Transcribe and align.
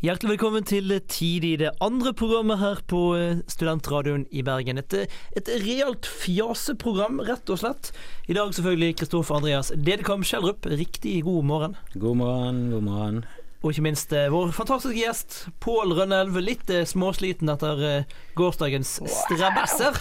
Hjertelig 0.00 0.30
velkommen 0.30 0.64
til 0.64 0.94
Tid 1.12 1.44
i 1.44 1.56
det 1.60 1.74
andre 1.84 2.14
programmet 2.16 2.56
her 2.56 2.78
på 2.88 3.00
eh, 3.18 3.42
Studentradioen 3.52 4.22
i 4.32 4.40
Bergen. 4.40 4.80
Et, 4.80 4.94
eh, 4.96 5.18
et 5.36 5.50
realt 5.60 6.08
fjaseprogram, 6.08 7.18
rett 7.28 7.52
og 7.52 7.60
slett. 7.60 7.90
I 8.24 8.38
dag 8.38 8.54
selvfølgelig 8.56 8.96
Kristoffer 8.96 9.36
Andreas 9.36 9.68
Dedekam 9.76 10.24
Schjelderup. 10.24 10.64
Riktig 10.72 11.18
god 11.28 11.44
morgen. 11.44 11.76
God 11.92 12.16
morgen, 12.16 12.64
god 12.72 12.88
morgen. 12.88 13.20
Og 13.60 13.74
ikke 13.74 13.84
minst 13.90 14.16
eh, 14.16 14.32
vår 14.32 14.56
fantastiske 14.56 14.96
gjest 14.96 15.38
Pål 15.60 15.92
Rønnelv. 16.00 16.40
Litt 16.48 16.72
småsliten 16.88 17.52
etter 17.52 18.08
gårsdagens 18.40 19.02
strebesser. 19.04 20.00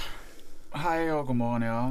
Hei 0.79 1.09
og 1.11 1.27
god 1.33 1.41
morgen, 1.43 1.67
ja. 1.67 1.83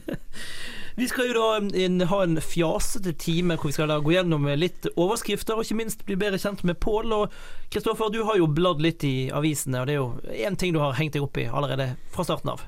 Vi 0.98 1.06
skal 1.10 1.30
jo 1.30 1.36
da 1.36 1.76
inn, 1.78 2.00
ha 2.10 2.22
en 2.24 2.40
fjasete 2.42 3.12
time 3.20 3.56
hvor 3.58 3.70
vi 3.70 3.76
skal 3.76 3.92
da 3.92 4.00
gå 4.02 4.14
gjennom 4.16 4.48
litt 4.58 4.88
overskrifter, 4.96 5.58
og 5.58 5.66
ikke 5.66 5.78
minst 5.78 6.04
bli 6.08 6.18
bedre 6.18 6.40
kjent 6.40 6.64
med 6.66 6.80
Pål. 6.82 7.14
Og 7.14 7.38
Kristoffer, 7.70 8.10
du 8.12 8.22
har 8.26 8.40
jo 8.40 8.50
bladd 8.50 8.82
litt 8.82 9.06
i 9.06 9.30
avisene, 9.34 9.82
og 9.82 9.88
det 9.88 9.96
er 9.96 10.02
jo 10.02 10.44
én 10.50 10.58
ting 10.58 10.74
du 10.74 10.82
har 10.82 10.98
hengt 10.98 11.16
deg 11.16 11.26
opp 11.26 11.40
i 11.40 11.48
allerede 11.50 11.92
fra 12.14 12.26
starten 12.26 12.54
av. 12.56 12.66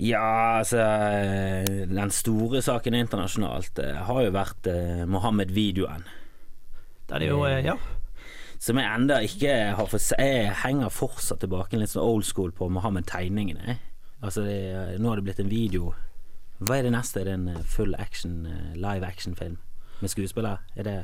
Ja, 0.00 0.60
altså 0.60 0.80
Den 1.90 2.12
store 2.14 2.62
saken 2.64 2.96
internasjonalt 2.96 3.80
eh, 3.82 3.98
har 4.06 4.20
jo 4.24 4.32
vært 4.32 4.68
eh, 4.70 5.02
Mohammed-videoen. 5.10 6.06
Der 7.10 7.20
det 7.20 7.28
jo, 7.28 7.42
eh, 7.44 7.58
ja 7.66 7.74
Som 8.62 8.78
jeg 8.78 8.86
enda 8.86 9.18
ikke 9.24 9.74
har 9.76 9.88
fått 9.90 10.04
se 10.04 10.16
Jeg 10.20 10.54
henger 10.62 10.92
fortsatt 10.94 11.42
tilbake 11.42 11.80
litt 11.80 11.92
sånn 11.92 12.06
old 12.06 12.24
school 12.28 12.52
på 12.54 12.70
Mohammed-tegningene. 12.72 13.76
Altså, 14.20 14.44
det, 14.46 15.00
nå 15.00 15.10
har 15.10 15.20
det 15.20 15.26
blitt 15.28 15.42
en 15.42 15.52
video. 15.52 15.92
Hva 16.60 16.76
er 16.76 16.84
det 16.88 16.92
neste? 16.92 17.22
Er 17.22 17.30
det 17.30 17.38
en 17.38 17.48
eh, 17.54 17.64
full 17.64 17.96
action, 17.98 18.44
eh, 18.46 18.76
live 18.76 19.06
action-film 19.06 19.56
med 20.00 20.12
skuespillere? 20.12 20.58
Er 20.76 20.84
det 20.84 20.98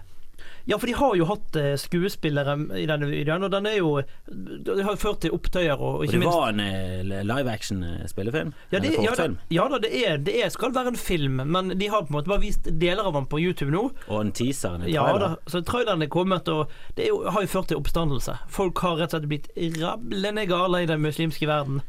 Ja, 0.69 0.77
for 0.77 0.87
de 0.87 0.93
har 0.93 1.15
jo 1.17 1.25
hatt 1.25 1.57
eh, 1.57 1.79
skuespillere 1.81 2.59
i 2.77 2.85
denne 2.87 3.09
videoen, 3.09 3.47
og 3.47 3.51
den 3.55 3.67
er 3.67 3.79
jo 3.79 4.03
Det 4.29 4.85
har 4.85 4.93
jo 4.93 5.01
ført 5.01 5.23
til 5.25 5.33
opptøyer 5.33 5.81
og 5.81 6.05
ikke 6.05 6.11
Og 6.11 6.13
det 6.13 6.21
minst 6.21 6.37
var 6.37 6.53
en 6.53 7.09
live 7.31 7.53
action-spillefilm? 7.55 8.53
ja, 8.73 8.83
det, 8.85 8.93
ja, 9.01 9.15
da, 9.17 9.29
ja 9.51 9.67
da, 9.73 9.81
det, 9.81 9.93
er, 9.97 10.21
det 10.29 10.37
er, 10.45 10.53
skal 10.53 10.75
være 10.77 10.93
en 10.93 11.01
film, 11.01 11.41
men 11.47 11.73
de 11.81 11.89
har 11.89 12.05
på 12.05 12.13
en 12.13 12.19
måte 12.19 12.29
bare 12.29 12.45
vist 12.45 12.69
deler 12.69 13.09
av 13.09 13.17
den 13.17 13.27
på 13.33 13.41
YouTube 13.41 13.73
nå. 13.73 13.87
Og 14.09 14.21
en 14.21 14.33
teaser? 14.37 14.77
En 14.77 14.89
Ja 14.93 15.09
da, 15.19 15.35
så 15.49 15.65
traileren 15.65 16.05
er 16.05 16.13
kommet, 16.13 16.49
og 16.53 16.69
det 17.01 17.09
jo, 17.09 17.25
har 17.31 17.41
jo 17.41 17.55
ført 17.57 17.73
til 17.73 17.81
oppstandelse. 17.81 18.37
Folk 18.53 18.85
har 18.85 19.01
rett 19.01 19.17
og 19.17 19.25
slett 19.25 19.31
blitt 19.33 19.81
rablende 19.81 20.45
gale 20.53 20.85
i 20.85 20.93
den 20.93 21.01
muslimske 21.01 21.49
verden. 21.49 21.81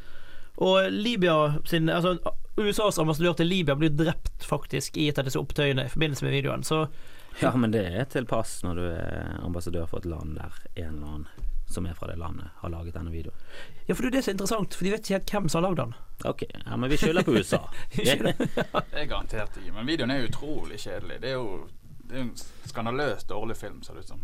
Og 0.58 0.88
Libya 0.90 1.58
sin 1.68 1.90
Altså 1.90 2.16
USAs 2.58 3.00
ambassadør 3.00 3.38
til 3.38 3.50
Libya 3.52 3.76
blir 3.78 3.94
drept 3.94 4.46
faktisk 4.46 4.98
i 4.98 5.10
et 5.12 5.20
av 5.20 5.28
disse 5.28 5.40
opptøyene 5.40 5.86
i 5.86 5.94
forbindelse 5.94 6.26
med 6.26 6.36
videoen. 6.38 6.66
Så 6.66 6.88
Ja, 7.42 7.52
men 7.54 7.72
det 7.72 7.84
er 7.86 8.08
til 8.10 8.26
pass 8.26 8.64
når 8.66 8.80
du 8.80 8.86
er 8.90 9.36
ambassadør 9.46 9.86
for 9.86 10.02
et 10.02 10.10
land 10.10 10.40
der 10.40 10.56
en 10.76 10.96
eller 10.96 11.08
annen 11.08 11.28
som 11.68 11.86
er 11.86 11.94
fra 11.94 12.08
det 12.08 12.16
landet, 12.16 12.48
har 12.62 12.72
laget 12.72 12.96
denne 12.96 13.12
videoen. 13.12 13.36
Ja, 13.86 13.96
for 13.96 14.06
det 14.06 14.08
er 14.08 14.16
det 14.16 14.22
som 14.24 14.32
er 14.32 14.36
interessant, 14.38 14.76
for 14.76 14.88
de 14.88 14.92
vet 14.94 15.04
ikke 15.04 15.18
helt 15.18 15.34
hvem 15.36 15.50
som 15.52 15.60
har 15.60 15.66
lagd 15.68 15.82
den. 15.82 15.94
Ok, 16.26 16.44
ja, 16.48 16.78
men 16.78 16.90
vi 16.90 16.98
skylder 16.98 17.28
på 17.28 17.36
USA. 17.36 17.60
Det 17.98 19.02
er 19.02 19.10
garantert 19.10 19.60
ikke. 19.60 19.74
Men 19.76 19.90
videoen 19.90 20.14
er 20.16 20.30
utrolig 20.30 20.80
kjedelig. 20.80 21.20
Det 21.22 21.34
er 21.34 21.36
jo 21.36 21.68
det 22.08 22.16
er 22.16 22.24
en 22.24 22.34
skandaløst 22.66 23.28
dårlig 23.30 23.58
film, 23.60 23.82
ser 23.84 23.94
det 23.94 24.06
ut 24.06 24.14
som. 24.16 24.24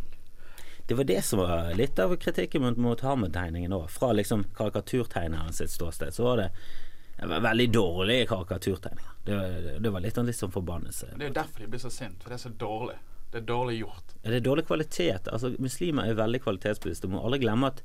det 0.88 0.94
var 0.94 1.04
det 1.04 1.22
som 1.26 1.40
var 1.40 1.74
litt 1.76 2.00
av 2.00 2.16
kritikken 2.16 2.64
mot 2.64 2.78
Mohammed-tegningen 2.78 3.76
òg. 3.76 3.90
Fra 3.92 4.14
liksom 4.16 4.46
karikaturtegneren 4.56 5.54
sitt 5.54 5.72
ståsted, 5.72 6.14
så 6.16 6.24
var 6.24 6.38
det 6.38 6.50
veldig 7.30 7.68
dårlige 7.74 8.28
karikaturtegninger. 8.30 9.12
Det, 9.26 9.40
det 9.80 9.92
var 9.94 10.04
litt 10.04 10.18
av 10.18 10.28
litt 10.28 10.38
sånn 10.38 10.54
forbannelse. 10.54 11.14
Det 11.16 11.28
er 11.28 11.32
jo 11.32 11.36
derfor 11.40 11.64
de 11.64 11.70
blir 11.74 11.84
så 11.84 11.92
sint, 11.94 12.22
for 12.22 12.34
det 12.34 12.40
er 12.40 12.44
så 12.46 12.54
dårlig. 12.64 12.98
Det 13.34 13.40
er 13.42 13.46
dårlig 13.50 13.78
gjort. 13.80 14.12
Det 14.22 14.36
er 14.38 14.44
dårlig 14.46 14.66
kvalitet. 14.68 15.30
Altså, 15.34 15.54
muslimer 15.64 16.06
er 16.10 16.20
veldig 16.20 16.44
kvalitetsbevisste. 16.44 17.10
Må 17.10 17.24
aldri 17.26 17.42
glemme 17.42 17.72
at 17.72 17.80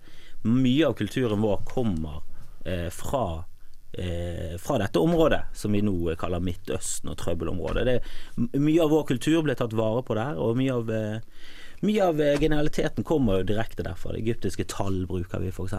mye 0.45 0.91
av 0.91 0.99
kulturen 0.99 1.41
vår 1.41 1.63
kommer 1.71 2.21
eh, 2.69 2.91
fra 2.93 3.45
eh, 3.93 4.59
fra 4.61 4.79
dette 4.79 5.01
området, 5.01 5.41
som 5.55 5.73
vi 5.73 5.81
nå 5.83 6.15
kaller 6.21 6.45
Midtøsten 6.45 7.09
og 7.13 7.17
trøbbelområdet. 7.23 7.87
Det, 7.89 8.59
mye 8.61 8.83
av 8.85 8.93
vår 8.93 9.07
kultur 9.09 9.41
ble 9.47 9.57
tatt 9.57 9.77
vare 9.79 10.05
på 10.05 10.19
der, 10.19 10.37
og 10.37 10.59
mye 10.61 10.77
av, 10.77 10.93
eh, 10.93 11.49
mye 11.87 12.05
av 12.11 12.21
eh, 12.21 12.37
genialiteten 12.41 13.07
kommer 13.07 13.41
jo 13.41 13.49
direkte 13.53 13.85
derfra. 13.87 14.15
Det 14.15 14.25
egyptiske 14.25 14.67
tall 14.71 15.05
bruker 15.11 15.43
vi 15.43 15.53
f.eks. 15.53 15.77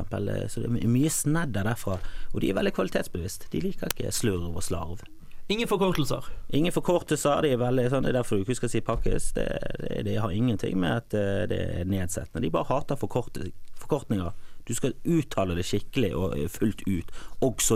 Så 0.53 0.63
det 0.63 0.69
er 0.69 0.91
mye 0.91 1.11
snedder 1.11 1.67
derfra. 1.67 1.99
Og 2.33 2.43
de 2.43 2.51
er 2.51 2.59
veldig 2.59 2.75
kvalitetsbevisst. 2.77 3.49
De 3.51 3.63
liker 3.63 3.91
ikke 3.91 4.13
slurv 4.15 4.53
og 4.53 4.63
slarv. 4.63 5.03
Ingen 5.49 5.67
forkortelser. 5.67 6.25
Ingen 6.53 6.71
forkortelser, 6.71 7.41
Det 7.41 7.51
er 7.53 7.57
veldig 7.57 7.87
sånn, 7.89 8.03
det 8.05 8.11
er 8.11 8.19
derfor 8.19 8.37
du 8.37 8.43
ikke 8.45 8.59
skal 8.59 8.69
si 8.69 8.81
pakkes. 8.85 9.31
Det, 9.33 9.47
det, 9.81 10.03
det 10.05 10.19
har 10.21 10.29
ingenting 10.29 10.77
med 10.77 11.01
at 11.01 11.15
eh, 11.17 11.45
det 11.49 11.59
er 11.79 11.89
nedsettende. 11.89 12.43
De 12.45 12.51
bare 12.53 12.69
hater 12.69 12.99
forkort, 13.01 13.39
forkortninger. 13.81 14.29
Du 14.69 14.75
skal 14.77 14.93
uttale 15.09 15.55
det 15.57 15.65
skikkelig 15.65 16.11
og 16.13 16.37
eh, 16.37 16.45
fullt 16.53 16.85
ut, 16.85 17.09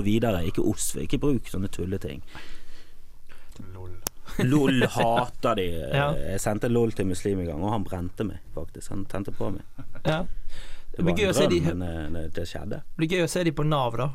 videre. 0.05 0.45
Ikke 0.45 0.61
osv. 0.61 1.01
Ikke 1.07 1.17
bruk 1.17 1.49
sånne 1.49 1.71
tulleting. 1.73 2.21
Lol. 4.39 4.83
Hater 4.95 5.55
de. 5.55 5.65
Ja. 5.93 6.07
Jeg 6.17 6.41
sendte 6.41 6.69
LOL 6.71 6.91
til 6.97 7.07
muslim 7.09 7.41
i 7.43 7.45
gang, 7.47 7.61
og 7.63 7.71
han 7.75 7.83
brente 7.87 8.25
meg, 8.27 8.39
faktisk. 8.55 8.89
Han 8.93 9.05
tente 9.11 9.31
på 9.35 9.51
meg. 9.53 9.63
Ja. 10.05 10.23
Det 10.93 10.97
Det 10.97 11.05
var 11.05 11.15
det 11.17 11.25
en 11.25 11.33
drøm, 11.33 11.49
de, 11.49 11.61
men 11.75 11.87
eh, 11.87 12.09
det, 12.21 12.33
det 12.35 12.47
skjedde. 12.49 12.81
det 12.83 12.97
blir 13.01 13.09
gøy 13.17 13.23
å 13.25 13.29
se 13.33 13.43
de 13.43 13.51
på 13.57 13.63
Nav, 13.65 13.95
da. 13.97 14.09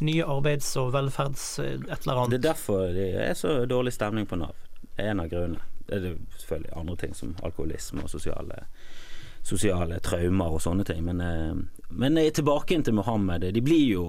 Nye 0.00 0.24
arbeids- 0.26 0.76
og 0.78 0.92
velferds... 0.94 1.46
eh, 1.62 1.72
et 1.88 2.04
eller 2.06 2.20
annet. 2.24 2.30
Det 2.30 2.38
er 2.38 2.48
derfor 2.52 2.84
det 2.94 3.08
er 3.28 3.34
så 3.38 3.54
dårlig 3.70 3.92
stemning 3.94 4.26
på 4.30 4.38
Nav. 4.38 4.54
Det 4.82 5.02
er 5.02 5.10
en 5.14 5.20
av 5.24 5.30
grunnene. 5.32 5.62
Det 5.86 5.98
er 5.98 6.14
selvfølgelig 6.40 6.76
andre 6.80 6.96
ting 6.96 7.14
som 7.14 7.34
alkoholisme 7.44 8.02
og 8.06 8.08
sosiale, 8.10 8.62
sosiale 9.44 9.98
traumer 10.00 10.54
og 10.56 10.62
sånne 10.64 10.86
ting. 10.88 11.02
Men, 11.04 11.20
eh, 11.20 11.88
men 11.90 12.18
eh, 12.18 12.30
tilbake 12.32 12.78
til 12.82 12.94
Mohammed. 12.94 13.44
De 13.54 13.60
blir 13.62 13.84
jo 13.90 14.06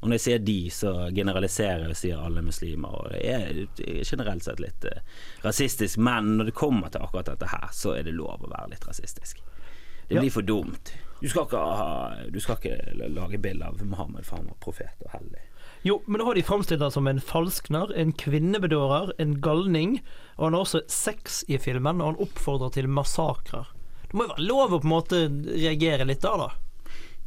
Og 0.00 0.08
når 0.08 0.14
jeg 0.18 0.22
sier 0.24 0.38
de, 0.46 0.56
så 0.70 0.92
generaliserer 1.10 1.80
jeg 1.88 1.90
og 1.90 1.98
sier 1.98 2.20
alle 2.22 2.42
muslimer. 2.46 2.92
Og 3.00 3.08
det 3.10 3.22
er, 3.26 3.62
er 3.82 4.04
generelt 4.06 4.44
sett 4.46 4.60
litt 4.62 4.84
eh, 4.86 5.00
rasistisk, 5.42 5.98
men 5.98 6.36
når 6.38 6.52
det 6.52 6.54
kommer 6.54 6.92
til 6.94 7.02
akkurat 7.02 7.32
dette 7.32 7.48
her, 7.50 7.66
så 7.74 7.96
er 7.98 8.06
det 8.06 8.14
lov 8.14 8.44
å 8.46 8.50
være 8.52 8.70
litt 8.76 8.86
rasistisk. 8.86 9.42
Det 10.08 10.14
Ja. 10.16 10.20
blir 10.22 10.30
for 10.32 10.42
dumt. 10.46 10.92
Du 11.20 11.26
skal 11.28 11.44
ikke, 11.48 11.58
ha, 11.60 12.14
du 12.30 12.38
skal 12.40 12.56
ikke 12.56 13.08
lage 13.12 13.40
bilde 13.42 13.66
av 13.66 13.82
Muhammed, 13.84 14.24
for 14.24 14.38
han 14.38 14.46
var 14.46 14.56
profet 14.62 15.02
og 15.04 15.10
hellig. 15.12 15.42
Jo, 15.84 15.98
men 16.06 16.18
nå 16.22 16.24
har 16.30 16.34
de 16.38 16.42
framstilt 16.46 16.80
ham 16.80 16.90
som 16.94 17.06
en 17.10 17.20
falskner, 17.20 17.90
en 17.98 18.12
kvinnebedårer, 18.12 19.12
en 19.18 19.34
galning, 19.44 19.98
og 20.38 20.44
han 20.46 20.54
har 20.56 20.62
også 20.64 20.80
sex 20.88 21.42
i 21.50 21.58
filmen, 21.58 22.00
og 22.00 22.12
han 22.14 22.22
oppfordrer 22.24 22.72
til 22.78 22.88
massakrer. 22.88 23.66
Det 24.08 24.14
må 24.16 24.24
jo 24.24 24.32
være 24.32 24.46
lov 24.48 24.72
å 24.72 24.80
på 24.80 24.88
en 24.88 24.94
måte 24.94 25.20
reagere 25.58 26.06
litt 26.08 26.22
da, 26.24 26.36
da. 26.40 26.48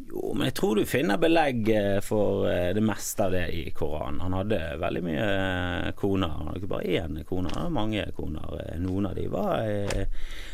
Jo, 0.09 0.31
men 0.35 0.47
jeg 0.49 0.55
tror 0.57 0.75
du 0.79 0.87
finner 0.87 1.19
belegg 1.21 1.67
eh, 1.71 1.97
for 2.03 2.47
eh, 2.49 2.71
det 2.75 2.83
meste 2.83 3.25
av 3.25 3.35
det 3.35 3.43
i 3.55 3.63
Koranen. 3.75 4.21
Han 4.23 4.35
hadde 4.35 4.59
veldig 4.81 5.01
mye 5.05 5.27
eh, 5.27 5.89
koner. 5.99 6.31
Han 6.35 6.49
hadde 6.49 6.61
ikke 6.61 6.71
bare 6.71 6.95
én 6.99 7.19
kone, 7.27 7.51
han 7.51 7.65
hadde 7.65 7.75
mange 7.75 8.05
koner. 8.17 8.55
Noen 8.81 9.09
av 9.11 9.15
de 9.19 9.27
var 9.31 9.61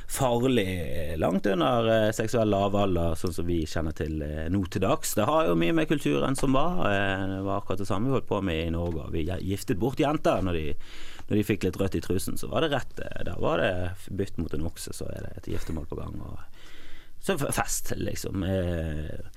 farlig 0.08 0.68
langt 1.20 1.50
under 1.52 2.12
seksuell 2.16 2.48
lavalder, 2.52 3.18
sånn 3.20 3.34
som 3.36 3.48
vi 3.48 3.60
kjenner 3.68 3.96
til 3.96 4.22
nå 4.54 4.62
til 4.72 4.84
dags. 4.84 5.16
Det 5.18 5.28
har 5.28 5.50
jo 5.50 5.58
mye 5.60 5.76
med 5.76 5.90
kulturen 5.90 6.38
som 6.40 6.56
var. 6.56 6.80
Det 6.88 7.42
var 7.48 7.60
akkurat 7.60 7.84
det 7.84 7.90
samme 7.90 8.12
vi 8.12 8.18
holdt 8.18 8.30
på 8.30 8.42
med 8.46 8.62
i 8.68 8.74
Norge. 8.74 9.10
Vi 9.14 9.26
giftet 9.28 9.82
bort 9.82 10.00
jenter 10.00 10.46
når 10.46 10.60
de, 10.60 10.66
når 11.28 11.40
de 11.40 11.48
fikk 11.50 11.68
litt 11.68 11.82
rødt 11.82 12.00
i 12.00 12.04
trusen, 12.04 12.40
så 12.40 12.50
var 12.52 12.64
det 12.64 12.72
rett. 12.76 13.04
Da 13.28 13.36
var 13.42 13.64
det 13.64 13.74
bytt 14.16 14.40
mot 14.40 14.56
en 14.56 14.70
okse, 14.70 14.96
så 14.96 15.10
er 15.12 15.28
det 15.28 15.36
et 15.42 15.52
giftermål 15.56 15.90
på 15.92 16.00
gang. 16.00 16.16
og 16.24 16.40
så 17.20 17.38
fest, 17.38 17.94
liksom. 17.98 18.44
Eh, 18.44 19.32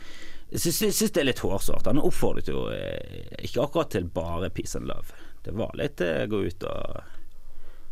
Jeg 0.51 0.61
syns, 0.65 0.81
syns 0.99 1.13
det 1.15 1.21
er 1.23 1.29
litt 1.29 1.43
hårsårt. 1.45 1.87
Han 1.87 2.01
oppfordret 2.03 2.49
jo 2.51 2.65
eh, 2.75 3.29
ikke 3.47 3.63
akkurat 3.63 3.91
til 3.95 4.09
bare 4.11 4.51
peace 4.51 4.75
and 4.79 4.89
love. 4.91 5.15
Det 5.45 5.55
var 5.55 5.77
litt 5.79 6.01
eh, 6.03 6.25
gå 6.31 6.41
ut 6.51 6.67
og, 6.67 7.01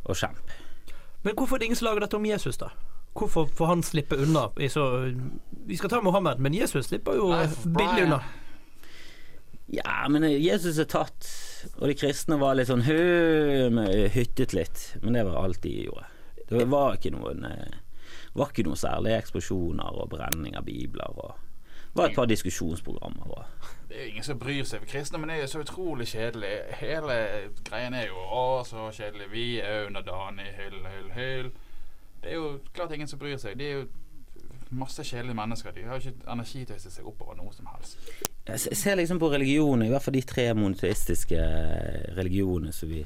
og 0.05 0.19
kjempe. 0.19 0.59
Men 1.23 1.35
hvorfor 1.39 1.57
er 1.57 1.63
det 1.63 1.69
ingen 1.71 1.79
som 1.79 1.89
lager 1.89 2.05
dette 2.07 2.19
om 2.19 2.27
Jesus, 2.27 2.59
da? 2.59 2.73
Hvorfor 3.19 3.49
får 3.59 3.67
han 3.73 3.83
slippe 3.83 4.19
unna 4.21 4.45
så 4.71 4.83
Vi 5.67 5.77
skal 5.77 5.91
ta 5.91 6.01
Mohammed, 6.05 6.39
men 6.39 6.55
Jesus 6.55 6.87
slipper 6.87 7.17
jo 7.19 7.31
billig 7.65 8.05
unna. 8.05 8.21
Ja, 9.75 10.07
men 10.09 10.25
Jesus 10.31 10.79
er 10.79 10.87
tatt, 10.89 11.27
og 11.77 11.89
de 11.91 11.97
kristne 11.99 12.39
var 12.41 12.55
litt 12.57 12.71
sånn 12.71 12.87
hø, 12.87 12.99
hyttet 14.15 14.55
litt. 14.57 14.85
Men 15.03 15.19
det 15.19 15.27
var 15.29 15.43
alt 15.43 15.61
de 15.63 15.75
gjorde. 15.85 16.07
Det 16.49 16.65
var 16.73 16.97
ikke 16.97 17.13
noen 17.13 17.45
eh, 17.45 17.75
var 18.39 18.53
ikke 18.53 18.67
noen 18.67 18.81
særlige 18.81 19.19
eksplosjoner 19.23 20.01
og 20.03 20.11
brenning 20.13 20.57
av 20.57 20.65
bibler. 20.67 21.19
Og 21.19 21.35
det 21.99 22.03
var 22.03 22.09
et 22.09 22.17
par 22.17 22.29
diskusjonsprogrammer. 22.31 23.31
Og 23.31 23.45
Det 23.89 23.97
er 23.97 24.03
jo 24.05 24.11
ingen 24.11 24.25
som 24.25 24.39
bryr 24.39 24.65
seg. 24.65 24.85
Kristne, 24.87 25.19
men 25.19 25.31
det 25.31 25.37
er 25.37 25.41
jo 25.41 25.53
så 25.55 25.63
utrolig 25.65 26.07
kjedelig. 26.09 26.53
Hele 26.81 27.15
greien 27.65 27.95
er 27.95 28.11
jo 28.11 28.19
å, 28.19 28.65
så 28.69 28.91
kjedelig. 28.93 29.31
Vi 29.33 29.47
er 29.61 29.87
underdanige. 29.87 30.53
Hyll, 30.59 30.83
hyll, 30.93 31.09
hyll. 31.17 31.51
Det 32.23 32.31
er 32.31 32.35
jo 32.35 32.59
klart 32.75 32.93
ingen 32.95 33.09
som 33.09 33.19
bryr 33.19 33.39
seg. 33.41 33.59
De 33.59 33.67
er 33.67 33.81
jo 33.81 33.87
masse 34.71 35.05
kjedelige 35.05 35.35
mennesker. 35.35 35.73
De 35.75 35.85
har 35.87 35.99
jo 35.99 36.11
ikke 36.11 36.33
energi 36.33 36.65
til 36.65 36.75
å 36.75 36.79
hisse 36.79 36.93
seg 36.93 37.09
oppover 37.09 37.39
noe 37.39 37.53
som 37.57 37.69
helst. 37.73 37.99
Jeg 38.49 38.77
ser 38.77 38.99
liksom 38.99 39.21
på 39.21 39.31
religioner, 39.33 39.87
i 39.87 39.93
hvert 39.93 40.05
fall 40.05 40.17
de 40.17 40.25
tre 40.29 40.49
monoteistiske 40.57 41.41
religionene 42.17 42.73
som 42.73 42.91
vi, 42.91 43.03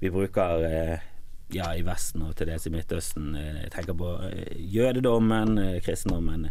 vi 0.00 0.12
bruker 0.12 0.64
eh, 0.68 1.10
ja, 1.52 1.74
i 1.76 1.82
Vesten 1.84 2.22
og 2.24 2.34
til 2.38 2.48
dels 2.48 2.66
i 2.66 2.72
Midtøsten. 2.72 3.34
Eh, 3.36 3.60
Jeg 3.64 3.72
tenker 3.74 3.96
på 3.98 4.10
eh, 4.28 4.56
jødedommen, 4.74 5.58
eh, 5.58 5.80
kristendommen, 5.84 6.48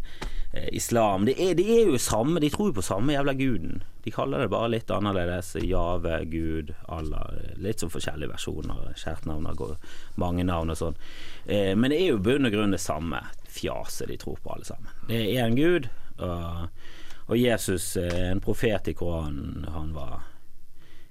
islam. 0.71 1.25
Det 1.25 1.33
er, 1.41 1.55
det 1.57 1.65
er 1.65 1.87
jo 1.89 1.97
samme, 1.97 2.39
de 2.39 2.49
tror 2.53 2.69
jo 2.69 2.75
på 2.77 2.85
samme 2.85 3.15
jævla 3.15 3.33
guden. 3.33 3.81
De 4.05 4.11
kaller 4.13 4.43
det 4.43 4.51
bare 4.53 4.69
litt 4.69 4.91
annerledes. 4.93 5.55
Jave, 5.65 6.19
Gud, 6.29 6.75
Allah. 6.85 7.31
Litt 7.57 7.81
sånn 7.81 7.89
forskjellige 7.89 8.29
versjoner. 8.35 8.91
Kjært 8.99 9.25
navn 9.25 9.47
har 9.49 9.77
mange 10.21 10.45
navn 10.45 10.69
og 10.69 10.77
sånn. 10.77 10.99
Men 11.47 11.89
det 11.89 11.97
er 11.97 12.11
jo 12.11 12.21
bunn 12.21 12.45
og 12.45 12.53
grunn 12.53 12.75
det 12.75 12.83
samme 12.83 13.23
fjaset 13.49 14.11
de 14.11 14.19
tror 14.21 14.37
på, 14.43 14.53
alle 14.53 14.67
sammen. 14.67 14.93
Det 15.09 15.23
er 15.23 15.47
én 15.47 15.57
gud, 15.57 15.89
og, 16.19 16.69
og 17.25 17.35
Jesus, 17.39 17.95
en 17.97 18.43
profet 18.43 18.91
i 18.91 18.95
Koranen, 18.99 19.65
han 19.73 19.89
var 19.97 20.19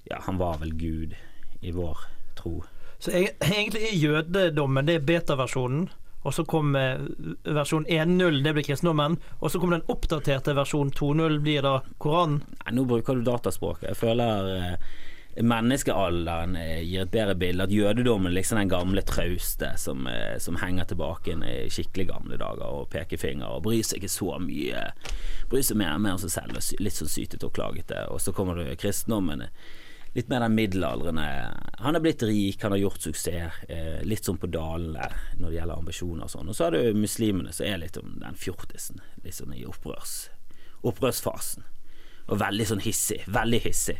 Ja, 0.06 0.22
han 0.28 0.38
var 0.38 0.58
vel 0.62 0.76
Gud 0.78 1.18
i 1.62 1.74
vår 1.74 2.06
tro. 2.38 2.60
Så 3.02 3.10
eg- 3.18 3.34
egentlig 3.50 3.82
er 3.88 3.98
jødedommen 3.98 4.86
det 4.88 5.00
er 5.00 5.06
beta-versjonen. 5.10 5.88
Og 6.22 6.30
så 6.36 6.44
kom 6.46 6.76
eh, 6.78 7.00
versjon 7.50 7.82
1.0, 7.90 8.36
det 8.44 8.52
blir 8.54 8.62
kristendommen. 8.68 9.16
Og 9.42 9.50
så 9.50 9.58
kom 9.58 9.72
den 9.74 9.82
oppdaterte 9.90 10.54
versjon 10.54 10.92
2.0, 10.94 11.40
blir 11.42 11.64
da 11.66 11.80
Koranen. 11.98 12.44
Nei, 12.60 12.76
nå 12.76 12.84
bruker 12.86 13.18
du 13.18 13.24
dataspråket. 13.26 13.88
Jeg 13.90 13.98
føler 14.04 14.52
eh, 14.54 14.92
menneskealderen 15.42 16.54
eh, 16.60 16.78
gir 16.86 17.02
et 17.02 17.10
bedre 17.10 17.34
bilde. 17.40 17.66
At 17.66 17.74
jødedommen 17.74 18.30
er 18.30 18.36
liksom 18.38 18.60
den 18.62 18.70
gamle 18.70 19.02
trauste 19.08 19.72
som, 19.82 20.06
som 20.38 20.58
henger 20.62 20.92
tilbake 20.92 21.34
i 21.42 21.66
skikkelig 21.74 22.06
gamle 22.12 22.38
dager 22.38 22.68
og 22.70 22.86
peker 22.94 23.18
finger 23.18 23.56
og 23.56 23.64
bryr 23.66 23.82
seg 23.86 24.02
ikke 24.04 24.14
så 24.14 24.36
mye. 24.46 24.86
Bryr 25.50 25.66
seg 25.66 25.80
mer, 25.82 25.96
og 25.98 26.04
mer 26.06 26.16
om 26.18 26.22
seg 26.22 26.36
selv 26.38 26.58
og 26.60 26.82
litt 26.86 26.98
sånn 27.02 27.10
sytete 27.18 27.48
og 27.50 27.56
klagete. 27.58 28.04
Og 28.14 28.22
så 28.22 28.34
kommer 28.36 28.62
du 28.62 28.68
kristendommen. 28.78 29.48
Litt 30.14 30.28
mer 30.28 30.42
den 30.44 30.52
middelaldrende. 30.54 31.24
Han 31.80 31.96
er 31.96 32.02
blitt 32.04 32.22
rik, 32.28 32.60
han 32.62 32.74
har 32.74 32.82
gjort 32.82 33.00
suksess. 33.06 33.62
Eh, 33.72 34.02
litt 34.04 34.26
sånn 34.28 34.36
på 34.42 34.50
dalene 34.52 35.06
når 35.40 35.46
det 35.48 35.56
gjelder 35.56 35.78
ambisjoner 35.80 36.26
og 36.26 36.32
sånn. 36.34 36.50
Og 36.52 36.58
så 36.58 36.66
er 36.66 36.76
det 36.76 36.94
muslimene 37.00 37.52
som 37.56 37.66
er 37.66 37.80
litt 37.80 37.96
om 37.96 38.18
den 38.20 38.36
fjortisen. 38.36 39.00
Litt 39.24 39.38
sånn 39.38 39.54
i 39.56 39.64
opprørs, 39.64 40.26
opprørsfasen. 40.84 41.64
Og 42.28 42.38
veldig 42.42 42.66
sånn 42.68 42.84
hissig. 42.84 43.22
Veldig 43.32 43.62
hissig. 43.64 43.96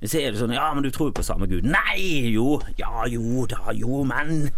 Så 0.00 0.16
er 0.20 0.32
det 0.32 0.40
sånn 0.40 0.54
Ja, 0.56 0.70
men 0.72 0.84
du 0.84 0.90
tror 0.92 1.10
jo 1.10 1.16
på 1.18 1.24
samme 1.24 1.48
Gud. 1.48 1.66
Nei! 1.68 2.30
Jo! 2.32 2.60
Ja, 2.80 3.04
jo 3.10 3.44
da, 3.50 3.72
jo, 3.76 4.02
men 4.08 4.50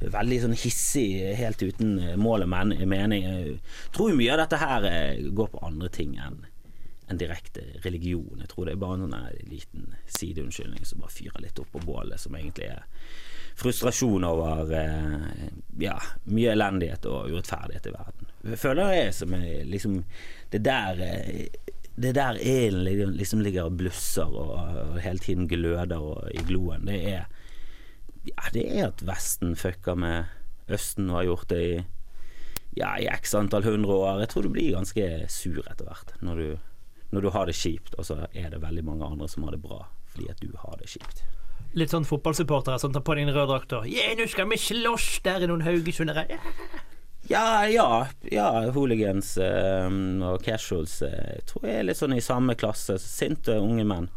Veldig 0.00 0.38
sånn 0.46 0.56
hissig, 0.56 1.10
helt 1.36 1.60
uten 1.60 1.98
eh, 2.00 2.14
mål 2.16 2.46
og 2.46 2.48
men- 2.54 2.88
mening. 2.88 3.26
Jeg 3.26 3.58
tror 3.92 4.10
jo 4.10 4.16
mye 4.16 4.32
av 4.32 4.40
dette 4.46 4.56
her 4.62 4.86
eh, 4.88 5.26
går 5.36 5.50
på 5.52 5.60
andre 5.66 5.90
ting 5.92 6.14
enn 6.16 6.40
enn 7.10 7.18
direkte 7.20 7.64
religion. 7.84 8.38
Jeg 8.40 8.50
tror 8.52 8.66
det 8.66 8.76
er 8.76 8.82
bare 8.82 9.00
en 9.02 9.16
liten 9.50 9.94
sideunnskyldning 10.06 10.86
som 10.86 11.02
bare 11.02 11.14
fyrer 11.14 11.42
litt 11.44 11.58
opp 11.58 11.72
på 11.74 11.82
bålet, 11.84 12.20
som 12.22 12.36
egentlig 12.38 12.70
er 12.70 12.86
frustrasjon 13.60 14.24
over 14.24 14.70
eh, 14.78 15.50
ja, 15.82 15.96
mye 16.30 16.54
elendighet 16.54 17.04
og 17.10 17.32
urettferdighet 17.32 17.90
i 17.90 17.94
verden. 17.96 18.32
Jeg 18.54 18.62
føler 18.62 18.94
jeg 18.94 19.12
som 19.18 19.34
er 19.36 19.66
liksom 19.68 19.98
Det 20.50 20.62
der 20.64 21.02
eh, 21.04 21.42
det 22.00 22.14
der 22.16 22.38
ilden 22.40 23.12
liksom 23.18 23.42
ligger 23.44 23.68
og 23.68 23.76
blusser 23.76 24.24
og, 24.30 24.54
og 24.94 25.00
hele 25.04 25.20
tiden 25.20 25.48
gløder 25.50 26.00
og, 26.00 26.30
i 26.32 26.42
gloen, 26.48 26.86
det 26.88 27.00
er 27.12 27.24
Ja, 28.24 28.48
det 28.52 28.64
er 28.68 28.86
at 28.88 29.02
Vesten 29.04 29.56
fucker 29.56 29.96
med 29.96 30.24
Østen 30.68 31.10
og 31.10 31.16
har 31.18 31.24
gjort 31.24 31.50
det 31.50 31.60
i 31.64 31.84
ja, 32.78 32.94
i 33.00 33.08
x 33.10 33.34
antall 33.34 33.64
hundre 33.66 33.92
år. 33.92 34.20
Jeg 34.22 34.30
tror 34.30 34.46
du 34.46 34.52
blir 34.54 34.76
ganske 34.76 35.06
sur 35.32 35.64
etter 35.64 35.88
hvert 35.88 36.12
når 36.22 36.42
du, 36.42 36.50
når 37.10 37.26
du 37.26 37.32
har 37.34 37.50
det 37.50 37.56
kjipt, 37.58 37.96
og 37.98 38.06
så 38.06 38.22
er 38.30 38.52
det 38.52 38.62
veldig 38.62 38.84
mange 38.86 39.06
andre 39.06 39.28
som 39.30 39.46
har 39.46 39.56
det 39.56 39.62
bra 39.64 39.84
fordi 40.10 40.26
at 40.30 40.40
du 40.42 40.50
har 40.58 40.74
det 40.80 40.88
kjipt. 40.90 41.22
Litt 41.78 41.92
sånn 41.92 42.06
fotballsupportere 42.06 42.80
som 42.82 42.90
tar 42.90 43.04
på 43.06 43.14
deg 43.14 43.28
en 43.28 43.34
rød 43.36 43.50
drakt 43.52 43.74
og 43.78 43.84
Yeah, 43.86 44.16
nå 44.18 44.26
skal 44.30 44.48
vi 44.50 44.58
slåss! 44.58 45.20
Der 45.22 45.44
er 45.44 45.52
noen 45.52 45.62
haugesundere. 45.62 46.26
Yeah. 46.26 46.88
Ja, 47.30 47.66
ja, 47.68 48.06
ja 48.26 48.48
hooligans 48.74 49.36
eh, 49.38 49.86
og 50.26 50.42
casuals 50.42 50.96
eh, 51.06 51.36
tror 51.46 51.68
jeg 51.68 51.78
er 51.78 51.86
litt 51.86 52.00
sånn 52.00 52.16
i 52.16 52.24
samme 52.24 52.56
klasse. 52.58 52.98
Sinte 52.98 53.58
unge 53.62 53.84
menn. 53.86 54.08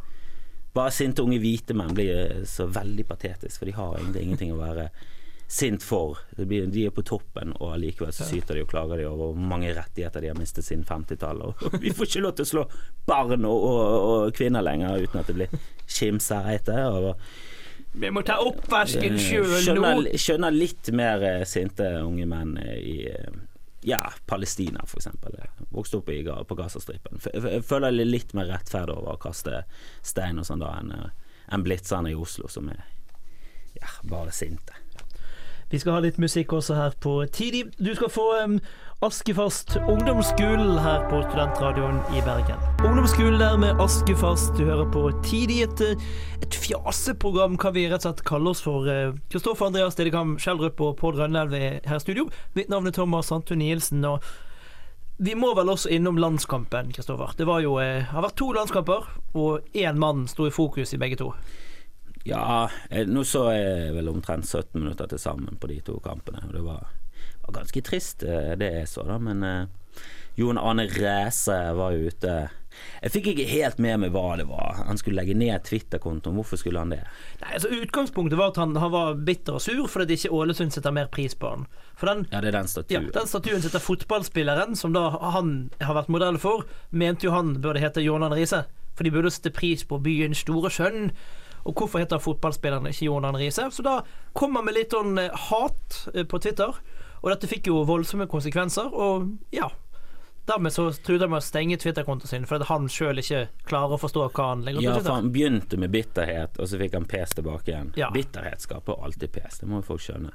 Bare 0.74 0.94
sinte 0.96 1.22
unge 1.22 1.38
hvite 1.44 1.76
menn 1.78 1.94
blir 1.94 2.14
eh, 2.24 2.40
så 2.50 2.66
veldig 2.74 3.06
patetisk, 3.06 3.60
for 3.60 3.70
de 3.70 3.76
har 3.78 4.00
egentlig 4.00 4.24
ingenting 4.26 4.56
å 4.56 4.62
være 4.64 4.88
sint 5.54 5.84
for. 5.86 6.18
Blir, 6.38 6.66
de 6.74 6.88
er 6.88 6.94
på 6.96 7.04
toppen, 7.06 7.54
og 7.60 7.76
allikevel 7.76 8.14
så 8.16 8.26
syter 8.26 8.58
de 8.58 8.64
og 8.66 8.72
klager 8.72 8.98
de 8.98 9.06
over 9.06 9.34
hvor 9.34 9.48
mange 9.54 9.74
rettigheter 9.76 10.24
de 10.24 10.32
har 10.32 10.40
mistet 10.40 10.66
siden 10.66 10.86
50-tallet. 10.90 11.62
Og 11.68 11.78
vi 11.84 11.94
får 11.94 12.10
ikke 12.10 12.24
lov 12.26 12.36
til 12.40 12.48
å 12.48 12.52
slå 12.52 12.64
barn 13.06 13.46
og, 13.46 13.66
og, 13.70 14.08
og 14.10 14.38
kvinner 14.38 14.66
lenger 14.66 15.04
uten 15.04 15.22
at 15.22 15.30
det 15.30 15.38
blir 15.38 15.58
skimsereite. 15.86 16.78
Vi 17.94 18.10
må 18.10 18.24
ta 18.26 18.40
oppvasken 18.42 19.14
Eh, 19.14 19.22
sjøl 19.22 19.78
nå! 19.78 19.96
skjønner, 20.18 20.56
litt 20.56 20.90
mer 20.98 21.26
eh, 21.28 21.44
sinte 21.46 21.92
unge 22.02 22.26
menn 22.30 22.56
eh, 22.58 22.78
i 22.82 22.96
ja, 23.86 24.00
Palestina, 24.26 24.88
eksempel. 24.88 25.38
Vokste 25.76 26.00
opp 26.00 26.10
i, 26.10 26.22
på 26.24 26.58
Gazastripen. 26.58 27.20
Føler 27.22 27.92
er 27.92 28.08
litt 28.08 28.34
mer 28.34 28.50
rettferd 28.50 28.90
over 28.96 29.14
å 29.14 29.22
kaste 29.22 29.66
stein 30.02 30.42
og 30.42 30.48
sånn 30.48 30.64
da 30.64 30.72
enn 30.80 30.96
en 31.54 31.66
blitzerne 31.66 32.14
i 32.14 32.18
Oslo, 32.18 32.48
som 32.50 32.72
er 32.72 32.80
ja, 33.76 33.92
bare 34.08 34.32
sinte. 34.34 34.83
Vi 35.74 35.80
skal 35.82 35.96
ha 35.96 36.02
litt 36.04 36.20
musikk 36.22 36.52
også 36.54 36.76
her 36.78 36.94
på 37.02 37.16
Tidi. 37.34 37.64
Du 37.82 37.96
skal 37.98 38.12
få 38.14 38.24
um, 38.44 38.60
Askefast 39.02 39.72
ungdomsskolen 39.82 40.76
her 40.78 41.08
på 41.10 41.24
Studentradioen 41.24 41.98
i 42.14 42.22
Bergen. 42.22 42.62
Ungdomsskolen 42.86 43.40
der 43.42 43.58
med 43.58 43.82
Askefast. 43.82 44.54
Du 44.54 44.68
hører 44.68 44.86
på 44.94 45.08
Tidi, 45.26 45.64
et, 45.66 45.82
eh, 45.82 46.06
et 46.46 46.60
fjaseprogram, 46.62 47.58
hva 47.58 47.74
vi 47.74 47.88
rett 47.88 48.06
og 48.06 48.12
slett 48.12 48.22
kaller 48.30 48.54
oss 48.54 48.62
for. 48.62 48.86
Kristoffer 48.86 49.34
Kristoffer 49.34 49.72
Andreas 49.72 49.98
Dedekam 49.98 50.38
Skjeldrup 50.38 50.86
og 50.86 50.94
Pål 51.02 51.18
Rønnelv 51.24 51.58
er 51.58 51.82
her 51.90 51.98
i 51.98 52.06
studio. 52.06 52.30
Mitt 52.54 52.70
navn 52.70 52.86
er 52.86 52.94
Thomas 52.94 53.34
Sandtun 53.34 53.64
Nielsen. 53.66 54.06
og 54.06 54.22
vi 55.18 55.34
må 55.34 55.56
vel 55.58 55.74
også 55.74 55.90
innom 55.90 56.22
landskampen, 56.22 56.94
Kristoffer. 56.94 57.34
Det 57.36 57.50
jo, 57.50 57.80
eh, 57.80 58.06
har 58.14 58.22
vært 58.22 58.38
to 58.38 58.52
landskamper, 58.52 59.10
og 59.34 59.62
én 59.74 59.98
mann 59.98 60.28
sto 60.28 60.46
i 60.46 60.54
fokus 60.54 60.94
i 60.94 61.02
begge 61.02 61.18
to. 61.18 61.34
Ja, 62.24 62.70
eh, 62.90 63.08
nå 63.08 63.24
så 63.28 63.50
jeg 63.52 63.94
vel 63.98 64.08
omtrent 64.12 64.48
17 64.48 64.80
minutter 64.80 65.10
til 65.12 65.20
sammen 65.20 65.58
på 65.60 65.68
de 65.72 65.82
to 65.84 65.98
kampene, 66.04 66.44
det 66.54 66.64
var, 66.64 66.88
var 67.44 67.58
ganske 67.60 67.82
trist 67.84 68.24
eh, 68.24 68.54
det 68.60 68.70
jeg 68.78 68.88
så, 68.88 69.04
da, 69.10 69.18
men 69.20 69.44
eh, 69.44 69.66
Jon 70.40 70.58
Arne 70.58 70.88
Ræse 70.90 71.58
var 71.78 71.94
jo 71.94 72.08
ute 72.10 72.32
Jeg 73.04 73.12
fikk 73.14 73.28
ikke 73.34 73.44
helt 73.52 73.78
med 73.78 74.00
meg 74.02 74.16
hva 74.16 74.32
det 74.40 74.48
var. 74.50 74.80
Han 74.88 74.98
skulle 74.98 75.20
legge 75.20 75.36
ned 75.38 75.62
Twitter-kontoen. 75.68 76.34
Hvorfor 76.40 76.58
skulle 76.58 76.82
han 76.82 76.90
det? 76.90 77.04
Nei, 77.44 77.52
altså 77.54 77.70
Utgangspunktet 77.70 78.40
var 78.40 78.50
at 78.50 78.58
han, 78.58 78.74
han 78.82 78.90
var 78.96 79.20
bitter 79.28 79.60
og 79.60 79.62
sur 79.62 79.84
fordi 79.86 80.18
ikke 80.18 80.32
Ålesund 80.34 80.74
setter 80.74 80.96
mer 80.96 81.12
pris 81.14 81.36
på 81.38 81.52
han. 81.52 81.68
For 82.00 82.10
den, 82.10 82.26
Ja, 82.32 82.42
det 82.42 82.50
er 82.50 82.58
den 82.58 82.72
statuen. 82.72 83.12
ja, 83.12 83.14
den 83.20 83.30
statuen 83.30 83.62
setter 83.62 83.84
fotballspilleren, 83.84 84.74
som 84.80 84.96
da 84.98 85.06
han 85.36 85.54
har 85.84 86.00
vært 86.00 86.10
modell 86.10 86.42
for, 86.42 86.66
mente 86.90 87.28
jo 87.28 87.36
han 87.36 87.54
burde 87.62 87.84
hete 87.84 88.02
Jon 88.02 88.26
Arne 88.26 88.42
Riise. 88.42 88.64
For 88.98 89.06
de 89.06 89.14
burde 89.14 89.30
sette 89.38 89.54
pris 89.54 89.86
på 89.86 90.02
byens 90.02 90.42
store 90.42 90.74
sønn. 90.74 91.12
Og 91.64 91.78
hvorfor 91.80 92.02
heter 92.04 92.20
fotballspilleren 92.20 92.90
ikke 92.90 93.12
Arne 93.14 93.38
Riise? 93.40 93.70
Så 93.72 93.86
da 93.86 94.02
kom 94.36 94.56
han 94.60 94.66
med 94.68 94.76
litt 94.76 94.92
sånn 94.96 95.18
eh, 95.22 95.32
hat 95.50 96.02
eh, 96.14 96.26
på 96.28 96.40
Twitter, 96.44 96.76
og 97.24 97.32
dette 97.32 97.48
fikk 97.48 97.70
jo 97.72 97.86
voldsomme 97.88 98.28
konsekvenser. 98.28 98.92
Og 98.92 99.30
ja, 99.56 99.70
dermed 100.50 100.74
så 100.76 100.90
truet 100.92 101.24
han 101.24 101.32
med 101.32 101.40
å 101.40 101.46
stenge 101.46 101.78
Twitter-kontoen 101.80 102.28
sin 102.28 102.48
fordi 102.50 102.68
han 102.68 102.90
sjøl 102.92 103.22
ikke 103.22 103.46
klarer 103.70 103.96
å 103.96 104.02
forstå 104.02 104.26
hva 104.36 104.50
han 104.50 104.66
legger 104.68 104.84
ut 104.84 104.88
Ja, 104.90 104.96
på 104.98 105.06
for 105.06 105.20
han 105.22 105.32
begynte 105.32 105.80
med 105.80 105.94
bitterhet, 105.96 106.60
og 106.60 106.68
så 106.68 106.80
fikk 106.82 106.98
han 107.00 107.08
pes 107.08 107.38
tilbake 107.38 107.72
igjen. 107.72 107.94
Ja. 108.00 108.12
Bitterhet 108.12 108.66
skaper 108.66 109.00
alltid 109.00 109.32
pes, 109.32 109.62
det 109.62 109.70
må 109.72 109.80
jo 109.80 109.88
folk 109.94 110.04
skjønne. 110.04 110.34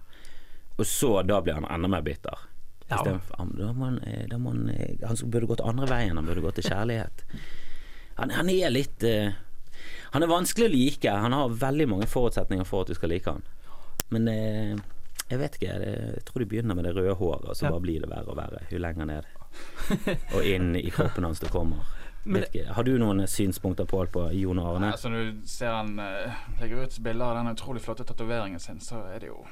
Og 0.78 0.86
så, 0.86 1.10
da 1.28 1.42
blir 1.44 1.58
han 1.58 1.68
enda 1.68 1.90
mer 1.92 2.06
bitter. 2.06 2.46
Ja. 2.88 3.02
For, 3.02 3.20
Da 3.58 3.72
må 3.76 3.84
han, 3.90 3.98
eh, 4.08 4.24
da 4.30 4.38
må 4.40 4.54
han, 4.54 4.70
han 5.04 5.18
burde 5.28 5.50
gått 5.50 5.60
andre 5.60 5.90
veien, 5.90 6.16
han 6.16 6.24
burde 6.24 6.40
gått 6.40 6.56
til 6.62 6.70
kjærlighet. 6.70 7.26
Han, 8.16 8.32
han 8.32 8.48
er 8.48 8.72
litt 8.72 9.04
eh, 9.04 9.36
Han 10.12 10.22
er 10.22 10.30
vanskelig 10.30 10.68
å 10.68 10.72
like. 10.72 11.10
Han 11.10 11.32
har 11.36 11.48
veldig 11.48 11.88
mange 11.88 12.06
forutsetninger 12.08 12.64
for 12.68 12.82
at 12.86 12.92
du 12.92 12.94
skal 12.98 13.12
like 13.12 13.30
han. 13.30 13.42
Men 14.14 14.28
eh, 14.32 14.76
jeg 15.28 15.38
vet 15.42 15.58
ikke. 15.58 15.74
Jeg 15.84 16.24
tror 16.24 16.40
de 16.44 16.48
begynner 16.48 16.74
med 16.78 16.84
det 16.88 16.94
røde 16.96 17.14
håret, 17.20 17.48
og 17.50 17.56
så 17.56 17.66
Ja. 17.68 17.70
bare 17.74 17.84
blir 17.84 18.00
det 18.00 18.08
verre 18.10 18.28
og 18.32 18.36
verre 18.40 18.62
jo 18.72 18.78
lenger 18.80 19.06
ned 19.06 19.24
og 20.34 20.44
inn 20.44 20.74
i 20.76 20.88
kroppen 20.90 21.24
hans 21.28 21.40
det 21.40 21.50
kommer. 21.52 21.84
Men- 22.24 22.44
Har 22.74 22.84
du 22.84 22.98
noen 22.98 23.22
synspunkter 23.30 23.86
Pål 23.88 24.08
på 24.12 24.26
Jon 24.36 24.58
Arne? 24.58 24.90
Altså, 24.92 25.08
når 25.08 25.30
du 25.32 25.46
ser 25.48 25.70
han 25.72 25.94
uh, 26.00 26.34
legger 26.60 26.82
ut 26.84 26.98
bilder 27.04 27.24
av 27.30 27.36
den 27.38 27.52
utrolig 27.54 27.80
flotte 27.84 28.04
tatoveringen 28.04 28.60
sin, 28.60 28.80
så 28.84 29.00
er 29.14 29.20
det 29.22 29.28
jo 29.30 29.44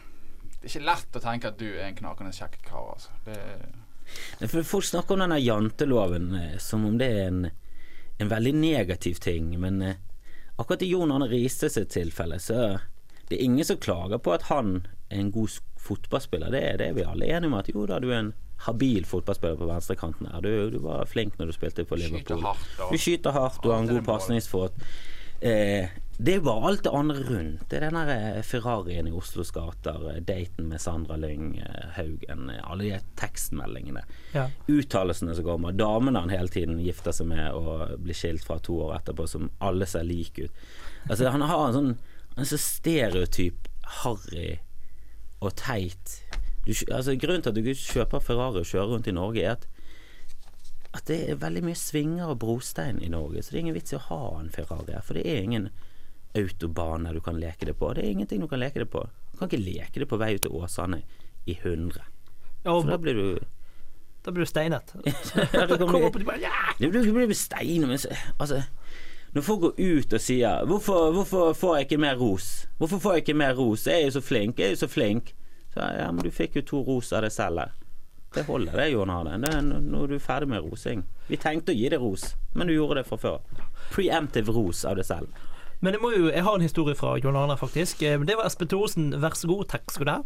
Det 0.61 0.67
er 0.67 0.73
ikke 0.81 0.87
lett 0.89 1.17
å 1.17 1.23
tenke 1.23 1.49
at 1.53 1.59
du 1.61 1.67
er 1.69 1.87
en 1.87 1.95
knakende 1.97 2.33
kjekk 2.33 2.59
kar, 2.67 2.91
altså. 2.97 3.13
Det, 3.25 3.37
Nei, 4.41 4.49
For 4.49 4.63
Folk 4.67 4.85
snakker 4.89 5.15
om 5.17 5.23
denne 5.25 5.39
janteloven 5.41 6.29
eh, 6.35 6.59
som 6.63 6.85
om 6.89 6.97
det 6.99 7.07
er 7.13 7.27
en, 7.29 7.41
en 8.19 8.29
veldig 8.31 8.53
negativ 8.55 9.21
ting, 9.23 9.53
men 9.61 9.81
eh, 9.83 9.97
akkurat 10.57 10.83
i 10.83 10.91
Jon 10.91 11.13
Arne 11.13 11.29
Riise 11.31 11.71
sitt 11.73 11.93
tilfelle, 11.95 12.39
så 12.43 12.79
det 13.29 13.39
er 13.39 13.45
ingen 13.45 13.67
som 13.67 13.79
klager 13.83 14.21
på 14.23 14.33
at 14.37 14.47
han 14.51 14.87
er 15.11 15.21
en 15.21 15.33
god 15.35 15.59
fotballspiller. 15.83 16.51
Det 16.55 16.63
er, 16.63 16.77
det 16.81 16.91
er 16.91 16.97
vi 16.97 17.07
alle 17.07 17.29
enige 17.29 17.51
om 17.51 17.59
at 17.59 17.71
jo 17.73 17.87
da, 17.89 17.99
du 18.03 18.11
er 18.11 18.21
en 18.21 18.33
habil 18.67 19.05
fotballspiller 19.07 19.59
på 19.61 19.69
venstrekanten 19.69 20.31
her. 20.33 20.41
Du, 20.41 20.71
du 20.73 20.79
var 20.85 21.05
flink 21.11 21.37
når 21.39 21.51
du 21.51 21.57
spilte 21.57 21.85
på 21.85 21.99
skyter 21.99 22.13
Liverpool. 22.17 22.47
hardt 22.47 22.93
Du 22.93 22.99
skyter 22.99 23.37
hardt, 23.37 23.61
du 23.63 23.71
har 23.73 23.83
en 23.83 23.91
god 23.91 24.03
pasningsfot. 24.07 24.87
Eh, 25.45 25.93
det 26.19 26.41
bare 26.41 26.69
alt 26.69 26.83
det 26.85 26.91
andre 26.91 27.23
rundt. 27.23 27.65
Det 27.69 27.77
er 27.77 27.87
den 27.87 27.99
der 27.99 28.11
eh, 28.15 28.43
Ferrarien 28.47 29.09
i 29.09 29.13
Oslos 29.13 29.51
gater, 29.53 30.01
eh, 30.15 30.21
daten 30.25 30.71
med 30.71 30.81
Sandra 30.81 31.19
Lyng 31.21 31.59
eh, 31.59 31.89
Haugen, 31.99 32.51
alle 32.63 32.85
de 32.85 33.01
tekstmeldingene. 33.21 34.03
Ja. 34.33 34.47
Uttalelsene 34.69 35.37
som 35.37 35.45
kommer. 35.45 35.77
Damene 35.77 36.25
han 36.25 36.33
hele 36.33 36.49
tiden 36.53 36.81
gifter 36.81 37.13
seg 37.13 37.29
med 37.29 37.53
og 37.53 37.99
blir 38.01 38.17
skilt 38.17 38.47
fra 38.49 38.57
to 38.65 38.79
år 38.89 38.97
etterpå, 39.01 39.29
som 39.29 39.51
alle 39.61 39.89
ser 39.89 40.09
like 40.09 40.49
ut. 40.49 40.67
Altså 41.11 41.29
Han 41.31 41.45
har 41.45 41.69
en 41.69 41.77
sånn 41.77 41.97
en 42.37 42.49
så 42.49 42.59
stereotyp 42.61 43.69
harry 44.03 44.59
og 45.41 45.55
teit 45.57 46.19
du, 46.67 46.73
altså, 46.93 47.15
Grunnen 47.17 47.45
til 47.45 47.53
at 47.53 47.57
du 47.57 47.71
kjøper 47.71 48.21
Ferrari 48.21 48.61
og 48.61 48.69
kjører 48.69 48.91
rundt 48.97 49.09
i 49.09 49.15
Norge, 49.15 49.45
er 49.45 49.55
at 49.55 49.69
at 50.97 51.11
det 51.11 51.19
er 51.29 51.41
veldig 51.41 51.63
mye 51.67 51.77
svinger 51.77 52.31
og 52.33 52.39
brostein 52.41 53.03
i 53.05 53.11
Norge, 53.13 53.43
så 53.43 53.53
det 53.53 53.59
er 53.59 53.65
ingen 53.67 53.77
vits 53.77 53.93
i 53.93 53.99
å 53.99 54.07
ha 54.07 54.21
en 54.39 54.49
Ferrari 54.49 54.95
her. 54.95 55.05
For 55.05 55.19
det 55.19 55.27
er 55.29 55.43
ingen 55.45 55.67
autobane 56.35 57.13
du 57.15 57.21
kan 57.21 57.39
leke 57.41 57.67
det 57.67 57.75
på. 57.79 57.93
Det 57.95 58.05
er 58.05 58.11
ingenting 58.11 58.41
du 58.41 58.49
kan 58.49 58.61
leke 58.61 58.79
det 58.83 58.91
på. 58.91 59.05
Du 59.33 59.39
kan 59.39 59.49
ikke 59.49 59.63
leke 59.65 60.01
det 60.03 60.09
på 60.09 60.19
vei 60.21 60.35
ut 60.35 60.43
til 60.43 60.51
Åsane 60.57 61.03
i 61.47 61.55
100. 61.63 62.03
Ja, 62.65 62.73
For 62.81 62.91
da 62.91 62.99
blir 62.99 63.15
du 63.15 63.39
da 64.27 64.33
blir 64.35 64.43
du 64.43 64.51
steinet. 64.51 64.91
Du 66.79 66.91
blir, 66.91 67.03
du 67.05 67.13
blir 67.13 67.35
stein 67.35 67.87
men 67.89 67.99
så- 67.99 68.11
Altså 68.41 68.63
Når 69.35 69.43
folk 69.43 69.61
går 69.61 69.75
ut 69.79 70.13
og 70.13 70.21
sier 70.21 70.65
hvorfor, 70.67 71.13
'Hvorfor 71.13 71.53
får 71.55 71.77
jeg 71.77 71.87
ikke 71.87 72.01
mer 72.01 72.17
ros?' 72.17 72.67
Hvorfor 72.79 72.99
får 72.99 73.13
jeg 73.13 73.23
ikke 73.23 73.35
mer 73.37 73.55
ros? 73.55 73.87
Jeg 73.87 74.01
er 74.03 74.05
jo 74.07 74.11
så 74.11 74.21
flink, 74.23 74.59
jeg 74.59 74.67
er 74.67 74.71
jo 74.71 74.77
så 74.77 74.89
flink. 74.89 75.35
Så 75.75 75.81
ja, 75.99 76.11
men 76.11 76.25
du 76.25 76.31
fikk 76.31 76.57
jo 76.57 76.63
to 76.63 76.83
ros 76.83 77.13
av 77.13 77.23
deg 77.23 77.33
selv 77.33 77.59
her. 77.59 77.73
Det 78.35 78.45
holder 78.47 78.73
det, 78.73 78.93
Jon 78.93 79.11
Arne. 79.11 79.39
Nå 79.39 80.03
er 80.03 80.07
du 80.07 80.19
ferdig 80.19 80.49
med 80.49 80.63
rosing. 80.63 81.05
Vi 81.29 81.37
tenkte 81.37 81.73
å 81.73 81.77
gi 81.77 81.89
deg 81.89 82.01
ros, 82.01 82.35
men 82.55 82.67
du 82.67 82.73
gjorde 82.73 82.95
det 82.95 83.07
fra 83.07 83.17
før. 83.17 83.41
Preemptive 83.93 84.49
ros 84.53 84.85
av 84.85 84.97
deg 84.97 85.05
selv. 85.05 85.29
Men 85.87 85.95
jeg, 85.95 86.03
jo, 86.19 86.31
jeg 86.35 86.43
har 86.43 86.57
en 86.59 86.65
historie 86.65 86.97
fra 86.99 87.13
John 87.23 87.37
Arne, 87.39 87.55
faktisk. 87.61 88.01
Eh, 88.03 88.19
Det 88.27 88.35
var 88.35 88.49
Espen 88.49 88.67
Thoresen, 88.73 89.13
vær 89.23 89.37
så 89.39 89.47
god, 89.47 89.69
takk 89.71 89.93
skal 89.95 90.09
du 90.09 90.11
ha. 90.11 90.17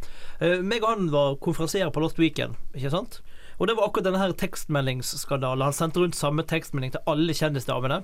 Eh, 0.40 0.62
Meg 0.64 0.80
og 0.86 0.88
han 0.94 1.10
var 1.12 1.36
konferansier 1.44 1.90
på 1.92 2.00
Lost 2.00 2.16
Weekend, 2.22 2.56
ikke 2.72 2.92
sant? 2.94 3.18
Og 3.60 3.68
det 3.68 3.76
var 3.76 3.90
akkurat 3.90 4.06
denne 4.08 4.22
her 4.22 4.32
tekstmeldingsskandalen. 4.32 5.66
Han 5.68 5.76
sendte 5.76 6.00
rundt 6.00 6.16
samme 6.16 6.46
tekstmelding 6.48 6.94
til 6.94 7.04
alle 7.12 7.36
kjendisdamene. 7.36 8.00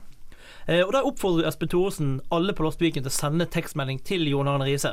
Eh, 0.69 0.83
Og 0.85 0.93
da 0.93 1.01
oppfordrer 1.01 1.49
Espen 1.49 1.73
Thoresen 1.73 2.21
alle 2.31 2.53
på 2.53 2.67
Lost 2.69 2.85
Weekend 2.85 3.09
til 3.09 3.15
å 3.15 3.21
sende 3.23 3.49
tekstmelding 3.49 4.05
til 4.05 4.29
Jon 4.29 4.53
Arne 4.53 4.69
Riise. 4.69 4.93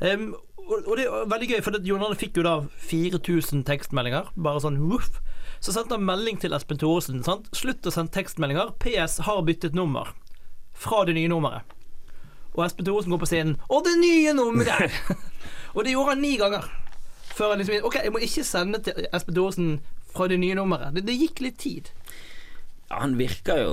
Um, 0.00 0.34
og, 0.56 0.96
det 0.96 1.04
er 1.06 1.28
veldig 1.28 1.48
gøy, 1.50 1.60
for 1.62 1.76
John 1.84 2.02
Arne 2.02 2.16
fikk 2.16 2.40
jo 2.40 2.42
da 2.48 2.56
4000 2.88 3.66
tekstmeldinger. 3.68 4.32
Bare 4.36 4.64
sånn 4.64 4.80
voff. 4.88 5.20
Så 5.60 5.72
sendte 5.76 5.96
han 5.96 6.08
melding 6.08 6.40
til 6.40 6.56
Espen 6.56 6.80
Thoresen. 6.80 7.20
Sant? 7.24 7.52
Slutt 7.52 7.84
å 7.84 7.92
sende 7.92 8.16
tekstmeldinger. 8.16 8.72
PS 8.80 9.20
har 9.28 9.44
byttet 9.44 9.76
nummer. 9.76 10.16
Fra 10.76 11.04
det 11.08 11.16
nye 11.16 11.30
nummeret. 11.32 11.76
Og 12.56 12.64
Espen 12.64 12.86
Thoresen 12.86 13.12
går 13.12 13.20
på 13.20 13.28
scenen. 13.28 13.56
Og 13.68 13.84
det 13.84 13.96
nye 14.00 14.32
nummeret! 14.36 14.92
og 15.74 15.84
det 15.84 15.92
gjorde 15.92 16.14
han 16.14 16.24
ni 16.24 16.36
ganger. 16.40 16.68
Før 17.36 17.52
han 17.52 17.60
liksom 17.60 17.84
OK, 17.84 17.98
jeg 18.04 18.12
må 18.12 18.22
ikke 18.24 18.44
sende 18.48 18.80
til 18.84 19.08
Espen 19.12 19.36
Thoresen 19.36 19.70
fra 20.16 20.28
det 20.32 20.40
nye 20.40 20.56
nummeret. 20.56 20.94
Det, 20.96 21.04
det 21.08 21.18
gikk 21.20 21.42
litt 21.44 21.58
tid. 21.60 21.92
Ja, 22.88 23.02
han 23.02 23.16
virker 23.18 23.60
jo 23.64 23.72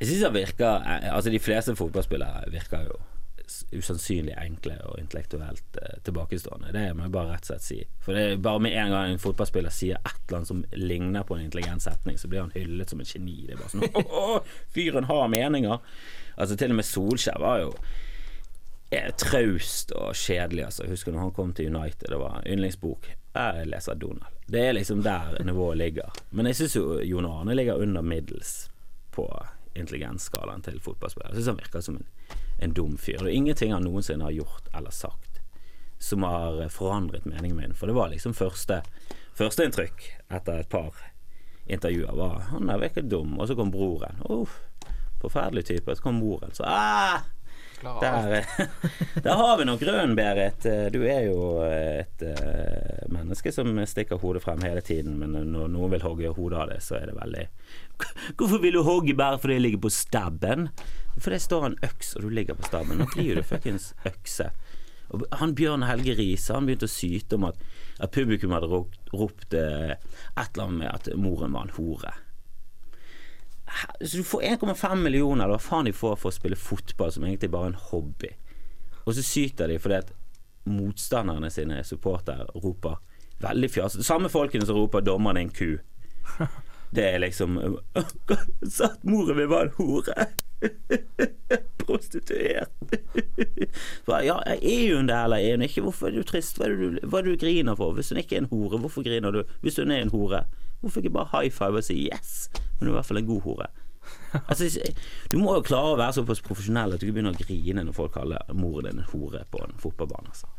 Jeg 0.00 0.08
syns 0.08 0.24
han 0.26 0.34
virker 0.34 0.82
eh, 0.82 1.04
Altså, 1.14 1.30
de 1.30 1.38
fleste 1.38 1.76
fotballspillere 1.78 2.48
virker 2.50 2.88
jo 2.88 2.96
usannsynlig 3.72 4.34
enkle 4.38 4.76
og 4.88 4.98
intellektuelt 5.00 5.78
eh, 5.82 5.98
tilbakestående. 6.06 6.72
Det 6.74 6.84
må 6.94 7.06
jeg 7.06 7.14
bare 7.14 7.34
rett 7.34 7.46
og 7.46 7.52
slett 7.52 7.66
si. 7.66 7.78
For 8.04 8.16
det 8.16 8.24
er 8.24 8.40
bare 8.42 8.62
med 8.66 8.74
en 8.76 8.94
gang 8.94 9.12
en 9.12 9.22
fotballspiller 9.22 9.74
sier 9.74 10.00
et 10.00 10.18
eller 10.26 10.40
annet 10.40 10.50
som 10.50 10.64
ligner 10.72 11.26
på 11.26 11.36
en 11.36 11.44
intelligent 11.44 11.84
setning, 11.84 12.18
så 12.18 12.30
blir 12.30 12.44
han 12.44 12.54
hyllet 12.56 12.90
som 12.90 13.02
et 13.02 13.12
geni. 13.14 13.38
Det 13.46 13.56
er 13.56 13.62
bare 13.62 13.74
sånn 13.74 13.86
Å, 14.22 14.40
fyren 14.74 15.08
har 15.10 15.30
meninger! 15.32 15.78
Altså, 16.36 16.58
til 16.58 16.74
og 16.74 16.80
med 16.80 16.88
Solskjær 16.88 17.40
var 17.40 17.62
jo 17.62 17.70
eh, 18.90 19.12
traust 19.20 19.94
og 19.96 20.14
kjedelig, 20.18 20.66
altså. 20.68 20.88
Husker 20.90 21.14
når 21.14 21.28
han 21.28 21.36
kom 21.36 21.54
til 21.56 21.70
United, 21.74 22.08
det 22.12 22.20
var 22.20 22.42
yndlingsbok. 22.44 23.10
Jeg 23.36 23.68
leser 23.68 23.98
Donald. 24.00 24.32
Det 24.48 24.62
er 24.62 24.76
liksom 24.76 25.02
der 25.04 25.36
nivået 25.44 25.80
ligger. 25.80 26.22
Men 26.30 26.48
jeg 26.50 26.60
syns 26.60 26.76
jo 26.78 26.86
Jon 27.04 27.26
Arne 27.28 27.56
ligger 27.56 27.82
under 27.82 28.02
middels 28.02 28.70
på 29.16 29.26
intelligensskalaen 29.76 30.62
til 30.64 30.78
fotballspillere. 30.80 31.34
Jeg 31.34 31.42
syns 31.42 31.52
han 31.52 31.60
virker 31.60 31.84
som 31.84 31.98
en, 32.00 32.06
en 32.58 32.72
dum 32.72 32.96
fyr. 32.98 33.22
Er 33.22 33.32
ingenting 33.32 33.72
han 33.72 33.84
noensinne 33.84 34.24
har 34.24 34.36
gjort 34.36 34.68
eller 34.72 34.90
sagt 34.90 35.40
som 35.98 36.22
har 36.22 36.68
forandret 36.68 37.24
meningen 37.24 37.56
min. 37.56 37.74
For 37.74 37.86
det 37.86 37.96
var 37.96 38.08
liksom 38.12 38.34
første 38.34 38.82
førsteinntrykk 39.36 40.04
etter 40.32 40.60
et 40.60 40.68
par 40.72 40.96
intervjuer 41.66 42.14
var 42.16 42.46
han 42.50 42.68
der 42.70 42.80
virket 42.80 43.10
dum, 43.10 43.38
og 43.40 43.48
så 43.48 43.56
kom 43.58 43.72
broren. 43.74 44.20
Uff, 44.24 44.60
forferdelig 45.20 45.66
type. 45.66 45.96
Så 45.96 46.02
kom 46.02 46.20
moren. 46.20 46.54
Så 46.54 46.64
ah. 46.66 47.26
Der, 47.82 48.46
der 49.24 49.40
har 49.40 49.56
vi 49.58 49.66
nok 49.68 49.80
grønn, 49.80 50.14
Berit. 50.18 50.66
Du 50.92 51.00
er 51.04 51.26
jo 51.28 51.62
et 51.66 52.22
eh, 52.24 53.02
menneske 53.12 53.52
som 53.54 53.72
stikker 53.86 54.20
hodet 54.22 54.42
frem 54.44 54.62
hele 54.64 54.82
tiden, 54.84 55.18
men 55.20 55.36
når 55.52 55.72
noen 55.72 55.92
vil 55.94 56.06
hogge 56.06 56.34
hodet 56.36 56.62
av 56.62 56.72
det, 56.72 56.80
så 56.84 56.98
er 57.00 57.10
det 57.10 57.18
veldig 57.18 57.46
Hvorfor 58.38 58.62
vil 58.62 58.78
du 58.78 58.82
hogge 58.86 59.16
bare 59.16 59.40
fordi 59.40 59.58
jeg 59.58 59.66
ligger 59.66 59.84
på 59.86 59.92
stabben? 59.92 60.70
For 61.16 61.32
det 61.32 61.40
står 61.44 61.70
en 61.70 61.78
øks, 61.86 62.16
og 62.16 62.26
du 62.26 62.32
ligger 62.32 62.58
på 62.58 62.68
stabben. 62.68 63.00
Nå 63.00 63.08
blir 63.14 63.38
du 63.38 63.46
fuckings 63.46 63.92
økse. 64.08 64.50
Og 65.14 65.24
han 65.38 65.54
Bjørn 65.56 65.86
Helge 65.86 66.16
Riise 66.18 66.56
han 66.56 66.66
begynte 66.68 66.88
å 66.88 66.92
syte 66.92 67.38
om 67.38 67.46
at, 67.48 67.60
at 68.02 68.12
publikum 68.14 68.54
hadde 68.56 68.68
ropt, 68.68 69.54
eh, 69.54 69.94
et 69.96 70.48
eller 70.56 70.66
annet 70.66 70.80
med 70.82 70.90
at 70.92 71.10
moren 71.16 71.54
var 71.56 71.68
en 71.68 71.76
hore. 71.78 72.12
Så 74.00 74.16
du 74.16 74.24
får 74.24 74.42
1,5 74.42 74.94
millioner, 74.94 75.44
eller 75.44 75.58
hva 75.58 75.62
faen 75.62 75.88
de 75.88 75.92
får 75.92 76.16
for 76.20 76.30
å 76.30 76.36
spille 76.36 76.58
fotball, 76.58 77.12
som 77.12 77.24
egentlig 77.26 77.50
bare 77.50 77.70
er 77.70 77.74
en 77.74 77.82
hobby. 77.90 78.30
Og 79.06 79.14
så 79.14 79.24
syter 79.26 79.70
de 79.70 79.78
fordi 79.82 80.00
at 80.00 80.14
motstanderne 80.66 81.50
sine 81.50 81.82
supportere 81.86 82.46
roper 82.54 82.98
veldig 83.42 83.70
fjas. 83.70 83.98
Samme 84.06 84.28
folkene 84.32 84.66
som 84.66 84.76
roper 84.76 85.00
'dommeren 85.00 85.36
er 85.36 85.40
en 85.40 85.50
ku'. 85.50 85.78
Det 86.96 87.04
er 87.04 87.18
liksom 87.18 87.58
Sa 88.76 88.84
at 88.84 89.04
moren 89.04 89.36
min 89.36 89.48
var 89.50 89.66
en 89.66 89.72
hore. 89.76 90.26
Prostituert. 91.86 92.70
Ja, 94.06 94.38
er 94.46 94.94
hun 94.94 95.06
det, 95.06 95.16
eller 95.24 95.36
er 95.36 95.56
hun 95.56 95.62
ikke? 95.66 95.82
Hvorfor 95.82 96.06
er 96.06 96.16
du 96.16 96.22
trist? 96.22 96.56
Hva 96.56 96.66
er 96.66 96.76
det 96.76 96.78
du, 97.02 97.06
hva 97.06 97.18
er 97.18 97.26
det 97.26 97.34
du 97.34 97.42
griner 97.44 97.76
for? 97.76 97.92
Hvis 97.92 98.08
hun 98.10 98.22
ikke 98.22 98.36
er 98.36 98.44
en 98.44 98.50
hore, 98.50 98.78
hvorfor 98.78 99.02
griner 99.02 99.30
du? 99.30 99.42
Hvis 99.60 99.76
hun 99.76 99.90
er 99.90 100.06
en 100.06 100.14
hore, 100.14 100.44
hvorfor 100.80 101.02
ikke 101.02 101.14
bare 101.18 101.28
high 101.34 101.52
five 101.52 101.82
og 101.82 101.84
si 101.84 102.08
'yes'? 102.08 102.48
Men 102.76 102.86
du 102.86 102.90
er 102.90 102.94
i 102.94 102.98
hvert 103.00 103.10
fall 103.10 103.22
en 103.22 103.32
god 103.32 103.42
hore. 103.48 103.72
Altså, 104.46 104.68
du 105.32 105.38
må 105.40 105.56
jo 105.56 105.64
klare 105.66 105.94
å 105.94 105.98
være 105.98 106.18
såpass 106.18 106.42
profesjonell 106.44 106.94
at 106.94 107.00
du 107.00 107.08
ikke 107.08 107.16
begynner 107.16 107.34
å 107.34 107.46
grine 107.46 107.82
når 107.86 107.96
folk 107.96 108.14
kaller 108.14 108.54
moren 108.54 108.92
din 108.92 109.02
en 109.02 109.10
hore 109.10 109.42
på 109.50 109.62
en 109.64 109.74
fotballbane. 109.80 110.30
Altså. 110.30 110.50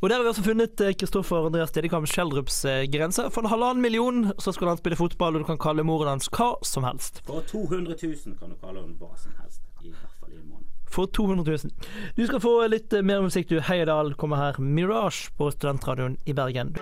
Og 0.00 0.10
der 0.10 0.16
har 0.18 0.24
vi 0.24 0.28
altså 0.32 0.42
funnet 0.44 0.80
eh, 0.84 0.94
Kristoffer 1.00 1.46
Andreas 1.46 1.72
Dedekam 1.72 2.04
Schjelderups 2.04 2.58
eh, 2.68 2.82
grense. 2.92 3.24
For 3.32 3.40
en 3.40 3.48
halvannen 3.48 3.80
million 3.80 4.32
så 4.42 4.52
skal 4.52 4.72
han 4.72 4.80
spille 4.80 4.98
fotball, 5.00 5.38
og 5.38 5.44
du 5.44 5.48
kan 5.48 5.60
kalle 5.60 5.86
moren 5.86 6.10
hans 6.16 6.28
hva 6.34 6.50
som 6.66 6.84
helst. 6.84 7.22
For 7.24 7.46
200 7.48 7.96
000 8.02 8.36
kan 8.40 8.52
du 8.52 8.58
kalle 8.60 8.82
henne 8.82 8.98
hva 9.00 9.14
som 9.16 9.32
helst, 9.40 9.62
i 9.80 9.94
hvert 9.94 10.18
fall 10.20 10.34
i 10.34 10.40
en 10.40 10.50
måned. 10.50 10.68
For 10.92 11.08
200 11.08 11.46
000. 11.48 11.88
Du 12.18 12.26
skal 12.28 12.42
få 12.44 12.52
litt 12.68 12.92
eh, 12.92 13.06
mer 13.06 13.24
musikk, 13.24 13.48
du. 13.48 13.62
Heiadal 13.64 14.12
kommer 14.20 14.42
her. 14.42 14.60
Mirage 14.60 15.32
på 15.38 15.48
Studentradioen 15.54 16.18
i 16.28 16.36
Bergen. 16.36 16.74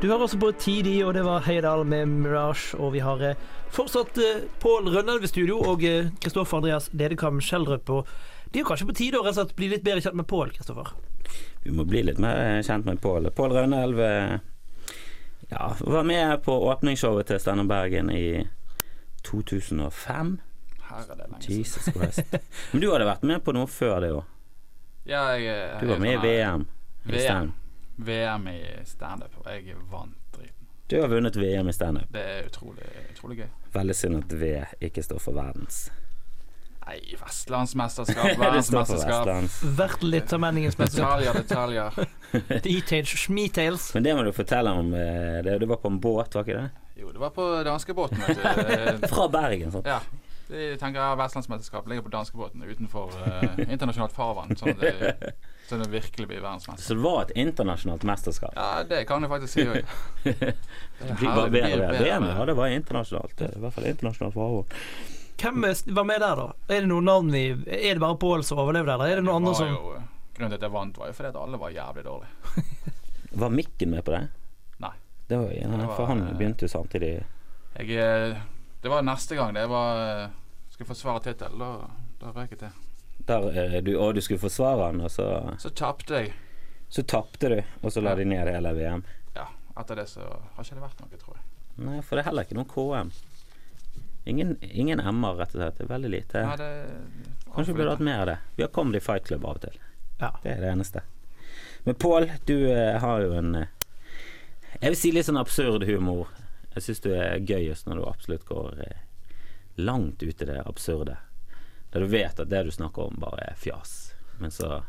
Du 0.00 0.06
hører 0.08 0.22
også 0.24 0.38
på 0.40 0.48
TD, 0.56 1.02
og 1.04 1.12
det 1.12 1.26
var 1.26 1.42
Heidal 1.44 1.82
med 1.84 2.08
Mirage. 2.08 2.72
Og 2.80 2.94
vi 2.94 3.02
har 3.04 3.20
eh, 3.20 3.40
fortsatt 3.68 4.16
eh, 4.16 4.46
Pål 4.62 4.88
Rønnelv 4.94 5.26
i 5.26 5.28
studio 5.28 5.58
og 5.60 5.84
eh, 5.84 6.08
Kristoffer 6.24 6.56
Andreas 6.56 6.86
Dedekam 6.96 7.36
Schjelderup. 7.44 7.92
Og 7.92 8.08
det 8.48 8.56
er 8.56 8.64
jo 8.64 8.70
kanskje 8.70 8.88
på 8.88 8.96
tide 8.96 9.20
å 9.20 9.26
rett 9.26 9.36
og 9.36 9.42
slett 9.42 9.52
bli 9.58 9.68
litt 9.74 9.84
bedre 9.84 10.00
kjent 10.00 10.16
med 10.16 10.28
Pål, 10.30 10.54
Kristoffer. 10.56 10.94
Vi 11.66 11.74
må 11.76 11.84
bli 11.84 12.00
litt 12.08 12.22
mer 12.22 12.62
kjent 12.64 12.88
med 12.88 13.02
Pål. 13.04 13.28
Pål 13.36 13.58
Rønnelv 13.58 14.00
eh, 14.06 14.34
ja, 15.52 15.68
var 15.84 16.08
med 16.08 16.32
på 16.48 16.56
åpningsshowet 16.72 17.28
til 17.28 17.44
Steinar 17.44 17.68
Bergen 17.68 18.08
i 18.08 18.24
2005. 19.28 20.34
Her 20.88 21.04
er 21.04 21.12
det 21.12 21.28
lenge. 21.28 21.44
Jesus 21.60 21.92
Christ. 21.92 22.38
Men 22.72 22.80
du 22.80 22.88
hadde 22.88 23.12
vært 23.12 23.28
med 23.28 23.44
på 23.44 23.52
noe 23.52 23.68
før 23.68 24.00
det 24.00 24.14
òg. 24.16 24.36
Ja, 25.04 25.28
jeg, 25.36 25.44
jeg, 25.52 25.80
Du 25.84 25.92
var 25.92 26.06
med 26.08 26.16
i 26.16 26.22
VM. 26.24 26.70
VM. 27.04 27.58
VM 28.06 28.46
i 28.52 28.58
standup, 28.88 29.34
og 29.42 29.48
jeg 29.52 29.76
vant 29.90 30.16
driten. 30.36 30.68
Du 30.90 30.96
har 31.00 31.08
vunnet 31.12 31.36
VM 31.38 31.68
i 31.68 31.72
standup. 31.76 32.08
Det 32.14 32.22
er 32.34 32.46
utrolig, 32.50 32.86
utrolig 33.12 33.36
gøy. 33.44 33.48
Veldig 33.76 33.94
synd 33.96 34.18
at 34.24 34.32
V 34.40 34.52
ikke 34.88 35.04
står 35.06 35.20
for 35.22 35.36
verdens. 35.38 35.84
Nei, 36.86 36.96
vestlandsmesterskap, 37.20 38.24
det 38.32 38.38
verdensmesterskap. 38.40 39.28
Vært 39.78 40.02
litt 40.02 40.32
av 40.34 40.40
menningens 40.42 40.78
mesterskap. 40.80 41.20
Detaljer, 41.20 41.92
detaljer. 41.92 42.00
Details. 42.66 43.90
Men 43.94 44.06
det 44.08 44.16
må 44.18 44.24
du 44.26 44.32
fortelle 44.34 44.72
om. 44.74 44.90
eh, 44.94 45.38
Det, 45.46 45.58
du 45.62 45.66
var 45.70 45.78
på 45.84 45.92
en 45.92 46.00
båt, 46.02 46.34
var 46.34 46.42
ikke 46.48 46.56
det? 46.58 46.70
Jo, 47.00 47.12
det 47.14 47.20
var 47.22 47.30
på 47.36 47.44
danskebåten, 47.64 48.18
Fra 49.12 49.28
Bergen, 49.32 49.70
sant? 49.72 49.86
Ja. 49.88 50.00
Jeg 50.50 50.78
tenker 50.80 51.16
Vestlandsmesterskap 51.20 51.86
ligger 51.88 52.02
på 52.06 52.12
danskebåten 52.14 52.62
utenfor 52.66 53.12
eh, 53.26 53.60
internasjonalt 53.70 54.12
farvann, 54.16 54.56
sånn 54.58 54.72
at 54.74 54.80
det, 54.82 55.34
så 55.70 55.78
det 55.78 55.86
virkelig 55.92 56.26
blir 56.30 56.40
verdensmester. 56.42 56.82
Så 56.88 56.96
det 56.98 57.04
var 57.04 57.22
et 57.26 57.32
internasjonalt 57.38 58.06
mesterskap. 58.08 58.56
Ja, 58.58 58.82
det 58.88 59.04
kan 59.08 59.22
jeg 59.22 59.30
faktisk 59.30 59.52
si 59.54 59.66
òg. 59.68 59.94
Ja, 61.00 62.44
det 62.46 62.54
var 62.56 62.66
internasjonalt. 62.68 63.40
Er 63.40 63.54
I 63.56 63.60
hvert 63.62 63.74
fall 63.74 63.86
internasjonalt 63.90 64.34
farvann. 64.34 64.80
Hvem 65.40 65.64
var 65.96 66.04
med 66.04 66.20
der, 66.20 66.36
da? 66.36 66.48
Er 66.68 66.82
det 66.84 66.88
noen 66.90 67.06
navn 67.08 67.30
vi 67.32 67.44
Er 67.64 67.94
det 67.96 68.00
bare 68.02 68.18
Pål 68.20 68.42
som 68.44 68.58
overlevde, 68.60 68.92
eller 68.92 69.08
er 69.14 69.20
det 69.20 69.24
noen 69.24 69.38
andre 69.40 69.54
som 69.56 69.70
jo, 69.72 69.94
eh, 69.96 70.02
Grunnen 70.36 70.52
til 70.52 70.58
at 70.60 70.66
jeg 70.66 70.74
vant, 70.74 70.98
var 71.00 71.08
jo 71.08 71.16
fordi 71.16 71.30
at 71.30 71.38
alle 71.40 71.60
var 71.60 71.72
jævlig 71.74 72.04
dårlige. 72.04 72.64
Var 73.40 73.52
Mikken 73.54 73.90
med 73.94 74.02
på 74.04 74.10
det? 74.10 74.20
Nei. 74.82 74.90
Det 75.30 75.38
var, 75.38 75.50
ja, 75.54 75.68
Det 75.70 75.86
var- 75.86 75.96
for 75.96 76.06
han 76.10 76.22
begynte 76.36 76.66
jo 76.66 76.68
samtidig. 76.72 77.10
Jeg, 77.78 77.90
eh, 77.94 78.36
det 78.82 78.90
var 78.90 79.02
neste 79.06 79.36
gang 79.38 79.54
det 79.54 79.66
var 79.70 80.00
eh, 80.24 80.28
Skulle 80.80 80.94
forsvare 80.94 81.20
tittelen. 81.20 81.58
da, 81.58 81.90
da 82.20 82.30
røk 82.32 82.54
jeg 82.54 82.58
til. 82.58 82.68
Der, 83.28 83.48
eh, 83.52 83.82
du, 83.84 83.90
og 84.00 84.14
du 84.16 84.20
skulle 84.24 84.40
forsvare 84.40 84.86
han, 84.86 85.00
og 85.04 85.10
så, 85.12 85.26
Så 85.60 85.68
tapte 85.76 86.14
jeg. 86.22 86.30
så 86.88 87.02
tapte 87.02 87.48
du, 87.52 87.58
og 87.82 87.92
så 87.92 88.00
la 88.00 88.14
de 88.16 88.24
ned 88.24 88.48
hele 88.48 88.72
VM. 88.72 89.02
Ja, 89.36 89.44
etter 89.76 90.00
det 90.00 90.06
så 90.08 90.24
har 90.24 90.64
ikke 90.64 90.78
det 90.78 90.84
vært 90.86 91.02
noe, 91.02 91.18
tror 91.20 91.36
jeg. 91.36 91.44
Nei, 91.84 91.98
for 92.00 92.16
det 92.16 92.22
er 92.24 92.28
heller 92.30 92.48
ikke 92.48 92.56
noen 92.56 92.70
KM. 92.72 93.10
Ingen, 94.32 94.56
ingen 94.62 95.02
MR, 95.04 95.36
rett 95.36 95.52
og 95.52 95.60
slett. 95.60 95.76
Det 95.76 95.84
er 95.84 95.92
veldig 95.92 96.12
lite. 96.14 96.46
Nei, 96.48 96.56
det 96.56 96.70
Kanskje 97.50 97.74
vi 97.74 97.78
burde 97.82 97.90
hatt 97.98 98.06
mer 98.08 98.22
av 98.22 98.26
det. 98.30 98.38
Vi 98.56 98.64
har 98.64 98.72
kommet 98.72 98.96
i 98.96 99.04
Fight 99.04 99.28
Club 99.28 99.44
av 99.44 99.60
og 99.60 99.62
til. 99.66 99.76
Ja. 100.22 100.32
Det 100.42 100.54
er 100.54 100.64
det 100.64 100.72
eneste. 100.72 101.04
Men 101.84 102.00
Pål, 102.00 102.30
du 102.48 102.56
eh, 102.72 102.96
har 103.04 103.20
jo 103.26 103.36
en 103.36 103.52
eh, 103.54 103.68
Jeg 104.80 104.94
vil 104.94 104.96
si 105.04 105.12
litt 105.12 105.28
sånn 105.28 105.40
absurd 105.44 105.84
humor. 105.84 106.32
Jeg 106.72 106.88
syns 106.88 107.04
du 107.04 107.12
er 107.12 107.36
gøyest 107.44 107.84
når 107.88 108.00
du 108.00 108.08
absolutt 108.08 108.48
går 108.48 108.80
eh, 108.88 109.06
langt 109.84 110.22
ut 110.22 110.42
i 110.42 110.48
det 110.48 110.60
absurde. 110.66 111.16
Der 111.92 112.00
du 112.04 112.06
vet 112.12 112.40
at 112.40 112.48
det 112.52 112.62
du 112.64 112.70
snakker 112.70 113.08
om, 113.10 113.16
bare 113.22 113.50
er 113.50 113.56
fjas. 113.58 114.12
Men 114.38 114.50
så 114.54 114.82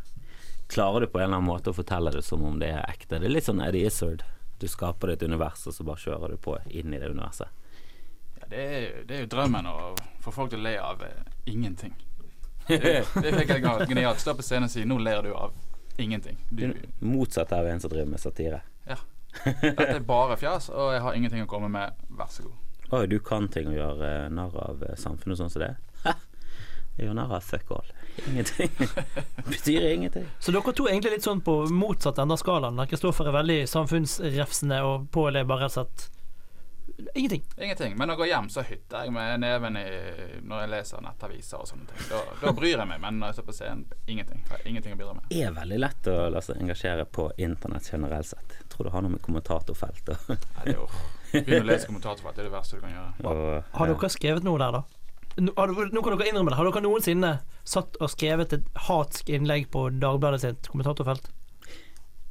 klarer 0.71 1.01
du 1.03 1.07
på 1.11 1.19
en 1.19 1.23
eller 1.25 1.37
annen 1.41 1.49
måte 1.49 1.71
å 1.71 1.75
fortelle 1.75 2.11
det 2.13 2.21
som 2.23 2.43
om 2.47 2.59
det 2.61 2.69
er 2.71 2.85
ekte. 2.91 3.17
Det 3.19 3.27
er 3.27 3.33
litt 3.33 3.47
sånn 3.49 3.61
Eddie 3.65 3.87
Izzard. 3.89 4.21
Du 4.61 4.67
skaper 4.69 5.09
et 5.15 5.23
univers, 5.25 5.65
og 5.67 5.73
så 5.73 5.83
bare 5.83 5.99
kjører 5.99 6.35
du 6.35 6.37
på 6.37 6.53
inn 6.69 6.93
i 6.93 6.99
det 7.01 7.09
universet. 7.09 7.49
Ja, 8.39 8.45
det, 8.51 8.61
er, 8.61 8.81
jo- 8.85 9.03
det 9.09 9.15
er 9.17 9.23
jo 9.25 9.31
drømmen 9.33 9.67
å 9.67 9.75
få 10.21 10.31
folk 10.35 10.53
til 10.53 10.61
å 10.61 10.67
le 10.67 10.75
av 10.79 11.01
eh, 11.03 11.35
ingenting. 11.51 11.95
Det, 12.71 13.01
det 13.17 13.31
fikk 13.35 13.49
jeg 13.55 13.87
genialt. 13.89 14.19
Stå 14.21 14.35
på 14.37 14.43
scenen 14.45 14.69
og 14.69 14.71
si 14.71 14.83
'nå 14.85 14.99
ler 15.01 15.23
du 15.25 15.31
av 15.33 15.51
ingenting'. 15.97 16.37
Du, 16.49 16.69
Motsatt 17.01 17.51
av 17.57 17.65
en 17.67 17.79
som 17.81 17.89
driver 17.89 18.11
med 18.13 18.19
satire. 18.21 18.61
Ja. 18.87 18.95
dette 19.61 19.87
er 19.95 19.99
bare 20.05 20.37
fjas, 20.37 20.69
og 20.69 20.93
jeg 20.93 21.01
har 21.01 21.17
ingenting 21.17 21.41
å 21.43 21.49
komme 21.49 21.67
med. 21.73 21.97
Vær 22.09 22.29
så 22.29 22.43
god. 22.45 22.53
Oi, 22.91 23.05
du 23.07 23.19
kan 23.23 23.47
ting 23.47 23.69
å 23.71 23.75
gjøre 23.75 24.07
narr 24.35 24.55
av 24.59 24.81
eh, 24.83 24.97
samfunnet 24.99 25.39
sånn 25.39 25.51
som 25.53 25.61
det? 25.63 25.69
Ha! 26.03 26.11
Jeg 26.97 27.07
gjør 27.07 27.15
narr 27.15 27.35
av 27.37 27.45
fuck 27.47 27.69
all. 27.71 27.91
Ingenting. 28.27 28.71
Betyr 29.47 29.85
ingenting. 29.93 30.25
Så 30.43 30.51
dere 30.51 30.73
to 30.75 30.89
er 30.89 30.97
egentlig 30.97 31.13
litt 31.13 31.27
sånn 31.27 31.39
på 31.45 31.61
motsatt 31.71 32.19
ende 32.19 32.35
av 32.35 32.41
skalaen. 32.41 32.75
der 32.75 32.89
Kristoffer 32.91 33.29
er 33.31 33.37
veldig 33.37 33.61
samfunnsrefsende, 33.71 34.81
og 34.83 35.07
Pål 35.15 35.39
er 35.39 35.47
bare 35.47 35.69
rett 35.69 35.77
og 35.79 35.85
slett 35.85 36.09
ingenting. 37.15 37.45
Ingenting. 37.57 37.95
Men 37.95 38.11
når 38.11 38.13
jeg 38.13 38.19
går 38.19 38.29
hjem, 38.33 38.49
så 38.57 38.65
hytter 38.67 39.05
jeg 39.05 39.15
med 39.15 39.39
neven 39.45 39.79
i 39.79 39.85
når 40.43 40.65
jeg 40.65 40.71
leser 40.73 41.05
nettaviser 41.07 41.63
og 41.63 41.71
sånne 41.71 41.87
ting. 41.93 42.03
Da, 42.11 42.19
da 42.43 42.53
bryr 42.59 42.75
jeg 42.75 42.89
meg, 42.91 42.99
men 43.07 43.21
når 43.21 43.31
jeg 43.31 43.39
står 43.39 43.47
på 43.47 43.55
scenen, 43.55 43.87
ingenting. 44.11 44.43
Har 44.51 44.67
ingenting 44.67 44.97
å 44.97 44.99
bidra 44.99 45.15
med. 45.15 45.31
Det 45.31 45.45
er 45.47 45.55
veldig 45.55 45.79
lett 45.79 46.11
å 46.11 46.17
la 46.35 46.43
seg 46.43 46.59
engasjere 46.59 47.07
på 47.07 47.31
internett 47.39 47.87
generelt 47.93 48.33
sett. 48.33 48.59
Jeg 48.59 48.69
tror 48.75 48.89
det 48.89 48.93
har 48.97 49.07
noe 49.07 49.15
med 49.15 49.23
kommentatorfelt 49.23 50.13
og, 50.17 50.35
Begynn 51.31 51.63
å 51.63 51.69
lese 51.69 51.87
kommentatorfelt. 51.89 52.35
Det 52.35 52.43
er 52.43 52.49
det 52.49 52.53
verste 52.55 52.77
du 52.79 52.81
kan 52.85 52.95
gjøre. 52.95 53.11
og 53.31 53.77
Har 53.79 53.91
dere 53.93 54.09
skrevet 54.11 54.47
noe 54.47 54.59
der, 54.61 54.79
da? 54.79 54.83
Nå, 55.39 55.53
dere, 55.55 55.85
nå 55.95 56.01
kan 56.03 56.17
dere 56.17 56.31
innrømme 56.31 56.51
det. 56.51 56.57
Har 56.59 56.67
dere 56.67 56.83
noensinne 56.83 57.31
satt 57.63 57.95
og 58.03 58.11
skrevet 58.11 58.55
et 58.57 58.67
hatsk 58.87 59.29
innlegg 59.31 59.69
på 59.71 59.85
Dagbladet 60.01 60.41
sitt 60.43 60.71
kommentatorfelt? 60.71 61.29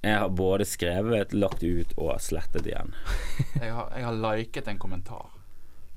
Jeg 0.01 0.17
har 0.17 0.31
både 0.33 0.65
skrevet, 0.65 1.35
lagt 1.37 1.63
ut 1.63 1.93
og 2.01 2.15
slettet 2.25 2.69
igjen. 2.69 2.95
Jeg 3.61 3.75
har, 3.77 3.91
jeg 3.93 4.05
har 4.07 4.17
liket 4.17 4.69
en 4.73 4.79
kommentar. 4.81 5.27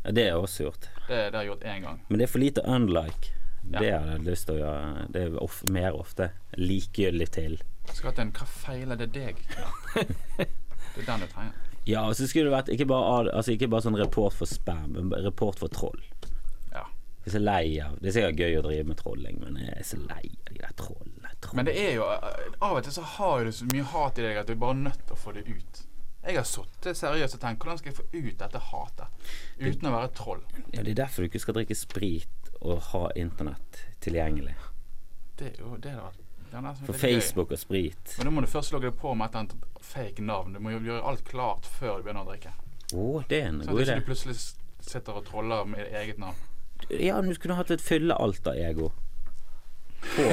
Ja, 0.03 0.11
Det 0.11 0.23
har 0.25 0.33
jeg 0.33 0.41
også 0.43 0.63
gjort. 0.65 0.87
Det, 1.07 1.15
det 1.15 1.37
har 1.37 1.43
jeg 1.45 1.51
gjort 1.53 1.63
én 1.63 1.85
gang. 1.85 1.99
Men 2.09 2.19
det 2.19 2.25
er 2.25 2.31
for 2.33 2.43
lite 2.43 2.63
unlike. 2.67 3.31
Ja. 3.71 3.79
Det 3.79 3.91
har 3.93 4.09
jeg 4.11 4.25
lyst 4.27 4.49
til 4.49 4.57
å 4.57 4.59
gjøre. 4.59 5.05
Det 5.15 5.21
er 5.23 5.37
of 5.39 5.61
mer 5.71 5.95
ofte 5.95 6.27
likegyldig 6.59 7.29
til. 7.31 7.55
Skal 7.93 8.09
hatt 8.11 8.19
en 8.19 8.33
'hva 8.35 8.47
feiler 8.47 8.99
det 8.99 9.13
deg'? 9.15 9.39
Det 10.93 11.01
er 11.01 11.07
den 11.07 11.23
du 11.23 11.27
trenger. 11.31 11.72
Ja, 11.85 12.05
og 12.07 12.15
så 12.15 12.27
skulle 12.27 12.47
det 12.47 12.55
vært 12.55 12.71
ikke 12.71 12.87
bare, 12.87 13.27
altså 13.35 13.53
ikke 13.55 13.67
bare 13.71 13.83
sånn 13.85 13.99
report 13.99 14.35
for 14.37 14.49
spam, 14.49 14.93
men 14.95 15.11
report 15.25 15.59
for 15.59 15.71
troll. 15.73 15.99
Ja. 16.71 16.85
Jeg 17.23 17.31
er 17.31 17.35
så 17.35 17.41
lei 17.43 17.63
av 17.83 17.97
Det 17.99 18.09
er 18.11 18.15
sikkert 18.17 18.43
gøy 18.43 18.59
å 18.59 18.65
drive 18.67 18.87
med 18.87 18.99
trolling, 18.99 19.39
men 19.43 19.59
jeg 19.59 19.75
er 19.79 19.87
så 19.87 19.99
lei 19.99 20.25
av 20.31 20.51
de 20.51 20.61
der 20.61 20.75
trollene. 20.79 21.33
Troll. 21.43 21.57
Men 21.59 21.67
det 21.67 21.73
er 21.75 21.97
jo 21.97 22.05
eh, 22.07 22.53
Av 22.63 22.77
og 22.77 22.85
til 22.85 22.95
så 22.95 23.01
har 23.17 23.43
du 23.43 23.51
så 23.51 23.65
mye 23.67 23.87
hat 23.91 24.19
i 24.21 24.23
deg 24.23 24.37
at 24.39 24.47
du 24.47 24.53
er 24.55 24.61
bare 24.61 24.79
nødt 24.79 25.01
til 25.03 25.15
å 25.17 25.19
få 25.19 25.33
det 25.35 25.43
ut. 25.49 25.81
Jeg 26.23 26.37
har 26.39 26.47
sittet 26.47 26.95
seriøst 26.95 27.35
og 27.35 27.41
tenkt 27.43 27.65
hvordan 27.65 27.79
skal 27.81 27.91
jeg 27.91 27.97
få 27.97 28.05
ut 28.13 28.37
dette 28.39 28.61
hatet 28.69 29.31
uten 29.59 29.89
å 29.89 29.95
være 29.97 30.11
troll? 30.15 30.43
Ja, 30.71 30.85
det 30.85 30.93
er 30.93 31.01
derfor 31.01 31.25
du 31.25 31.27
ikke 31.27 31.41
skal 31.43 31.57
drikke 31.57 31.75
sprit 31.75 32.51
og 32.63 32.79
ha 32.93 33.09
internett 33.19 33.81
tilgjengelig. 34.05 34.55
Det 35.35 35.51
er 35.51 35.59
jo 35.59 35.75
det 35.75 35.89
det 35.89 35.97
har 35.99 36.15
det 36.15 36.22
nesten 36.61 36.85
For 36.85 36.93
Facebook 36.93 37.49
gøy. 37.49 37.53
Og 37.57 37.59
sprit. 37.59 38.13
Men 38.17 38.25
nå 38.27 38.31
må 38.31 38.41
du 38.41 38.47
først 38.47 38.71
logge 38.75 38.91
deg 38.91 38.99
på 39.01 39.13
med 39.15 39.25
et 39.25 39.35
eller 39.35 39.39
annet 39.39 39.83
fake 39.93 40.21
navn. 40.21 40.53
Du 40.53 40.59
må 40.59 40.69
gjøre 40.75 41.01
alt 41.03 41.23
klart 41.25 41.65
før 41.79 41.97
du 41.97 42.03
begynner 42.03 42.21
å 42.21 42.29
drikke. 42.29 42.53
Oh, 42.93 43.23
det 43.29 43.41
er 43.41 43.47
en 43.49 43.61
Sånn 43.63 43.71
god 43.73 43.81
at 43.81 43.87
idé. 43.87 43.93
ikke 43.95 44.05
du 44.05 44.09
plutselig 44.11 44.35
sitter 44.83 45.13
og 45.17 45.25
troller 45.25 45.65
med 45.65 45.87
eget 45.97 46.17
navn. 46.21 46.35
Ja, 46.91 47.21
du 47.21 47.33
skulle 47.33 47.55
hatt 47.55 47.71
et 47.71 47.81
fyllealter-ego. 47.81 48.91
På, 50.03 50.23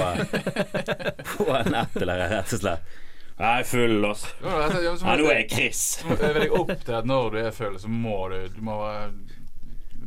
på 1.36 1.46
nett, 1.70 1.96
eller 2.02 2.28
rett 2.28 2.52
og 2.56 2.60
slett. 2.64 2.96
Jeg 3.40 3.60
er 3.62 3.64
full, 3.64 4.04
altså. 4.04 4.28
Ja, 4.44 5.16
nå 5.16 5.28
er 5.30 5.38
jeg 5.38 5.46
Chris. 5.50 5.82
Øve 6.04 6.40
deg 6.42 6.52
opp 6.58 6.72
til 6.84 6.96
at 6.98 7.06
når 7.08 7.30
du 7.32 7.38
er 7.40 7.54
full, 7.56 7.78
så 7.80 7.88
må 7.88 8.16
du 8.28 8.36
Du 8.52 8.58
må 8.66 8.74
eh, 8.90 9.06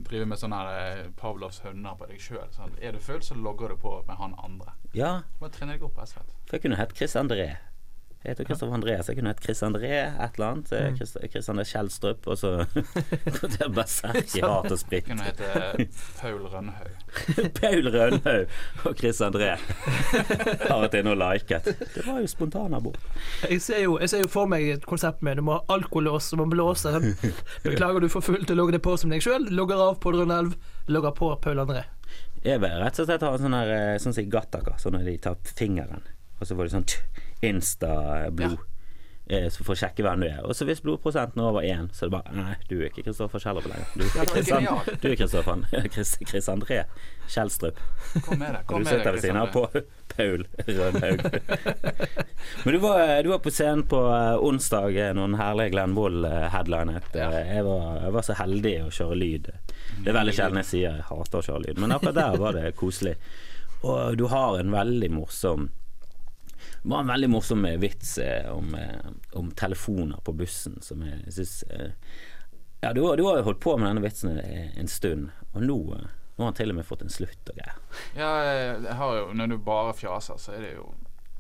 drive 0.04 0.26
med 0.26 0.38
sånne 0.38 0.56
her, 0.56 1.00
eh, 1.04 1.10
Pavlovs 1.18 1.60
hønner 1.66 1.96
på 2.00 2.08
deg 2.08 2.20
sjøl. 2.20 2.48
Sånn. 2.56 2.72
Er 2.82 2.92
du 2.92 3.00
full, 3.00 3.20
så 3.22 3.36
logger 3.36 3.70
du 3.70 3.76
på 3.76 4.04
med 4.08 4.18
han 4.18 4.36
andre. 4.44 4.74
Ja, 4.94 5.22
Du 5.39 5.46
må 5.46 5.50
trene 5.52 5.74
deg 5.74 5.84
opp, 5.84 5.98
rett 5.98 6.10
og 6.10 6.13
slett. 6.13 6.34
for 6.46 6.58
jeg 6.58 6.62
kunne 6.62 6.76
hett 6.78 6.96
Chris 6.96 7.16
André. 7.16 7.58
Jeg 8.24 8.32
heter 8.38 8.48
Kristoffer 8.48 8.76
André, 8.78 8.94
så 9.04 9.12
jeg 9.12 9.18
kunne 9.20 9.34
hett 9.34 9.42
Chris 9.44 9.62
André 9.68 9.90
et 9.92 10.38
eller 10.38 10.46
annet. 10.48 10.70
Mm. 10.72 10.96
Chris, 10.96 11.16
Chris 11.34 11.50
André 11.52 11.66
Kjelstrup, 11.68 12.28
og 12.32 12.38
så 12.42 12.52
Det 12.74 13.60
er 13.66 13.74
berserk 13.76 14.36
i 14.40 14.44
hat 14.46 14.70
og 14.72 14.80
sprit. 14.80 15.10
Kunne 15.10 15.26
hete 15.28 15.88
Paul 16.22 16.46
Rønhaug. 16.54 17.10
Paul 17.60 17.90
Rønhaug 17.92 18.88
og 18.88 18.96
Chris 19.02 19.20
André 19.28 19.50
har 20.70 20.80
vært 20.86 20.96
inne 21.02 21.18
og 21.18 21.20
liket. 21.20 21.68
Det 21.98 22.06
var 22.08 22.22
jo 22.24 22.30
spontanabord. 22.32 23.02
Jeg 23.50 23.60
ser, 23.66 23.84
jo, 23.84 23.98
jeg 24.00 24.14
ser 24.14 24.24
jo 24.24 24.32
for 24.32 24.48
meg 24.48 24.70
et 24.78 24.88
konsept 24.88 25.20
med 25.26 25.42
du 25.42 25.44
må 25.50 25.58
ha 25.58 25.76
alkolås 25.76 26.32
som 26.32 26.40
må 26.40 26.48
blåse. 26.54 26.96
Sånn. 26.96 27.12
Beklager 27.66 28.00
du 28.00 28.08
for 28.14 28.24
fullt 28.24 28.56
og 28.56 28.62
logger 28.62 28.80
det 28.80 28.84
på 28.88 28.96
som 29.00 29.12
deg 29.12 29.26
sjøl. 29.26 29.52
Logger 29.52 29.84
av 29.90 30.00
på 30.00 30.16
Drønelv. 30.16 30.56
Logger 30.88 31.12
på 31.20 31.36
Paul 31.44 31.60
André. 31.66 31.84
Jeg 32.44 32.60
vil 32.60 32.80
rett 32.80 33.00
og 33.00 33.08
slett 33.08 33.24
ha 33.24 33.30
en 33.32 33.40
sånn 33.40 33.56
her 33.56 33.70
eh, 33.72 34.00
Sånn 34.04 34.16
som 34.16 34.26
i 34.26 34.32
Gattaca, 34.32 34.76
sånn 34.80 34.98
når 34.98 35.06
de 35.08 35.14
tar 35.24 35.38
fingeren, 35.56 36.04
og 36.40 36.48
så 36.48 36.58
får 36.58 36.68
de 36.68 36.74
sånn 36.74 36.88
tj, 36.92 36.98
insta-blod. 37.50 38.58
eh, 39.28 39.48
Så 39.50 39.64
for 39.64 39.74
å 39.74 39.80
sjekke 39.80 40.04
hvem 40.04 40.20
du 40.24 40.28
er. 40.28 40.42
Og 40.44 40.52
så 40.56 40.66
hvis 40.68 40.82
blodprosenten 40.84 41.40
er 41.42 41.48
over 41.50 41.64
én, 41.64 41.90
så 41.96 42.06
er 42.06 42.10
det 42.10 42.18
bare 42.18 42.34
Nei, 42.36 42.56
du 42.70 42.76
er 42.82 42.90
ikke 42.90 43.06
Kristoffer 43.08 43.40
Kjellerup 43.40 43.70
lenger. 43.72 43.88
Du 43.96 44.04
er 44.04 45.12
er 45.12 45.16
Kristoffer 45.16 45.90
Chris, 45.94 46.18
Chris 46.28 46.50
André 46.52 46.82
Kjelstrup. 47.32 47.80
Kom 48.26 48.40
med 48.40 48.52
deg, 48.54 48.66
kom 48.68 48.84
med 48.84 48.84
Kom 48.84 48.84
du 48.84 48.90
sitter 48.92 49.12
ved 49.16 49.22
siden 49.24 49.40
av 49.40 49.54
på 49.56 49.64
Paul 50.14 50.44
Rønhaug. 50.68 51.24
Men 52.66 52.74
du 52.76 52.80
var, 52.84 53.24
du 53.24 53.30
var 53.32 53.40
på 53.46 53.52
scenen 53.56 53.86
på 53.90 54.02
eh, 54.12 54.36
onsdag, 54.44 54.98
eh, 55.00 55.14
noen 55.16 55.38
herlige 55.40 55.72
Glenn 55.74 55.96
Wold-headlinet. 55.98 57.16
Jeg, 57.16 57.64
var, 57.66 57.88
jeg 58.04 58.14
var 58.18 58.28
så 58.28 58.36
heldig 58.38 58.74
å 58.84 58.92
kjøre 58.94 59.18
lyd. 59.24 59.48
Det 60.04 60.12
er 60.12 60.18
veldig 60.20 60.36
sjelden 60.36 60.60
jeg 60.62 60.70
sier 60.70 60.90
jeg 61.00 61.08
hater 61.08 61.40
å 61.40 61.46
kjøre 61.48 61.64
lyd, 61.70 61.80
men 61.82 61.96
akkurat 61.96 62.20
der 62.20 62.38
var 62.44 62.60
det 62.60 62.74
koselig. 62.80 63.16
Og 63.88 64.20
du 64.20 64.28
har 64.32 64.60
en 64.60 64.72
veldig 64.76 65.10
morsom 65.16 65.70
det 66.84 66.89
var 66.89 67.00
en 67.00 67.08
veldig 67.08 67.30
morsom 67.32 67.65
eh, 67.65 67.78
vits 67.80 68.17
eh, 68.17 68.50
om, 68.52 68.74
eh, 68.76 69.06
om 69.39 69.52
telefoner 69.56 70.19
på 70.24 70.34
bussen 70.36 70.82
som 70.84 71.04
jeg 71.08 71.32
syns 71.32 71.63
Ja, 72.84 72.91
du, 72.93 73.00
du 73.15 73.24
har 73.24 73.38
jo 73.39 73.46
holdt 73.48 73.62
på 73.63 73.78
med 73.78 73.88
denne 73.88 74.04
vitsen 74.04 74.36
en 74.39 74.91
stund, 74.91 75.30
og 75.54 75.63
nå, 75.63 75.78
nå 75.96 76.41
har 76.43 76.50
han 76.50 76.58
til 76.58 76.74
og 76.74 76.76
med 76.76 76.86
fått 76.89 77.06
en 77.06 77.13
slutt 77.13 77.54
og 77.54 77.56
greier. 77.56 77.78
Ja, 78.19 78.34
jo 79.15 79.30
Når 79.32 79.54
du 79.54 79.58
bare 79.63 79.93
fjaser, 79.96 80.36
så 80.41 80.52
er 80.58 80.65
det 80.65 80.74
jo 80.74 80.89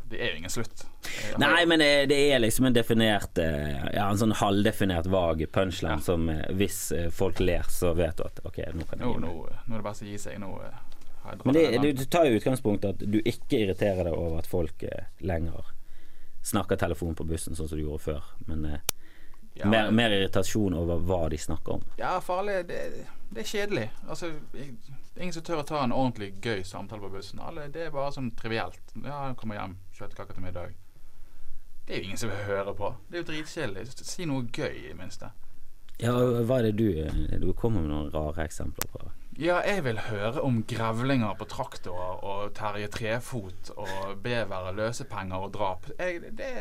Det 0.07 0.21
er 0.21 0.31
jo 0.31 0.39
ingen 0.39 0.53
slutt. 0.53 0.85
Nei, 1.43 1.65
men 1.67 1.83
det, 1.83 1.91
det 2.13 2.21
er 2.31 2.39
liksom 2.39 2.69
en 2.69 2.75
definert 2.77 3.35
Ja, 3.43 4.07
en 4.07 4.21
sånn 4.21 4.31
halvdefinert 4.39 5.11
vag 5.11 5.43
punchline 5.51 5.99
Ja. 5.99 6.07
som 6.07 6.31
hvis 6.55 6.79
folk 7.11 7.43
ler, 7.43 7.67
så 7.67 7.91
vet 7.99 8.15
du 8.21 8.23
at 8.29 8.39
OK, 8.47 8.63
nå 8.79 8.87
kan 8.87 9.03
jeg 9.03 9.07
nå, 9.09 9.13
gi 9.13 9.19
meg. 9.19 9.27
nå, 9.27 9.61
nå 9.67 9.75
er 9.75 9.83
det 9.83 9.87
best 9.91 10.07
å 10.07 10.11
gi 10.13 10.17
seg. 10.29 10.39
Nå 10.39 10.55
Men 11.43 11.55
det, 11.55 11.93
du, 11.95 12.05
tar 12.05 12.27
jo 12.27 12.39
utgangspunkt 12.39 12.85
at 12.85 12.99
du 12.99 13.19
ikke 13.23 13.63
irriterer 13.63 14.03
deg 14.07 14.15
over 14.15 14.41
at 14.41 14.49
folk 14.49 14.83
eh, 14.83 15.07
lenger 15.23 15.71
snakker 16.43 16.75
telefon 16.75 17.15
på 17.15 17.23
bussen 17.23 17.55
sånn 17.55 17.69
som 17.69 17.79
du 17.79 17.85
gjorde 17.85 18.03
før, 18.03 18.33
men 18.49 18.65
eh, 18.67 18.81
Ja, 19.53 19.67
mer, 19.69 19.91
mer 19.93 20.09
irritasjon 20.15 20.73
over 20.73 20.97
hva 21.05 21.27
de 21.29 21.37
snakker 21.37 21.77
om. 21.77 21.83
Ja, 21.99 22.15
farlig. 22.25 22.63
Det, 22.71 22.79
det 23.29 23.43
er 23.43 23.49
kjedelig. 23.51 23.83
Altså, 24.09 24.31
ingen 24.57 25.35
som 25.35 25.45
tør 25.45 25.61
å 25.61 25.65
ta 25.69 25.83
en 25.83 25.93
ordentlig 25.93 26.31
gøy 26.41 26.63
samtale 26.65 27.05
på 27.05 27.11
bussen. 27.13 27.41
Alle, 27.43 27.67
det 27.69 27.85
er 27.85 27.93
bare 27.93 28.15
sånn 28.15 28.31
trivielt. 28.39 28.95
Ja, 29.05 29.27
kommer 29.37 29.59
hjem, 29.59 29.77
kjøttkaker 29.93 30.33
til 30.33 30.47
middag. 30.47 30.73
Det 31.85 31.93
er 31.93 32.01
jo 32.01 32.09
ingen 32.09 32.17
som 32.23 32.33
vil 32.33 32.45
høre 32.47 32.73
på. 32.79 32.89
Det 33.11 33.19
er 33.19 33.23
jo 33.23 33.29
dritkjedelig. 33.29 33.85
Si 34.01 34.25
noe 34.25 34.47
gøy, 34.49 34.73
i 34.73 34.89
det 34.89 34.97
minste. 34.97 35.29
Ja, 36.01 36.15
hva 36.17 36.57
er 36.57 36.71
det 36.71 36.77
du 36.79 36.87
eh, 36.89 37.37
Du 37.37 37.51
kommer 37.53 37.83
med 37.83 37.93
noen 37.93 38.09
rare 38.13 38.47
eksempler 38.47 38.89
på? 38.89 39.12
Ja, 39.39 39.59
jeg 39.65 39.83
vil 39.85 39.97
høre 40.09 40.41
om 40.45 40.59
grevlinger 40.69 41.33
på 41.39 41.47
traktorer 41.49 42.19
og 42.21 42.51
Terje 42.57 42.87
Trefot 42.93 43.71
og 43.75 44.19
bevere, 44.21 44.73
løsepenger 44.77 45.47
og 45.47 45.53
drap. 45.55 45.87
Jeg, 45.99 46.21
det 46.37 46.51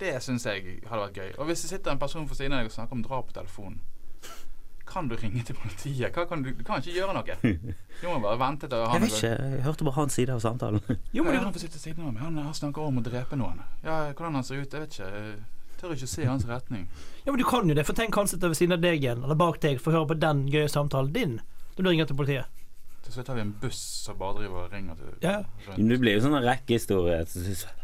det 0.00 0.16
syns 0.24 0.46
jeg 0.48 0.78
hadde 0.88 1.02
vært 1.02 1.18
gøy. 1.18 1.30
Og 1.38 1.48
hvis 1.50 1.60
det 1.64 1.70
sitter 1.74 1.92
en 1.92 1.98
person 2.00 2.24
for 2.28 2.38
siden 2.38 2.54
av 2.56 2.62
deg 2.62 2.70
og 2.70 2.72
snakker 2.72 2.96
om 2.96 3.02
drap 3.04 3.26
på 3.28 3.34
telefonen, 3.36 3.80
kan 4.90 5.06
du 5.06 5.14
ringe 5.14 5.42
til 5.46 5.54
politiet? 5.54 6.08
Hva 6.16 6.24
kan 6.26 6.40
du, 6.42 6.48
du 6.56 6.64
kan 6.66 6.80
ikke 6.80 6.96
gjøre 6.96 7.12
noe. 7.14 7.36
Du 8.00 8.06
må 8.08 8.16
bare 8.24 8.38
vente 8.40 8.66
til 8.66 8.80
Jeg 8.80 9.02
vet 9.04 9.12
ikke, 9.18 9.30
jeg 9.52 9.62
hørte 9.68 9.86
bare 9.86 9.98
hans 10.00 10.16
side 10.18 10.34
av 10.34 10.40
samtalen. 10.42 10.80
Jo, 11.12 11.22
men 11.22 11.36
ja, 11.36 11.44
han 11.44 11.52
får 11.54 11.62
sitte 11.66 11.76
ved 11.76 11.84
siden 11.84 12.08
av 12.08 12.14
meg. 12.14 12.24
Han, 12.24 12.40
han 12.48 12.56
snakker 12.56 12.88
om 12.88 12.98
å 12.98 13.04
drepe 13.06 13.38
noen. 13.38 13.60
Ja, 13.84 14.00
Hvordan 14.10 14.40
han 14.40 14.46
ser 14.48 14.64
ut, 14.64 14.72
jeg 14.72 14.82
vet 14.86 14.96
ikke. 14.96 15.10
Jeg 15.20 15.78
tør 15.84 15.94
ikke 15.94 16.10
se 16.16 16.26
hans 16.26 16.48
retning. 16.48 16.88
ja, 17.22 17.30
men 17.30 17.38
du 17.38 17.46
kan 17.46 17.68
jo 17.70 17.76
det, 17.76 17.86
for 17.86 17.96
tenk 18.00 18.16
han 18.18 18.28
sitter 18.28 18.50
ved 18.50 18.58
siden 18.58 18.74
av 18.76 18.82
deg 18.82 18.98
igjen, 18.98 19.22
eller 19.22 19.38
bak 19.38 19.60
deg, 19.62 19.78
for 19.84 19.92
å 19.92 20.00
høre 20.00 20.10
på 20.10 20.18
den 20.24 20.42
gøye 20.50 20.68
samtalen 20.68 21.14
din 21.14 21.38
når 21.76 21.84
du 21.84 21.88
ringer 21.90 22.06
til 22.10 22.16
politiet. 22.18 22.56
Til 23.00 23.14
slutt 23.14 23.30
har 23.32 23.34
vi 23.38 23.40
en 23.40 23.52
buss 23.62 23.78
som 24.04 24.18
bare 24.20 24.36
driver 24.42 24.66
og 24.66 24.72
ringer 24.74 24.94
til 24.98 25.06
Ja. 25.24 25.36
rundt. 25.66 25.88
Det 25.88 25.96
blir 26.02 26.14
jo 26.18 26.20
sånn 26.26 26.36
en 26.36 26.44
rekkehistorie. 26.44 27.24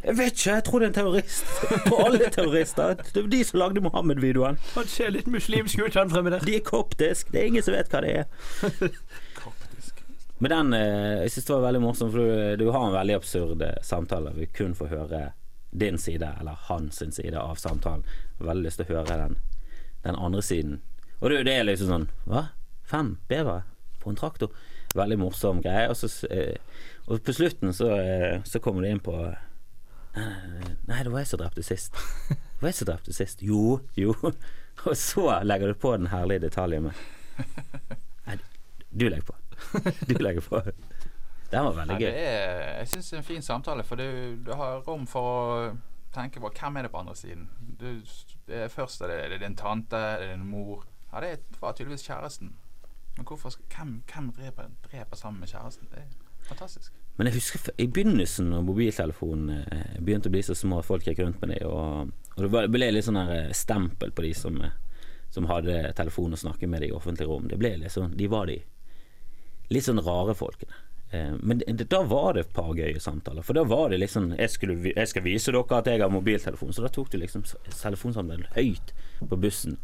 Jeg 0.05 0.17
vet 0.19 0.33
ikke, 0.37 0.55
jeg 0.55 0.65
tror 0.67 0.81
det 0.81 0.87
er 0.87 0.91
en 0.93 0.99
terrorist. 0.99 1.45
På 1.89 2.01
alle 2.05 2.29
terrorister. 2.31 2.95
Det 3.15 3.23
er 3.25 3.29
de 3.33 3.41
som 3.49 3.59
lagde 3.63 3.81
Mohammed-videoen. 3.81 4.59
Han 4.75 4.85
ser 4.93 5.11
litt 5.17 5.27
muslimsk 5.27 5.81
ut, 5.81 5.95
han 5.97 6.11
fremme 6.13 6.31
der. 6.31 6.45
De 6.45 6.57
er 6.59 6.61
koptisk. 6.67 7.33
Det 7.33 7.41
er 7.43 7.47
ingen 7.49 7.65
som 7.65 7.75
vet 7.75 7.89
hva 7.91 8.03
det 8.05 8.13
er. 8.21 8.27
Koptisk. 9.41 10.03
Men 10.39 10.51
den 10.53 10.73
eh, 10.77 11.23
jeg 11.25 11.31
synes 11.33 11.47
det 11.49 11.55
var 11.57 11.65
veldig 11.65 11.81
morsom, 11.87 12.11
for 12.13 12.19
du, 12.21 12.65
du 12.65 12.71
har 12.71 12.87
en 12.87 12.95
veldig 12.99 13.17
absurd 13.17 13.63
eh, 13.65 13.81
samtale. 13.83 14.35
Vi 14.37 14.47
kun 14.53 14.75
får 14.77 14.93
høre 14.93 15.23
din 15.73 15.97
side, 15.99 16.29
eller 16.41 16.61
hans 16.69 17.01
side 17.01 17.35
av 17.41 17.57
samtalen. 17.61 18.05
Jeg 18.05 18.45
har 18.45 18.53
veldig 18.53 18.69
lyst 18.69 18.83
til 18.83 18.87
å 18.93 18.99
høre 19.01 19.17
den, 19.25 19.39
den 20.05 20.17
andre 20.21 20.43
siden. 20.45 20.79
Og 21.23 21.31
det, 21.33 21.43
det 21.49 21.57
er 21.57 21.65
liksom 21.65 21.89
sånn 21.89 22.07
Hva? 22.29 22.45
Fem 22.87 23.15
bevere 23.29 23.63
på 24.07 24.15
en 24.15 24.21
traktor? 24.21 24.55
Veldig 24.97 25.19
morsom 25.21 25.61
greie. 25.65 25.91
Og, 25.91 25.99
så, 25.99 26.11
eh, 26.31 26.57
og 27.07 27.21
på 27.27 27.35
slutten 27.37 27.75
så, 27.77 27.91
eh, 28.01 28.41
så 28.47 28.63
kommer 28.63 28.87
du 28.87 28.91
inn 28.91 29.03
på 29.05 29.19
Nei, 30.17 30.71
nei, 30.89 31.03
det 31.05 31.11
var 31.13 31.21
jeg 31.21 31.29
som 31.29 31.41
drepte 31.43 31.63
sist. 31.67 31.99
Det 32.31 32.63
var 32.63 32.71
jeg 32.71 32.77
som 32.79 32.89
drepte 32.89 33.13
sist. 33.13 33.43
Jo, 33.45 33.81
jo. 34.01 34.15
Og 34.87 34.95
så 34.97 35.27
legger 35.45 35.69
du 35.69 35.77
på 35.81 35.93
den 35.97 36.09
herlige 36.09 36.47
detaljen 36.47 36.89
med 36.89 36.97
Nei, 38.27 38.39
du 38.89 39.05
legger 39.11 39.27
på. 39.29 39.37
Du 40.09 40.15
legger 40.17 40.41
på. 40.41 40.63
Den 41.51 41.65
var 41.69 41.77
veldig 41.77 41.99
gøy. 42.01 42.09
er, 42.09 42.79
jeg 42.81 42.89
syns 42.95 43.11
det 43.11 43.17
er 43.17 43.21
en 43.21 43.29
fin 43.29 43.45
samtale, 43.45 43.85
for 43.87 44.01
du, 44.01 44.37
du 44.47 44.51
har 44.57 44.81
rom 44.89 45.05
for 45.11 45.29
å 45.29 45.51
tenke 46.17 46.41
på 46.43 46.51
hvem 46.57 46.79
er 46.79 46.87
det 46.87 46.93
på 46.93 47.03
andre 47.03 47.17
siden. 47.19 47.47
Du, 47.81 47.89
det 48.49 48.63
er 48.67 48.73
først 48.73 49.05
er 49.05 49.13
det, 49.13 49.19
er 49.25 49.35
det 49.35 49.43
din 49.45 49.59
tante, 49.59 49.97
er 49.97 50.25
det 50.25 50.31
din 50.35 50.49
mor 50.51 50.87
Ja, 51.13 51.23
det 51.23 51.61
var 51.61 51.77
tydeligvis 51.77 52.05
kjæresten. 52.09 52.57
Men 53.17 53.27
hvorfor 53.29 53.57
hvem, 53.73 53.99
hvem 54.13 54.31
dreper, 54.37 54.71
dreper 54.91 55.17
sammen 55.17 55.41
med 55.41 55.49
kjæresten? 55.49 55.89
Det 55.91 56.03
er 56.03 56.49
fantastisk. 56.49 56.93
Men 57.17 57.31
jeg 57.31 57.39
husker 57.39 57.71
i 57.81 57.87
begynnelsen 57.89 58.51
når 58.53 58.65
mobiltelefonen 58.67 59.63
eh, 59.65 60.01
begynte 60.05 60.29
å 60.29 60.35
bli 60.35 60.43
så 60.45 60.57
små 60.57 60.83
at 60.83 60.89
folk 60.89 61.07
gikk 61.09 61.23
rundt 61.25 61.41
med 61.41 61.55
dem, 61.55 61.71
og, 61.71 62.13
og 62.37 62.45
det 62.45 62.67
ble 62.75 62.91
litt 62.93 63.07
sånn 63.07 63.23
eh, 63.23 63.53
stempel 63.57 64.13
på 64.13 64.27
de 64.27 64.35
som, 64.37 64.59
eh, 64.61 64.75
som 65.33 65.49
hadde 65.49 65.95
telefon 65.97 66.37
og 66.37 66.43
snakket 66.43 66.69
med 66.69 66.85
dem 66.85 66.93
i 66.93 66.97
offentlig 66.97 67.29
rom. 67.31 67.49
Det 67.49 67.61
ble 67.61 67.73
litt 67.81 67.95
sånn, 67.95 68.13
De 68.17 68.29
var 68.29 68.51
de 68.53 68.61
litt 69.73 69.89
sånn 69.89 70.05
rare 70.05 70.37
folkene. 70.37 70.83
Men 71.17 71.61
det, 71.63 71.87
da 71.89 72.01
var 72.05 72.35
det 72.35 72.43
et 72.43 72.53
par 72.53 72.73
gøye 72.77 73.01
samtaler. 73.01 73.45
For 73.47 73.57
da 73.57 73.63
var 73.65 73.93
det 73.93 74.01
liksom 74.03 74.33
jeg, 74.35 74.51
skulle, 74.53 74.91
jeg 74.91 75.09
skal 75.09 75.23
vise 75.25 75.53
dere 75.55 75.79
at 75.79 75.89
jeg 75.89 76.03
har 76.03 76.11
mobiltelefon, 76.13 76.75
så 76.75 76.83
da 76.85 76.91
tok 76.93 77.13
du 77.13 77.17
liksom 77.23 77.45
telefonsamtalen 77.71 78.51
høyt 78.57 78.91
på 79.23 79.39
bussen. 79.41 79.79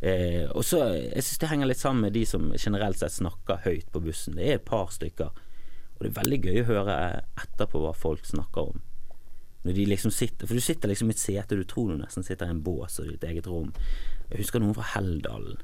Eh, 0.00 0.44
og 0.52 0.64
så, 0.64 0.82
Jeg 0.92 1.24
syns 1.24 1.38
det 1.40 1.48
henger 1.48 1.70
litt 1.70 1.80
sammen 1.80 2.04
med 2.04 2.12
de 2.12 2.26
som 2.28 2.50
generelt 2.52 2.98
sett 3.00 3.16
snakker 3.16 3.62
høyt 3.64 3.88
på 3.92 4.02
bussen. 4.04 4.36
Det 4.36 4.48
er 4.48 4.58
et 4.58 4.68
par 4.68 4.92
stykker. 4.92 5.30
Og 5.96 6.02
det 6.04 6.10
er 6.10 6.18
veldig 6.20 6.40
gøy 6.44 6.60
å 6.60 6.68
høre 6.72 6.96
etterpå 7.40 7.80
hva 7.80 7.94
folk 7.96 8.26
snakker 8.28 8.72
om. 8.72 8.82
Når 9.66 9.78
de 9.78 9.86
liksom 9.88 10.12
sitter 10.14 10.46
For 10.46 10.54
du 10.54 10.62
sitter 10.62 10.92
liksom 10.92 11.08
i 11.10 11.16
et 11.16 11.22
sete, 11.22 11.56
du 11.56 11.64
tror 11.64 11.90
du 11.90 11.96
nesten 11.98 12.22
sitter 12.26 12.46
i 12.46 12.54
en 12.54 12.62
bås 12.62 13.00
og 13.00 13.08
ditt 13.08 13.24
eget 13.24 13.48
rom. 13.50 13.72
Jeg 14.28 14.44
husker 14.44 14.62
noen 14.62 14.76
fra 14.76 14.92
Helldalen 14.94 15.56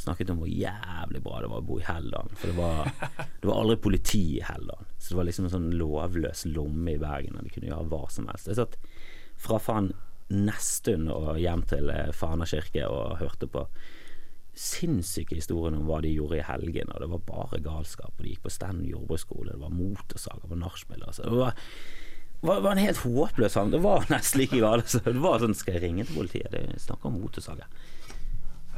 snakket 0.00 0.30
om 0.32 0.40
hvor 0.40 0.48
jævlig 0.48 1.20
bra 1.24 1.40
det 1.42 1.50
var 1.52 1.60
å 1.60 1.66
bo 1.66 1.78
i 1.80 1.84
Helldalen. 1.84 2.36
For 2.40 2.50
det 2.50 2.56
var, 2.56 2.92
det 3.40 3.48
var 3.48 3.58
aldri 3.60 3.76
politi 3.84 4.22
i 4.38 4.44
Helldalen. 4.44 4.88
Så 4.98 5.12
det 5.12 5.18
var 5.18 5.28
liksom 5.28 5.48
en 5.48 5.54
sånn 5.54 5.72
lovløs 5.76 6.46
lomme 6.48 6.94
i 6.94 7.00
Bergen, 7.00 7.36
og 7.36 7.44
de 7.44 7.52
kunne 7.52 7.68
gjøre 7.68 7.88
hva 7.92 8.04
som 8.12 8.30
helst. 8.30 8.48
Jeg 8.48 8.60
satt 8.60 8.78
fra 9.40 9.60
faen 9.60 9.90
Nesttun 10.30 11.08
og 11.10 11.38
hjem 11.40 11.64
til 11.70 11.90
eh, 11.90 12.12
Fana 12.14 12.46
kirke 12.48 12.86
og 12.86 13.18
hørte 13.18 13.48
på 13.50 13.64
sinnssyke 14.60 15.38
historier 15.38 15.76
om 15.78 15.86
hva 15.88 16.00
de 16.04 16.12
gjorde 16.12 16.40
i 16.40 16.44
helgene, 16.44 16.92
og 16.92 17.02
det 17.02 17.08
var 17.12 17.26
bare 17.28 17.62
galskap. 17.64 18.12
Og 18.16 18.24
de 18.24 18.34
gikk 18.34 18.44
på 18.46 18.52
Stand 18.52 18.84
jordbruksskole, 18.88 19.54
det 19.54 19.62
var 19.62 19.74
motorsager 19.74 20.50
på 20.50 20.58
nachspiel. 20.58 21.04
Altså. 21.06 21.26
Det 21.26 21.38
var, 21.38 21.54
var, 22.40 22.62
var 22.66 22.74
en 22.74 22.82
helt 22.84 23.02
håpløs 23.04 23.56
sang. 23.56 23.72
Det 23.72 23.82
var 23.84 24.06
nesten 24.12 24.42
like 24.42 24.60
galt. 24.60 24.86
Altså. 24.86 25.02
Det 25.06 25.22
var 25.22 25.42
sånn 25.42 25.56
Skal 25.56 25.78
jeg 25.78 25.84
ringe 25.86 26.06
til 26.06 26.20
politiet? 26.20 26.50
Det 26.54 26.82
snakker 26.82 27.10
om 27.10 27.20
motorsager. 27.22 27.70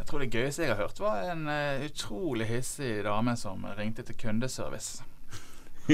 Jeg 0.03 0.09
tror 0.09 0.23
det 0.25 0.33
gøyeste 0.35 0.65
jeg 0.65 0.73
har 0.73 0.83
hørt, 0.83 0.99
var 0.99 1.29
en 1.31 1.45
uh, 1.47 1.85
utrolig 1.87 2.49
hissig 2.49 2.97
dame 3.07 3.37
som 3.38 3.62
ringte 3.79 4.03
til 4.07 4.17
kundeservice. 4.19 5.05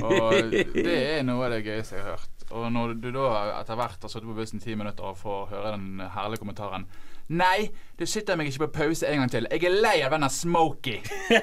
Og 0.01 0.55
det 0.73 0.95
er 0.97 1.27
noe 1.29 1.45
av 1.45 1.53
det 1.53 1.65
gøyeste 1.67 1.99
jeg 1.99 2.07
har 2.07 2.17
hørt. 2.17 2.38
Og 2.51 2.73
når 2.73 2.95
du 3.03 3.11
da 3.13 3.29
etter 3.59 3.77
hvert 3.77 4.03
har 4.03 4.09
sittet 4.13 4.29
på 4.29 4.37
bussen 4.39 4.61
ti 4.63 4.75
minutter 4.79 5.05
og 5.05 5.19
får 5.21 5.47
høre 5.53 5.73
den 5.77 6.01
herlige 6.15 6.41
kommentaren 6.45 6.85
Nei, 7.29 7.69
du 8.01 8.07
sitter 8.09 8.39
meg 8.41 8.49
ikke 8.49 8.65
på 8.65 8.71
pause 8.79 9.05
en 9.05 9.21
gang 9.21 9.29
til. 9.29 9.45
Jeg 9.53 9.61
er 9.69 9.75
lei 9.85 10.01
av 10.01 10.15
denne 10.15 10.31
Smoky. 10.33 10.95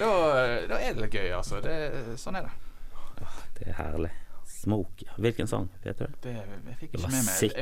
da 0.00 0.78
er 0.80 0.96
det 0.96 1.02
litt 1.02 1.12
gøy, 1.12 1.28
altså. 1.36 1.60
Det, 1.60 1.76
sånn 2.16 2.40
er 2.40 2.48
det. 2.48 2.54
Det 3.58 3.68
er 3.68 3.76
herlig. 3.82 4.08
Smoke. 4.48 5.04
Hvilken 5.20 5.46
sang? 5.46 5.68
Vet 5.84 6.00
du 6.00 6.06
det? 6.24 6.32
jeg 6.32 6.76
fikk 6.80 6.96
ikke 6.96 7.12
med 7.12 7.28
meg. 7.28 7.36
Jeg 7.42 7.52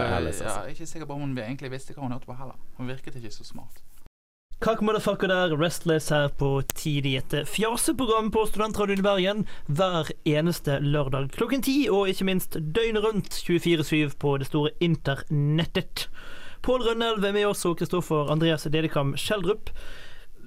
eh, 0.00 0.16
Alice, 0.16 0.40
altså. 0.40 0.48
ja, 0.48 0.54
jeg 0.54 0.64
er 0.64 0.68
ikke 0.74 0.86
sikker 0.86 1.06
på 1.10 1.14
om 1.18 1.22
hun 1.26 1.38
egentlig 1.38 1.70
visste 1.74 1.94
hva 1.94 2.02
hun 2.06 2.12
hørte 2.16 2.26
på 2.30 2.36
heller. 2.40 2.56
Hun 2.78 2.88
virket 2.88 3.14
ikke 3.20 3.32
så 3.34 3.44
smart. 3.44 3.76
Kakk 4.58 4.80
motherfucker 4.82 5.30
der, 5.30 5.52
Restless 5.54 6.08
her 6.10 6.32
på 6.34 6.48
Tidlig. 6.74 7.12
etter 7.20 7.44
fjaseprogram 7.46 8.32
på 8.34 8.42
Studentradioen 8.48 8.98
i 8.98 9.04
Bergen 9.06 9.44
hver 9.70 10.08
eneste 10.26 10.80
lørdag 10.82 11.28
klokken 11.36 11.62
ti, 11.62 11.86
og 11.86 12.10
ikke 12.10 12.26
minst 12.26 12.58
døgnet 12.58 13.04
rundt 13.04 13.38
24-7 13.38 14.16
på 14.18 14.32
det 14.42 14.48
store 14.48 14.72
internettet. 14.82 16.08
Pål 16.66 16.88
Rønnelv 16.88 17.22
er 17.22 17.36
med 17.38 17.46
oss, 17.46 17.62
og 17.70 17.78
Kristoffer 17.78 18.32
Andreas 18.34 18.66
Dedekam 18.66 19.14
Skjeldrup. 19.14 19.70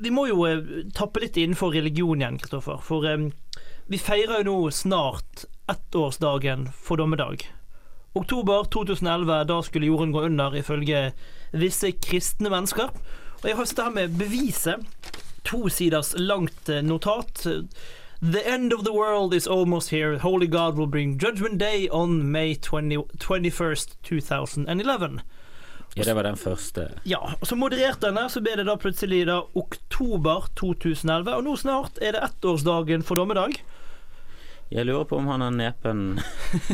Vi 0.04 0.12
må 0.12 0.28
jo 0.28 0.44
eh, 0.44 0.60
tappe 0.92 1.24
litt 1.24 1.40
innenfor 1.40 1.72
religion 1.72 2.20
igjen, 2.20 2.42
Kristoffer. 2.44 2.84
For 2.84 3.08
eh, 3.08 3.30
vi 3.88 4.04
feirer 4.10 4.44
jo 4.44 4.50
nå 4.50 4.76
snart 4.76 5.48
ettårsdagen 5.72 6.68
for 6.76 7.00
dommedag. 7.00 7.48
Oktober 8.20 8.68
2011, 8.76 9.48
da 9.48 9.64
skulle 9.64 9.88
jorden 9.88 10.12
gå 10.12 10.28
under, 10.28 10.60
ifølge 10.60 11.14
visse 11.56 11.96
kristne 12.04 12.52
mennesker. 12.52 12.92
Og 13.42 13.50
jeg 13.50 13.58
har 13.58 13.84
her 13.84 13.90
med 13.90 14.18
beviset. 14.18 14.86
To 15.44 15.70
siders 15.70 16.14
langt 16.18 16.70
eh, 16.70 16.84
notat. 16.84 17.48
The 18.22 18.54
end 18.54 18.74
of 18.74 18.84
the 18.86 18.94
world 18.94 19.34
is 19.34 19.48
almost 19.48 19.90
here. 19.90 20.18
Holy 20.18 20.48
God 20.48 20.78
will 20.78 20.88
bring 20.88 21.18
judgment 21.18 21.60
day 21.60 21.88
on 21.92 22.32
May 22.32 22.54
20, 22.56 23.04
21st, 23.18 23.96
2011. 24.04 25.22
Ja, 25.96 26.04
det 26.04 26.14
var 26.14 26.24
den 26.24 26.38
første. 26.38 26.92
Ja, 27.04 27.18
og 27.42 27.48
så 27.48 27.56
modererte 27.56 28.08
den 28.08 28.16
der, 28.16 28.28
så 28.28 28.40
ble 28.42 28.54
det 28.56 28.68
da 28.70 28.78
plutselig 28.80 29.26
da 29.28 29.42
oktober 29.58 30.46
2011. 30.56 31.34
Og 31.34 31.44
nå 31.44 31.56
snart 31.58 31.98
er 31.98 32.14
det 32.14 32.22
ettårsdagen 32.30 33.04
for 33.04 33.20
dommedag. 33.20 33.58
Jeg 34.72 34.86
lurer 34.86 35.04
på 35.10 35.18
om 35.18 35.28
han 35.28 35.42
er 35.42 35.58
nepen 35.58 36.22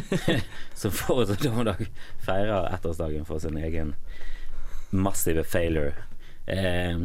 som 0.82 0.91
forrige 0.91 1.39
dommedag 1.41 1.88
feirer 2.27 2.67
ettårsdagen 2.75 3.25
for 3.25 3.39
sin 3.39 3.58
egen 3.58 3.95
massive 4.91 5.47
failure. 5.47 5.95
Eh, 6.48 7.00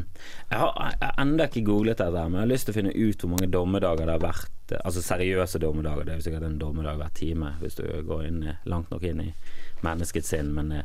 jeg 0.52 0.58
har 0.58 0.92
ennå 1.18 1.46
ikke 1.48 1.64
googlet 1.66 1.98
dette, 1.98 2.24
men 2.28 2.38
jeg 2.38 2.44
har 2.44 2.50
lyst 2.52 2.68
til 2.68 2.74
å 2.74 2.76
finne 2.76 2.92
ut 2.94 3.22
hvor 3.24 3.32
mange 3.32 3.48
dommedager 3.50 4.06
det 4.06 4.14
har 4.14 4.22
vært. 4.22 4.72
eh, 4.72 4.80
Altså 4.84 5.02
seriøse 5.02 5.58
dommedager. 5.58 6.04
Det 6.04 6.12
er 6.14 6.20
jo 6.20 6.26
sikkert 6.28 6.46
en 6.46 6.58
dommedag 6.58 6.96
hver 7.00 7.10
time 7.14 7.54
hvis 7.60 7.74
du 7.80 7.82
går 8.06 8.26
inn, 8.28 8.42
eh, 8.46 8.60
langt 8.66 8.90
nok 8.90 9.02
inn 9.02 9.20
i 9.20 9.34
menneskets 9.82 10.28
sinn. 10.28 10.52
Men 10.54 10.70
eh, 10.72 10.82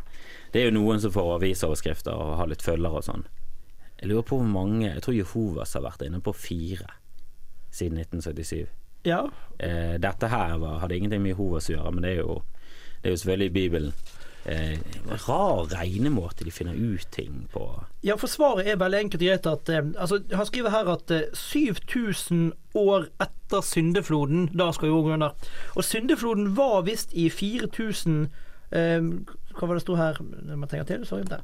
det 0.53 0.61
er 0.61 0.71
jo 0.71 0.79
noen 0.79 0.99
som 1.03 1.11
får 1.11 1.35
avisoverskrifter 1.37 2.13
og 2.17 2.37
har 2.41 2.47
litt 2.47 2.65
følgere 2.65 2.97
og 3.01 3.03
sånn. 3.05 3.25
Jeg 4.01 4.09
lurer 4.09 4.23
på 4.29 4.37
hvor 4.37 4.45
mange 4.45 4.91
Jeg 4.93 5.01
tror 5.01 5.15
Jehovas 5.17 5.73
har 5.73 5.81
vært 5.81 6.03
inne 6.05 6.19
på 6.21 6.33
fire 6.35 6.85
siden 7.71 7.97
1977. 8.01 8.67
Ja, 9.05 9.27
Eh, 9.59 9.97
dette 9.97 10.27
her 10.29 10.57
var, 10.61 10.79
hadde 10.83 10.93
ingenting 10.97 11.21
med 11.23 11.31
Jehovas 11.33 11.65
å 11.69 11.73
gjøre, 11.73 11.91
men 11.91 12.03
det 12.03 12.11
er 12.11 12.19
jo, 12.21 12.43
det 13.01 13.09
er 13.09 13.13
jo 13.15 13.17
selvfølgelig 13.23 13.53
Bibelen. 13.53 13.93
Eh, 14.47 14.79
rar 15.27 15.67
regnemåte 15.67 16.45
de 16.47 16.51
finner 16.51 16.73
ut 16.73 17.11
ting 17.11 17.47
på. 17.51 17.83
Ja, 18.01 18.15
for 18.15 18.27
svaret 18.31 18.67
er 18.67 18.77
veldig 18.79 18.99
enkelt 19.03 19.21
og 19.21 19.27
greit 19.27 19.45
at 19.51 19.69
eh, 19.69 19.85
altså, 19.99 20.19
Han 20.31 20.45
skriver 20.47 20.69
her 20.71 20.87
at 20.93 21.11
eh, 21.11 21.21
7000 21.35 22.53
år 22.79 23.07
etter 23.19 23.61
syndefloden, 23.61 24.49
da 24.55 24.71
skal 24.71 24.87
vi 24.87 24.93
gå 24.93 25.13
under. 25.13 25.29
Og 25.75 25.83
syndefloden 25.83 26.57
var 26.57 26.81
visst 26.87 27.09
i 27.11 27.29
4000 27.29 28.27
eh, 28.71 29.01
Hva 29.57 29.67
var 29.67 29.75
det 29.75 29.81
sto 29.83 29.95
her? 29.99 30.15
Man 30.55 30.69
tenker 30.69 30.87
til, 30.87 31.05
sorry, 31.05 31.23
der. 31.27 31.39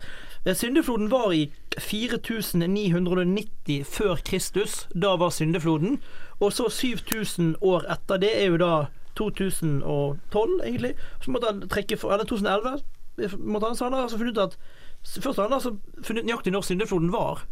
Eh, 0.45 0.55
Syndefloden 0.55 1.11
var 1.11 1.31
i 1.35 1.51
4990 1.79 3.83
før 3.83 4.15
Kristus. 4.23 4.87
Da 4.95 5.15
var 5.19 5.29
syndefloden. 5.29 5.99
Og 6.39 6.53
så 6.53 6.69
7000 6.69 7.55
år 7.61 7.83
etter 7.91 8.17
det 8.17 8.41
er 8.41 8.45
jo 8.45 8.57
da 8.57 8.85
2012, 9.15 10.61
egentlig. 10.63 10.95
Så 11.21 11.31
måtte 11.31 11.47
han 11.51 11.69
trekke 11.69 11.97
for 11.97 12.13
Eller 12.13 12.25
2011. 12.25 12.79
Måtte 13.17 13.69
han, 13.69 13.75
så 13.77 13.85
han 13.85 13.93
har 13.93 14.07
altså 14.07 14.17
funnet 14.17 14.37
ut 14.37 14.43
at 14.47 14.57
Først 15.03 15.37
har 15.37 15.49
han 15.49 15.57
altså 15.57 15.75
funnet 16.01 16.25
nøyaktig 16.25 16.53
når 16.55 16.63
syndefloden 16.63 17.11
var. 17.11 17.43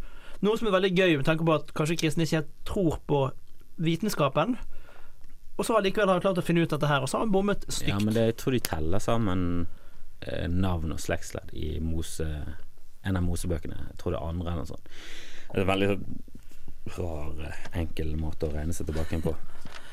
Noe 0.42 0.56
som 0.58 0.70
er 0.70 0.74
veldig 0.74 0.90
gøy 0.96 1.18
med 1.18 1.26
tanke 1.28 1.44
på 1.44 1.52
at 1.54 1.72
kanskje 1.76 1.98
kristne 2.00 2.24
ikke 2.24 2.38
helt 2.40 2.54
tror 2.66 2.96
på 3.06 3.18
vitenskapen. 3.76 4.56
Og 5.58 5.66
så 5.68 5.76
har 5.76 5.84
likevel 5.84 6.08
han 6.08 6.22
klart 6.24 6.40
å 6.40 6.44
finne 6.44 6.64
ut 6.64 6.72
dette 6.72 6.88
her, 6.88 7.04
og 7.04 7.10
så 7.10 7.18
har 7.18 7.26
han 7.26 7.34
bommet 7.34 7.66
stygt. 7.68 7.90
Ja, 7.90 8.00
men 8.00 8.16
det, 8.16 8.24
jeg 8.30 8.38
tror 8.40 8.56
de 8.56 8.62
teller 8.64 9.04
sammen 9.04 9.44
eh, 10.24 10.48
navn 10.48 10.94
og 10.96 11.02
slektsledd 11.02 11.52
i 11.52 11.76
Mose, 11.84 12.26
en 13.04 13.20
av 13.20 13.26
Mosebøkene. 13.26 13.78
Jeg 13.92 14.00
tror 14.00 14.16
det 14.16 14.22
er 14.22 14.32
andre 14.32 14.54
eller 14.54 14.64
noe 14.64 14.72
sånt. 14.72 14.88
Det 15.52 15.60
er 15.60 15.64
en 15.66 15.72
veldig 15.74 15.90
sånn 15.92 16.20
rar, 16.96 17.44
eh, 17.50 17.60
enkel 17.84 18.16
måte 18.18 18.48
å 18.48 18.54
regne 18.56 18.74
seg 18.74 18.88
tilbake 18.88 19.18
inn 19.18 19.26
på. 19.28 19.36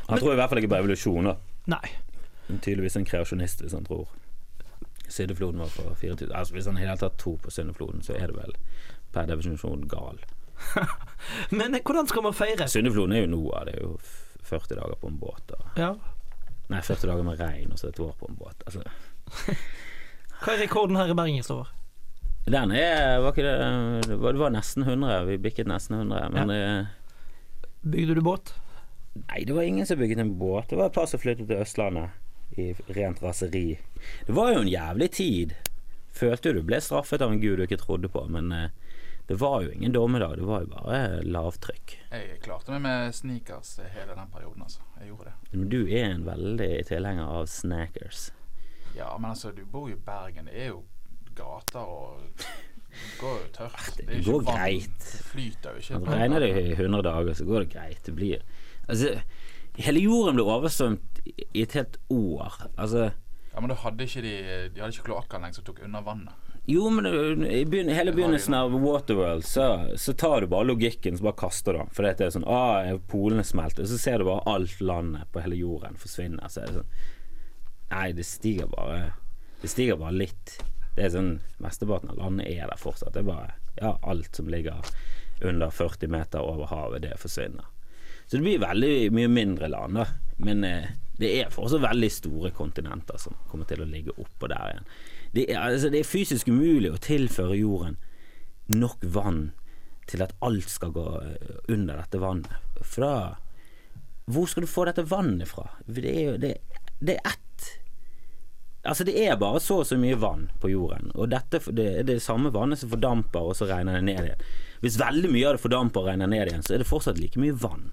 Han 0.08 0.18
tror 0.18 0.34
i 0.34 0.40
hvert 0.40 0.50
fall 0.50 0.64
ikke 0.64 0.72
på 0.72 0.80
evolusjon, 0.80 1.30
da. 1.30 1.36
Nei. 1.76 1.92
Er 2.48 2.64
tydeligvis 2.64 2.98
en 2.98 3.06
kreasjonist 3.06 3.62
hvis 3.62 3.76
han 3.78 3.86
tror 3.86 4.08
Syndefloden 5.10 5.60
var 5.60 5.68
for 5.74 5.96
4000 5.98 6.32
Altså 6.36 6.54
Hvis 6.54 6.66
han 6.70 6.78
i 6.78 6.82
det 6.82 6.88
hele 6.88 6.98
tatt 7.02 7.18
tror 7.22 7.38
på 7.44 7.52
Syndefloden, 7.52 8.02
så 8.06 8.14
er 8.16 8.28
det 8.32 8.36
vel 8.38 8.54
per 9.14 9.26
definisjon 9.30 9.88
gal. 9.90 10.20
Men 11.58 11.76
eh, 11.76 11.82
hvordan 11.86 12.08
skal 12.08 12.24
man 12.28 12.34
feire? 12.38 12.68
Syndefloden 12.70 13.16
er 13.16 13.24
jo 13.26 13.32
Noah, 13.34 13.66
det 13.66 13.76
er 13.80 13.84
jo 13.88 13.96
40 14.50 14.76
dager 14.80 14.96
på 15.02 15.08
en 15.12 15.20
båt. 15.22 15.52
Og, 15.58 15.66
Ja. 15.80 15.92
nei, 16.70 16.82
40 16.86 17.08
dager 17.10 17.24
med 17.26 17.40
regn 17.42 17.72
og 17.74 17.80
så 17.82 17.90
et 17.90 18.00
år 18.00 18.14
på 18.20 18.30
en 18.30 18.38
båt. 18.40 18.64
Altså, 18.66 18.84
Hva 20.44 20.54
er 20.56 20.62
rekorden 20.64 20.96
her 20.96 21.12
i 21.12 21.18
Bergen, 21.18 21.44
står? 21.44 21.68
den 22.50 22.72
er 22.72 23.20
Var 23.22 23.36
det 23.36 24.08
Det 24.08 24.16
var, 24.22 24.50
nesten 24.50 24.84
100. 24.88 25.26
Vi 25.28 25.38
bikket 25.38 25.68
nesten 25.68 25.96
100. 26.00 26.30
Men 26.34 26.50
eh, 26.50 26.86
Bygde 27.84 28.16
du 28.16 28.22
båt? 28.22 28.54
nei, 29.20 29.44
det 29.44 29.54
var 29.56 29.64
ingen 29.68 29.86
som 29.86 29.98
bygget 30.00 30.20
en 30.22 30.36
båt. 30.40 30.70
Det 30.70 30.78
var 30.80 30.86
et 30.90 30.94
par 30.96 31.06
som 31.10 31.20
flyttet 31.20 31.48
til 31.50 31.60
Østlandet 31.60 32.10
i 32.58 32.74
rent 32.96 33.22
raseri. 33.24 33.80
Det 34.26 34.34
var 34.36 34.54
jo 34.54 34.62
en 34.64 34.72
jævlig 34.72 35.12
tid. 35.12 35.56
Følte 36.16 36.54
du 36.54 36.62
ble 36.66 36.80
straffet 36.82 37.22
av 37.22 37.32
en 37.32 37.42
gud 37.42 37.60
du 37.60 37.66
ikke 37.68 37.80
trodde 37.80 38.10
på, 38.12 38.26
men 38.32 38.52
eh, 38.52 38.70
det 39.30 39.38
var 39.40 39.62
jo 39.62 39.72
ingen 39.72 39.94
dommedag. 39.94 40.38
Det 40.40 40.48
var 40.48 40.64
jo 40.66 40.72
bare 40.74 41.22
lavtrykk. 41.24 41.96
Jeg 42.12 42.40
klarte 42.44 42.74
meg 42.74 42.82
med 42.82 43.16
sneakers 43.16 43.76
hele 43.94 44.16
den 44.18 44.32
perioden, 44.34 44.64
altså. 44.66 44.82
Jeg 45.00 45.12
gjorde 45.12 45.30
det. 45.30 45.36
Men 45.54 45.70
du 45.70 45.80
er 45.86 46.08
en 46.10 46.26
veldig 46.26 46.72
tilhenger 46.90 47.36
av 47.38 47.46
snackers. 47.52 48.32
Ja, 48.98 49.12
men 49.20 49.30
altså, 49.36 49.52
du 49.54 49.62
bor 49.70 49.86
jo 49.92 50.00
i 50.00 50.02
Bergen. 50.06 50.50
Det 50.50 50.58
er 50.66 50.72
jo 50.74 50.82
gater 51.38 51.86
og 51.86 52.26
Det 52.90 53.12
går 53.20 53.36
jo 53.38 53.50
tørt. 53.54 54.00
det 54.00 54.24
går 54.26 54.42
greit. 54.50 54.98
Det 55.06 55.26
flyter 55.30 55.76
jo 55.78 55.84
ikke. 55.84 56.00
Altså, 56.00 56.16
regner 56.18 56.40
det 56.44 56.50
i 56.58 56.72
100 56.74 57.04
dager, 57.06 57.34
så 57.38 57.46
går 57.46 57.64
det 57.68 57.74
greit. 57.78 58.02
Det 58.06 58.16
blir 58.18 58.42
Altså, 58.90 59.14
hele 59.86 60.04
jorden 60.04 60.38
ble 60.38 60.46
oversvømt 60.46 61.24
i 61.30 61.64
et 61.64 61.76
helt 61.78 61.98
år. 62.14 62.62
Altså 62.76 63.10
Ja, 63.54 63.62
men 63.62 63.72
da 63.72 63.80
hadde 63.82 64.06
ikke 64.06 64.22
de 64.24 64.36
De 64.74 64.82
hadde 64.82 64.94
ikke 64.94 65.10
kloakkanlegg 65.10 65.58
som 65.58 65.66
tok 65.68 65.82
unna 65.88 66.02
vannet. 66.06 66.50
Jo, 66.70 66.90
men 66.94 67.08
i 67.50 67.64
begyn 67.66 67.90
hele 67.90 68.12
begynnelsen 68.14 68.54
av 68.54 68.76
Waterworld 68.78 69.46
så, 69.48 69.96
så 69.98 70.14
tar 70.14 70.44
du 70.44 70.52
bare 70.52 70.68
logikken 70.70 71.18
så 71.18 71.26
bare 71.26 71.40
kaster 71.40 71.74
du 71.74 71.80
den. 71.80 71.90
For 71.96 72.06
det 72.06 72.22
er 72.22 72.36
sånn 72.36 72.46
ah, 72.46 72.92
Polene 73.10 73.46
smelter. 73.48 73.88
Så 73.90 73.98
ser 73.98 74.22
du 74.22 74.28
bare 74.28 74.46
alt 74.46 74.76
landet 74.84 75.32
på 75.34 75.42
hele 75.42 75.58
jorden 75.58 75.98
forsvinne. 75.98 76.52
Så 76.52 76.62
er 76.62 76.70
det 76.70 76.82
sånn 76.82 76.92
Nei, 77.90 78.12
det 78.14 78.28
stiger 78.30 78.70
bare 78.70 79.00
Det 79.64 79.72
stiger 79.72 79.98
bare 79.98 80.14
litt. 80.14 80.60
Det 80.94 81.08
er 81.08 81.16
sånn 81.16 81.32
Mesteparten 81.64 82.14
av 82.14 82.22
landet 82.22 82.52
er 82.52 82.70
der 82.70 82.78
fortsatt. 82.78 83.16
Det 83.18 83.24
er 83.24 83.32
bare 83.32 83.58
Ja, 83.80 83.96
alt 84.04 84.36
som 84.38 84.52
ligger 84.52 84.86
under 85.42 85.72
40 85.72 86.12
meter 86.12 86.44
over 86.44 86.68
havet, 86.70 87.02
det 87.08 87.16
forsvinner. 87.18 87.66
Så 88.30 88.38
det 88.38 88.46
blir 88.46 88.62
veldig 88.62 89.10
mye 89.18 89.30
mindre 89.34 89.68
land, 89.74 89.98
da. 89.98 90.06
Men 90.46 90.64
eh, 90.64 90.92
det 91.20 91.32
er 91.42 91.54
fortsatt 91.54 91.82
veldig 91.82 92.10
store 92.14 92.52
kontinenter 92.56 93.18
som 93.18 93.34
kommer 93.50 93.66
til 93.68 93.82
å 93.82 93.90
ligge 93.90 94.14
oppå 94.22 94.48
der 94.52 94.76
igjen. 94.76 94.92
Det 95.34 95.46
er, 95.50 95.58
altså, 95.64 95.90
det 95.90 96.04
er 96.04 96.12
fysisk 96.12 96.52
umulig 96.54 96.94
å 96.94 97.02
tilføre 97.02 97.58
jorden 97.58 97.98
nok 98.70 99.02
vann 99.02 99.50
til 100.10 100.24
at 100.26 100.36
alt 100.46 100.70
skal 100.70 100.94
gå 100.94 101.06
eh, 101.24 101.60
under 101.74 102.04
dette 102.04 102.22
vannet. 102.22 102.54
For 102.82 103.06
da 103.06 103.14
Hvor 104.30 104.46
skal 104.46 104.62
du 104.62 104.70
få 104.70 104.86
dette 104.86 105.10
vannet 105.10 105.50
fra? 105.50 105.66
Det 105.86 106.06
er 106.06 106.24
jo 106.28 106.38
det, 106.38 106.54
det 107.02 107.18
er 107.18 107.32
ett 107.34 107.68
Altså 108.86 109.04
Det 109.04 109.16
er 109.26 109.36
bare 109.36 109.60
så 109.60 109.82
og 109.82 109.88
så 109.90 109.98
mye 110.00 110.16
vann 110.16 110.46
på 110.62 110.70
jorden, 110.72 111.12
og 111.14 111.28
dette 111.34 111.60
det 111.76 111.88
er 112.00 112.06
det 112.08 112.22
samme 112.24 112.54
vannet 112.54 112.80
som 112.80 112.90
fordamper, 112.90 113.50
og 113.52 113.58
så 113.58 113.68
regner 113.68 113.98
det 113.98 114.06
ned 114.08 114.22
igjen. 114.24 114.46
Hvis 114.80 114.96
veldig 115.02 115.32
mye 115.34 115.50
av 115.50 115.58
det 115.58 115.64
fordamper 115.66 116.06
og 116.06 116.08
regner 116.08 116.32
ned 116.32 116.48
igjen, 116.48 116.64
så 116.64 116.74
er 116.74 116.82
det 116.82 116.88
fortsatt 116.88 117.20
like 117.20 117.42
mye 117.42 117.58
vann. 117.60 117.90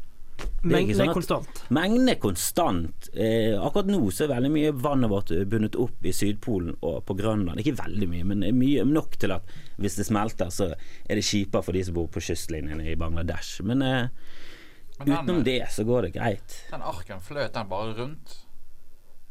Det 0.62 0.73
er 0.73 0.73
Mengden 0.73 0.97
sånn 0.99 1.09
er 1.11 1.14
konstant. 1.14 1.59
Mengden 1.77 2.09
er 2.11 2.19
konstant. 2.23 3.09
Eh, 3.14 3.53
akkurat 3.61 3.87
nå 3.92 4.01
så 4.11 4.25
er 4.25 4.33
veldig 4.33 4.51
mye 4.55 4.73
vannet 4.73 5.11
vårt 5.12 5.31
bundet 5.51 5.77
opp 5.79 6.07
i 6.09 6.14
Sydpolen 6.16 6.75
og 6.81 7.05
på 7.07 7.14
Grønland. 7.19 7.61
Ikke 7.62 7.77
veldig 7.79 8.09
mye, 8.11 8.25
men 8.33 8.42
mye 8.57 8.87
nok 8.88 9.19
til 9.23 9.35
at 9.37 9.47
hvis 9.79 9.99
det 10.01 10.09
smelter, 10.09 10.51
så 10.51 10.73
er 10.75 11.14
det 11.21 11.27
kjipere 11.29 11.62
for 11.62 11.77
de 11.77 11.85
som 11.87 11.95
bor 11.99 12.09
på 12.11 12.25
kystlinjene 12.25 12.88
i 12.90 12.97
Bangladesh. 12.99 13.61
Men 13.62 13.83
eh, 13.83 14.09
Men 14.99 15.07
den, 15.07 15.14
utenom 15.19 15.45
det 15.45 15.61
så 15.71 15.85
går 15.85 16.09
det 16.09 16.14
greit. 16.16 16.59
den 16.71 16.83
arken 16.83 17.21
fløt 17.21 17.53
den 17.55 17.69
bare 17.69 17.95
rundt. 18.01 18.38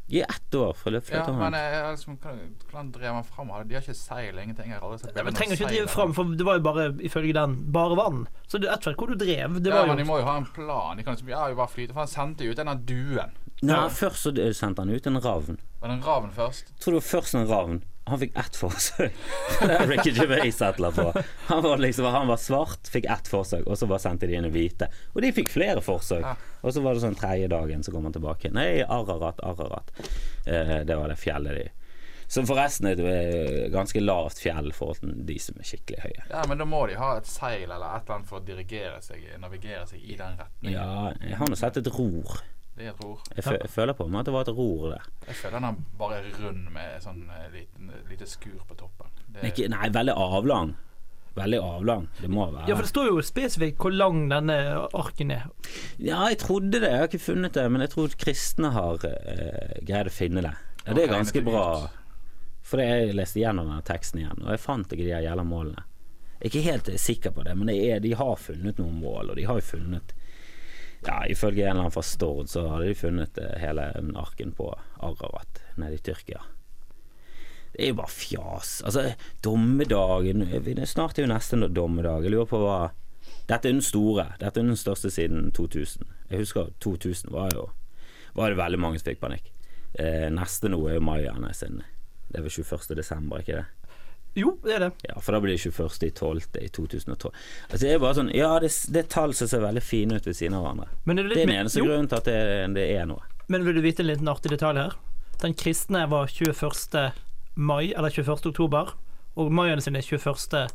I 0.08 0.20
ett 0.22 0.54
år 0.54 0.72
for 0.78 0.94
Ja, 0.94 1.24
men 1.34 1.54
jeg, 1.58 1.72
jeg 1.74 1.94
liksom, 1.96 2.18
hvordan, 2.22 2.90
drev 2.94 3.14
man 3.16 3.24
fram? 3.26 3.48
De 3.66 3.74
har 3.74 3.82
ikke 3.82 3.94
seil, 3.98 4.38
ingenting. 4.38 4.70
Jeg 4.70 4.78
har 4.78 4.86
aldri 4.86 5.00
sett 5.02 5.16
Ja, 5.18 5.24
men 5.26 5.34
trenger 5.34 5.56
ikke 5.56 5.66
seil 5.66 5.74
drive 5.74 5.88
fram, 5.90 6.12
for 6.14 6.36
det 6.38 6.46
var 6.46 6.60
jo 6.60 6.62
bare 6.62 6.84
ifølge 7.08 7.34
den 7.34 7.56
bare 7.74 7.96
vann. 7.98 8.20
Så 8.46 8.60
det 8.62 8.70
vet 8.70 8.86
hvor 8.94 9.10
du 9.10 9.16
drev. 9.18 9.58
Det 9.58 9.72
Ja, 9.72 9.80
var 9.80 9.90
men 9.90 9.98
de 9.98 10.06
må 10.06 10.20
jo 10.20 10.28
ha 10.28 10.36
en 10.38 10.46
plan. 10.46 10.96
De 10.96 11.02
kan 11.02 11.16
liksom, 11.16 11.32
ja, 11.34 11.48
jo 11.50 11.58
bare 11.58 11.74
flyte. 11.74 11.92
For 11.96 12.04
han 12.04 12.12
sendte 12.12 12.46
jo 12.46 12.54
ut 12.54 12.62
denne 12.62 12.76
duen. 12.86 13.34
Nei, 13.66 13.82
først 13.90 14.28
så 14.28 14.34
sendte 14.54 14.84
han 14.84 14.94
ut 14.94 15.06
en 15.10 15.18
ravn. 15.18 15.58
Var 15.80 15.88
det 15.90 15.98
en 15.98 16.06
ravn 16.06 16.30
først? 16.36 16.70
Tror 16.76 16.82
tror 16.84 16.98
det 16.98 17.02
var 17.02 17.10
først 17.10 17.34
en 17.34 17.48
ravn. 17.50 17.82
Han 18.06 18.20
fikk 18.22 18.36
ett 18.38 18.56
forsøk. 18.56 19.14
Ricky 19.90 20.12
Gervais 20.14 20.60
etla 20.62 20.92
på. 20.94 21.08
Han 21.46 21.62
var 21.62 21.80
liksom 21.82 22.04
Han 22.04 22.28
var 22.30 22.36
svart, 22.36 22.86
fikk 22.88 23.08
ett 23.10 23.28
forsøk, 23.28 23.64
og 23.66 23.78
så 23.78 23.88
bare 23.90 23.98
sendte 24.04 24.28
de 24.30 24.36
inn 24.38 24.46
en 24.46 24.54
hvite. 24.54 24.86
Og 25.14 25.24
de 25.24 25.32
fikk 25.34 25.50
flere 25.50 25.82
forsøk. 25.82 26.26
Og 26.62 26.74
så 26.74 26.82
var 26.84 26.94
det 26.94 27.02
sånn 27.02 27.18
tredje 27.18 27.48
dagen, 27.50 27.82
så 27.82 27.94
kom 27.94 28.06
han 28.06 28.14
tilbake. 28.14 28.52
Nei, 28.54 28.84
Ararat, 28.84 29.42
Ararat. 29.42 29.90
Eh, 30.46 30.78
det 30.86 30.94
var 30.94 31.10
det 31.10 31.18
fjellet 31.18 31.58
de 31.58 31.66
Som 32.30 32.46
forresten 32.46 32.86
er 32.90 32.94
et 32.94 33.06
eh, 33.10 33.66
ganske 33.74 34.00
lavt 34.02 34.38
fjell 34.42 34.70
forhold 34.74 35.02
til 35.02 35.12
de 35.26 35.38
som 35.42 35.58
er 35.58 35.66
skikkelig 35.66 36.04
høye. 36.06 36.26
Ja, 36.30 36.44
men 36.46 36.62
da 36.62 36.66
må 36.66 36.84
de 36.86 36.98
ha 36.98 37.16
et 37.18 37.26
seil 37.30 37.66
eller 37.66 37.90
et 37.90 38.06
eller 38.06 38.20
annet 38.20 38.30
for 38.30 38.38
å 38.38 38.46
dirigere 38.46 39.02
seg, 39.02 39.26
navigere 39.42 39.82
seg 39.90 40.02
i 40.02 40.14
den 40.18 40.38
retningen. 40.38 40.78
Ja, 40.78 41.10
jeg 41.26 41.42
har 41.42 41.50
nå 41.50 41.58
sett 41.58 41.82
et 41.82 41.90
ror. 41.98 42.38
Det 42.76 42.84
jeg 42.90 42.96
ror. 43.00 43.20
Jeg, 43.32 43.44
jeg 43.62 43.70
føler 43.72 43.96
på 43.96 44.06
meg 44.10 44.20
at 44.20 44.28
det 44.28 44.32
var 44.34 44.44
et 44.44 44.56
ror 44.56 44.88
der. 44.92 45.04
Jeg 45.26 45.38
føler 45.38 45.54
den 45.56 45.68
er 45.70 45.78
bare 45.96 46.18
rund 46.40 46.66
med 46.74 46.98
sånn 47.04 47.22
eh, 47.32 47.46
liten, 47.54 47.94
lite 48.10 48.28
skur 48.28 48.58
på 48.68 48.76
toppen. 48.76 49.14
Det, 49.32 49.46
Ikke, 49.48 49.70
nei, 49.72 49.88
veldig 49.94 50.12
avlang. 50.12 50.74
Veldig 51.36 51.60
avlang. 51.60 52.06
Det 52.20 52.28
må 52.32 52.46
være 52.48 52.68
Ja, 52.68 52.76
for 52.76 52.84
det 52.86 52.92
står 52.92 53.08
jo 53.10 53.24
spesifikt 53.24 53.80
hvor 53.80 53.92
lang 53.92 54.26
denne 54.32 54.56
arken 54.96 55.32
er. 55.34 55.48
Ja, 55.96 56.22
jeg 56.30 56.40
trodde 56.44 56.80
det. 56.80 56.88
Jeg 56.88 57.02
har 57.02 57.10
ikke 57.10 57.24
funnet 57.26 57.56
det, 57.56 57.66
men 57.72 57.84
jeg 57.84 57.92
tror 57.92 58.16
kristne 58.20 58.72
har 58.76 59.04
uh, 59.04 59.74
greid 59.84 60.08
å 60.08 60.14
finne 60.16 60.44
det. 60.44 60.54
Ja, 60.86 60.94
det 60.96 61.04
er 61.04 61.12
ganske 61.12 61.42
bra. 61.44 61.66
For 62.66 62.82
jeg 62.82 63.12
leste 63.16 63.40
gjennom 63.42 63.68
denne 63.68 63.84
teksten 63.86 64.22
igjen, 64.22 64.40
og 64.42 64.52
jeg 64.54 64.62
fant 64.62 64.92
ikke 64.92 65.04
de 65.04 65.12
her 65.14 65.26
jævla 65.26 65.44
målene. 65.46 65.84
Jeg 66.36 66.42
er 66.42 66.50
ikke 66.50 66.64
helt 66.66 66.88
eh, 66.92 67.00
sikker 67.00 67.32
på 67.36 67.44
det, 67.46 67.52
men 67.56 67.70
det 67.70 67.76
er, 67.84 68.00
de 68.04 68.12
har 68.18 68.34
funnet 68.40 68.80
noen 68.80 68.96
mål, 69.00 69.32
og 69.32 69.38
de 69.38 69.44
har 69.48 69.60
jo 69.60 69.68
funnet 69.70 70.16
Ja, 71.04 71.20
ifølge 71.28 71.64
en 71.64 71.70
eller 71.70 71.86
annen 71.86 71.94
fra 71.94 72.02
Stord 72.02 72.48
så 72.50 72.64
hadde 72.70 72.88
de 72.88 72.98
funnet 72.98 73.38
eh, 73.38 73.56
hele 73.60 73.90
arken 74.16 74.52
på 74.56 74.70
Ararat 75.04 75.60
nede 75.76 75.98
i 75.98 76.02
Tyrkia. 76.02 76.40
Det 77.76 77.84
er 77.84 77.92
jo 77.92 77.98
bare 77.98 78.08
fjas. 78.12 78.78
Altså, 78.88 79.12
dommedagen 79.44 80.46
Snart 80.88 81.18
er 81.18 81.26
jo 81.26 81.32
neste 81.32 81.58
dommedag. 81.68 82.24
Jeg 82.24 82.32
lurer 82.32 82.48
på 82.48 82.62
hva 82.62 82.78
Dette 83.46 83.68
er 83.68 83.74
den 83.74 83.82
store. 83.84 84.30
Dette 84.40 84.62
er 84.62 84.64
den 84.64 84.78
største 84.80 85.10
siden 85.12 85.52
2000. 85.52 86.06
Jeg 86.30 86.40
husker 86.40 86.72
2000 86.80 87.30
var 87.32 87.52
jo 87.54 87.68
Var 88.34 88.50
det 88.50 88.58
veldig 88.58 88.80
mange 88.80 88.98
som 88.98 89.10
fikk 89.10 89.20
panikk. 89.20 89.52
Eh, 89.98 90.28
neste 90.32 90.68
nå 90.68 90.80
er 90.88 90.96
jo 90.98 91.04
mayaene 91.04 91.52
sin. 91.54 91.82
Det 92.28 92.40
er 92.40 92.44
vel 92.44 92.52
21. 92.52 92.96
desember, 92.96 93.40
ikke 93.40 93.60
det? 93.60 93.85
Jo, 94.36 94.52
det 94.64 94.74
er 94.76 94.82
det. 94.84 94.90
Ja, 95.08 95.16
for 95.24 95.32
da 95.32 95.40
blir 95.40 95.54
det 95.54 95.62
21. 95.64 96.02
i 96.04 96.10
12. 96.10 96.40
i 96.60 96.68
2012. 96.68 97.30
Altså 97.70 97.80
det 97.86 97.92
er 97.94 98.02
bare 98.02 98.16
sånn 98.18 98.30
Ja, 98.36 98.50
det, 98.60 98.68
det 98.92 99.00
er 99.00 99.08
tall 99.14 99.32
som 99.36 99.48
ser 99.48 99.64
veldig 99.64 99.82
fine 99.84 100.18
ut 100.18 100.28
ved 100.28 100.36
siden 100.36 100.58
av 100.58 100.66
hverandre. 100.66 100.88
Men 101.08 101.22
er 101.22 101.28
det, 101.28 101.38
Det 101.38 101.42
er 101.42 101.50
den 101.50 101.60
eneste 101.62 101.80
jo, 101.80 101.88
grunnen 101.88 102.10
til 102.12 102.20
at 102.20 102.28
det, 102.28 102.40
det 102.76 102.86
er 102.98 103.08
noe. 103.08 103.24
Men 103.48 103.64
vil 103.64 103.78
du 103.78 103.82
vite 103.84 104.04
en 104.04 104.10
liten 104.10 104.28
artig 104.28 104.52
detalj 104.52 104.82
her? 104.82 104.98
Den 105.40 105.56
kristne 105.56 106.04
var 106.12 106.28
21. 106.28 107.00
mai, 107.54 107.92
eller 107.92 108.12
21. 108.12 108.50
oktober. 108.52 108.92
Og 109.36 109.52
maien 109.52 109.80
sine 109.84 110.00
er 110.00 110.04
21. 110.04 110.68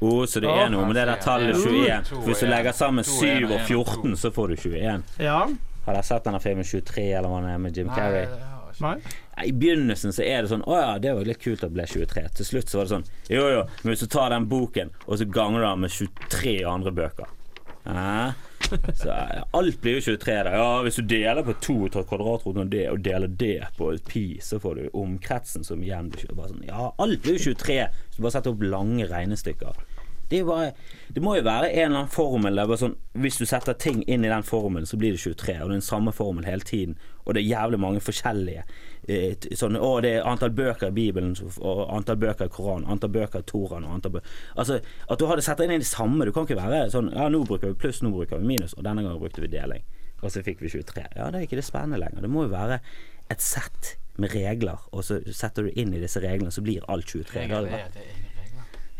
Å, 0.00 0.12
så 0.26 0.40
det 0.40 0.48
oh, 0.48 0.58
er 0.58 0.70
noe 0.72 0.86
med 0.88 0.96
det 0.96 1.06
der 1.10 1.18
tallet 1.20 1.58
21. 1.58 2.06
to 2.08 2.22
Hvis 2.24 2.42
du 2.42 2.48
legger 2.48 2.74
sammen 2.74 3.04
7 3.04 3.50
og 3.50 3.58
14, 3.66 4.16
så 4.16 4.30
får 4.34 4.54
du 4.54 4.62
21. 4.70 5.02
Ja. 5.22 5.42
Har 5.84 5.96
dere 5.96 6.06
sett 6.06 6.26
denne 6.26 6.40
filmen 6.42 6.66
23, 6.66 7.10
eller 7.18 7.30
hva 7.30 7.42
det 7.44 7.52
er 7.54 7.60
med 7.60 7.76
Jim 7.76 7.90
Carrey? 7.92 8.24
Nei, 8.26 8.38
ikke 8.40 8.59
Nei? 8.80 8.96
I 9.44 9.52
begynnelsen 9.56 10.12
så 10.12 10.24
er 10.24 10.42
det 10.42 10.50
sånn 10.52 10.64
Å 10.68 10.76
ja, 10.76 10.92
det 11.00 11.12
var 11.16 11.28
litt 11.28 11.40
kult 11.40 11.62
at 11.64 11.70
det 11.70 11.76
ble 11.78 11.86
23. 11.88 12.24
Til 12.38 12.48
slutt 12.48 12.72
så 12.72 12.80
var 12.80 12.88
det 12.88 12.94
sånn 12.94 13.06
Jo 13.32 13.44
jo, 13.54 13.66
men 13.82 13.92
hvis 13.92 14.04
du 14.04 14.10
tar 14.12 14.32
den 14.34 14.48
boken, 14.50 14.94
og 15.06 15.20
så 15.20 15.28
ganger 15.28 15.62
du 15.62 15.66
den 15.66 15.84
med 15.84 15.94
23 15.96 16.56
andre 16.68 16.94
bøker 16.96 17.36
ja. 17.84 18.32
Så 18.94 19.10
alt 19.50 19.80
blir 19.80 19.96
jo 19.98 20.00
23 20.00 20.34
da. 20.44 20.52
Ja, 20.54 20.82
hvis 20.84 20.98
du 21.00 21.02
deler 21.08 21.42
på 21.42 21.54
to 21.64 21.76
og 21.88 21.96
kvadratroten 21.96 22.64
av 22.66 22.72
det, 22.72 22.84
og 22.92 23.00
deler 23.04 23.30
det 23.40 23.70
på 23.78 23.90
et 23.94 24.04
pi, 24.06 24.24
så 24.44 24.60
får 24.62 24.76
du 24.76 24.98
omkretsen 25.00 25.64
som 25.66 25.82
igjen 25.82 26.10
blir 26.12 26.28
23. 26.28 26.50
Sånn, 26.52 26.66
ja, 26.68 26.90
alt 27.00 27.24
blir 27.24 27.38
jo 27.38 27.54
23 27.54 27.78
hvis 27.88 28.18
du 28.18 28.22
bare 28.22 28.34
setter 28.36 28.54
opp 28.54 28.66
lange 28.66 29.08
regnestykker. 29.10 29.80
Det, 30.30 30.44
bare, 30.46 30.72
det 31.10 31.22
må 31.22 31.34
jo 31.34 31.42
være 31.42 31.72
en 31.72 31.88
eller 31.88 32.04
annen 32.04 32.12
formel 32.12 32.60
der 32.60 32.70
sånn 32.78 32.94
Hvis 33.18 33.40
du 33.40 33.46
setter 33.48 33.74
ting 33.74 34.04
inn 34.06 34.24
i 34.24 34.30
den 34.30 34.46
formelen, 34.46 34.86
så 34.86 34.98
blir 35.00 35.16
det 35.16 35.22
23, 35.22 35.56
og 35.58 35.64
det 35.64 35.74
er 35.74 35.80
den 35.80 35.82
samme 35.82 36.12
formel 36.14 36.46
hele 36.46 36.62
tiden, 36.66 36.94
og 37.24 37.34
det 37.34 37.42
er 37.42 37.50
jævlig 37.50 37.80
mange 37.82 38.02
forskjellige 38.04 38.62
eh, 39.08 39.48
sånn, 39.58 39.76
Å, 39.76 39.90
det 40.04 40.12
er 40.16 40.28
antall 40.30 40.54
bøker 40.54 40.92
i 40.92 40.96
Bibelen, 40.96 41.34
og 41.58 41.82
antall 41.96 42.20
bøker 42.22 42.46
i 42.46 42.54
Koranen, 42.54 42.88
antall 42.90 43.12
bøker 43.14 43.42
i 43.42 43.48
Toraen 43.50 43.88
og 43.88 43.96
antall 43.98 44.18
bøker 44.18 44.36
Altså, 44.54 44.80
at 44.80 45.20
du 45.20 45.26
har 45.26 45.40
det 45.40 45.46
setter 45.46 45.66
inn 45.66 45.74
i 45.74 45.82
det 45.82 45.88
samme. 45.88 46.26
Du 46.26 46.32
kan 46.36 46.46
ikke 46.46 46.58
være 46.60 46.84
sånn 46.92 47.10
Ja, 47.14 47.28
nå 47.32 47.42
bruker 47.48 47.72
vi 47.72 47.80
pluss, 47.82 48.02
nå 48.04 48.12
bruker 48.14 48.38
vi 48.38 48.52
minus, 48.54 48.76
og 48.78 48.86
denne 48.86 49.04
gangen 49.06 49.20
brukte 49.22 49.42
vi 49.42 49.50
deling. 49.50 49.82
Og 50.20 50.32
så 50.32 50.44
fikk 50.44 50.60
vi 50.62 50.70
23. 50.70 51.06
Ja, 51.16 51.30
det 51.32 51.40
er 51.40 51.46
ikke 51.48 51.58
det 51.58 51.66
spennende 51.66 52.00
lenger. 52.02 52.22
Det 52.24 52.30
må 52.30 52.44
jo 52.44 52.52
være 52.52 52.80
et 53.30 53.42
sett 53.44 53.94
med 54.20 54.34
regler, 54.34 54.82
og 54.92 55.04
så 55.06 55.20
setter 55.32 55.66
du 55.66 55.78
inn 55.80 55.94
i 55.96 56.02
disse 56.02 56.20
reglene, 56.20 56.52
så 56.52 56.62
blir 56.64 56.84
alt 56.92 57.08
23. 57.08 57.46
Regler, 57.46 57.70
er 57.72 57.92
det 57.94 58.02
det. 58.02 58.19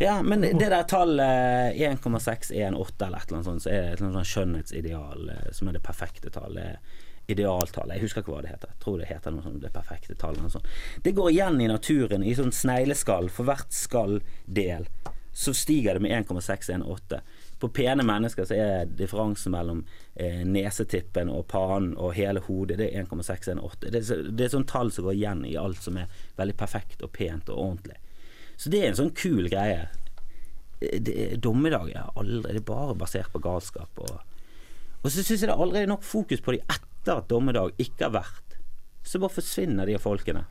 Ja, 0.01 0.23
men 0.23 0.41
det 0.41 0.71
der 0.73 0.83
tallet 0.89 1.77
1,618 1.77 3.07
eller 3.07 3.19
et 3.19 3.29
eller 3.29 3.37
annet 3.37 3.45
sånt, 3.45 3.63
så 3.63 3.69
er 3.69 3.91
et 3.91 3.99
eller 3.99 4.15
annet 4.15 4.31
skjønnhetsideal 4.31 5.29
eh, 5.35 5.51
som 5.53 5.69
er 5.69 5.77
det 5.77 5.83
perfekte 5.85 6.33
tallet. 6.33 6.97
Idealtallet. 7.31 7.95
Jeg 7.95 8.09
husker 8.09 8.25
ikke 8.25 8.33
hva 8.33 8.41
det 8.43 8.55
heter. 8.55 8.73
Jeg 8.73 8.83
tror 8.83 8.97
det 8.99 9.11
heter 9.11 9.35
noe 9.35 9.45
sånt 9.45 9.61
det 9.63 9.71
perfekte 9.75 10.17
tallet. 10.19 10.57
Det 11.05 11.13
går 11.15 11.29
igjen 11.31 11.61
i 11.61 11.69
naturen 11.71 12.25
i 12.27 12.33
sånn 12.35 12.51
snegleskall. 12.51 13.29
For 13.31 13.47
hvert 13.47 13.77
skalldel 13.77 14.89
så 15.37 15.55
stiger 15.55 15.95
det 15.95 16.03
med 16.09 16.17
1,618. 16.25 17.21
På 17.61 17.69
pene 17.69 18.03
mennesker 18.03 18.49
så 18.49 18.57
er 18.57 18.91
differansen 18.99 19.53
mellom 19.53 19.85
eh, 20.15 20.43
nesetippen 20.49 21.29
og 21.29 21.45
panen 21.53 21.93
og 22.01 22.17
hele 22.17 22.41
hodet 22.49 22.81
det 22.81 22.89
er 22.89 23.05
1,618. 23.05 23.93
Det, 23.93 24.03
det 24.33 24.49
er 24.49 24.55
sånn 24.57 24.67
tall 24.67 24.91
som 24.97 25.07
går 25.07 25.21
igjen 25.21 25.45
i 25.45 25.59
alt 25.61 25.85
som 25.85 26.01
er 26.01 26.09
veldig 26.41 26.57
perfekt 26.57 27.05
og 27.05 27.13
pent 27.13 27.53
og 27.53 27.67
ordentlig. 27.69 28.01
Så 28.61 28.69
det 28.73 28.83
er 28.83 28.91
en 28.91 28.99
sånn 28.99 29.15
kul 29.17 29.49
greie. 29.49 29.89
Dommedag 31.41 31.91
er 31.93 32.13
aldri 32.17 32.55
Det 32.55 32.63
er 32.63 32.69
bare 32.69 32.97
basert 32.99 33.33
på 33.33 33.41
galskap. 33.45 34.01
Og, 34.05 34.21
og 35.01 35.09
så 35.09 35.25
syns 35.25 35.41
jeg 35.41 35.49
det 35.49 35.55
er 35.55 35.65
aldri 35.65 35.85
nok 35.89 36.05
fokus 36.05 36.45
på 36.45 36.57
de 36.57 36.63
etter 36.67 37.17
at 37.17 37.29
dommedag 37.33 37.73
ikke 37.81 38.09
har 38.09 38.17
vært. 38.21 38.59
Så 39.05 39.21
bare 39.21 39.33
forsvinner 39.33 39.89
de 39.89 39.97
folkene. 40.01 40.45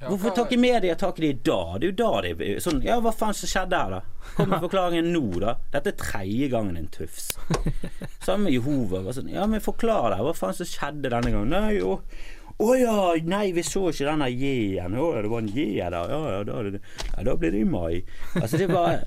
Ja, 0.00 0.08
Hvorfor 0.08 0.32
tar 0.32 0.46
ikke 0.48 0.56
media 0.62 0.94
tak 0.96 1.18
i 1.20 1.26
de 1.28 1.32
da? 1.44 1.76
Det 1.76 1.90
er 1.90 1.90
jo 1.90 1.96
da 1.98 2.20
de 2.24 2.50
sånn, 2.64 2.78
Ja, 2.86 2.96
hva 3.04 3.12
faen 3.12 3.36
som 3.36 3.50
skjedde 3.50 3.76
her, 3.76 3.98
da? 3.98 4.28
Kom 4.32 4.48
med 4.48 4.62
forklaringen 4.64 5.10
nå, 5.12 5.26
da. 5.42 5.58
Dette 5.74 5.92
er 5.92 5.98
tredje 6.00 6.48
gangen 6.54 6.78
en 6.80 6.88
tufs. 6.90 7.34
Samme 8.24 8.46
med 8.48 8.54
Jehova. 8.56 9.04
Sånn, 9.12 9.28
ja, 9.30 9.44
men 9.50 9.60
forklar 9.62 10.14
deg. 10.14 10.24
Hva 10.24 10.32
faen 10.38 10.56
som 10.56 10.70
skjedde 10.70 11.12
denne 11.12 11.34
gangen? 11.34 11.52
Nei, 11.52 11.76
jo. 11.76 11.98
Å 12.60 12.74
ja, 12.76 12.96
nei, 13.24 13.52
vi 13.56 13.62
så 13.64 13.86
ikke 13.88 14.08
denne 14.10 14.28
J-en. 14.28 14.98
Å, 15.00 15.06
det 15.22 15.30
var 15.32 15.40
en 15.40 15.48
J 15.54 15.64
der. 15.80 15.96
Ja, 15.96 16.18
ja, 16.34 16.42
da, 16.44 16.58
ja, 16.66 17.24
da 17.24 17.36
blir 17.40 17.54
det 17.54 17.62
i 17.64 17.68
mai. 17.68 18.02
Altså, 18.36 18.60
det 18.60 18.68
var 18.68 19.06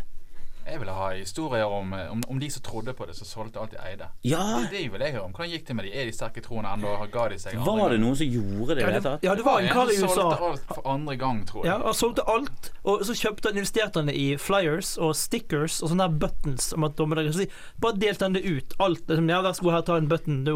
Jeg 0.66 0.80
ville 0.80 0.94
ha 0.96 1.10
historier 1.14 1.66
om, 1.66 1.94
eh, 1.94 2.12
om, 2.12 2.22
om 2.30 2.40
de 2.40 2.50
som 2.52 2.62
trodde 2.64 2.94
på 2.96 3.06
det, 3.10 3.16
som 3.18 3.28
solgte 3.28 3.60
alt 3.60 3.72
de 3.76 3.80
eide. 3.84 4.08
Ja! 4.28 4.44
Det, 4.64 4.70
det 4.72 4.84
vil 4.94 5.02
jeg 5.04 5.16
høre 5.18 5.26
om. 5.28 5.34
Hvordan 5.36 5.52
gikk 5.52 5.66
det 5.68 5.76
med 5.76 5.86
de? 5.88 5.92
Er 6.00 6.06
de 6.10 6.14
sterke 6.16 6.40
i 6.40 6.46
troen 6.46 6.66
ennå? 6.70 6.94
Ga 7.14 7.28
de 7.34 7.40
seg 7.42 7.58
andre 7.60 7.76
Var 7.84 7.96
det 7.96 8.00
noen 8.04 8.18
som 8.20 8.30
gjorde 8.32 8.78
det 8.78 8.86
Ja, 8.86 8.92
det 9.00 9.14
ja, 9.28 9.36
det 9.36 9.46
var 9.46 9.60
en 9.62 9.70
kar 9.74 9.92
i 9.92 9.98
USA. 10.00 10.14
solgte 10.16 10.48
alt 10.50 10.68
for 10.72 10.88
andre 10.94 11.16
gang, 11.20 11.42
tror 11.50 11.66
jeg. 11.66 11.74
Ja, 11.74 11.80
Han 11.86 11.98
solgte 11.98 12.26
alt, 12.32 12.72
og 12.84 13.04
så 13.08 13.16
kjøpte 13.18 13.52
han 13.52 13.60
investerte 13.60 14.04
han 14.04 14.10
i 14.14 14.26
flyers 14.40 14.94
og 14.98 15.14
stickers 15.20 15.82
og 15.84 15.92
sånne 15.92 16.08
der 16.08 16.18
buttons 16.24 16.70
om 16.78 16.88
at 16.88 16.96
dommedag 17.00 17.32
si, 17.36 17.48
Bare 17.84 18.00
delte 18.00 18.28
han 18.28 18.38
det 18.38 18.44
ut. 18.48 18.74
Alt. 18.80 19.04
liksom, 19.10 19.30
Ja, 19.30 19.42
vær 19.44 19.58
så 19.58 19.68
god, 19.68 19.74
her, 19.74 19.86
ta 19.88 19.98
en 19.98 20.08
button. 20.12 20.44
Du, 20.48 20.54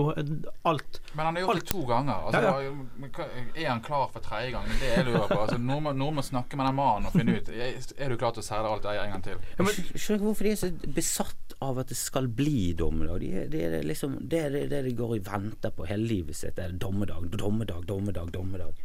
alt. 0.64 1.02
Men 1.14 1.26
han 1.26 1.36
har 1.36 1.42
gjort 1.48 1.62
det 1.62 1.68
to 1.72 1.84
ganger. 1.90 2.14
Altså, 2.14 2.42
Ja, 2.48 3.28
Er 3.56 3.70
han 3.70 3.82
klar 3.82 4.08
for 4.14 4.24
tredje 4.24 4.52
gang? 4.52 4.68
Det 4.68 4.76
er 4.78 4.80
det 4.80 4.96
jeg 4.98 5.06
lurer 5.12 5.28
på. 5.28 5.40
Altså, 5.42 5.58
noen, 5.58 5.84
må, 5.84 5.94
noen 5.98 6.16
må 6.20 6.24
snakke 6.26 6.58
med 6.60 6.70
den 6.70 6.76
mannen 6.78 7.10
og 7.10 7.16
finne 7.16 7.38
ut 7.38 7.50
Er, 7.50 8.10
du 8.10 8.18
klar 8.18 8.32
til 8.36 8.44
å 8.44 8.48
selge 8.48 8.72
alt 8.72 8.84
det 8.86 8.92
eier 8.94 9.04
en 9.06 9.16
gang 9.18 9.24
til. 9.26 9.40
Ja, 9.58 9.66
men, 9.66 9.97
skjønner 10.02 10.20
ikke 10.22 10.28
hvorfor 10.30 10.48
de 10.48 10.52
er 10.52 10.60
så 10.62 10.70
besatt 10.96 11.56
av 11.64 11.80
at 11.82 11.90
det 11.92 11.98
skal 11.98 12.28
bli 12.28 12.74
dommedag. 12.78 13.20
De, 13.24 13.46
det 13.54 13.64
er 13.68 13.86
liksom 13.88 14.18
det 14.30 14.40
er 14.46 14.58
det, 14.70 14.84
de 14.86 14.94
går 14.98 15.16
og 15.18 15.26
venter 15.32 15.74
på 15.74 15.88
hele 15.90 16.08
livet 16.10 16.36
sitt. 16.38 16.56
Det 16.58 16.66
er 16.66 16.76
dommedag, 16.78 17.30
dommedag, 17.34 17.86
dommedag, 17.90 18.30
dommedag. 18.36 18.78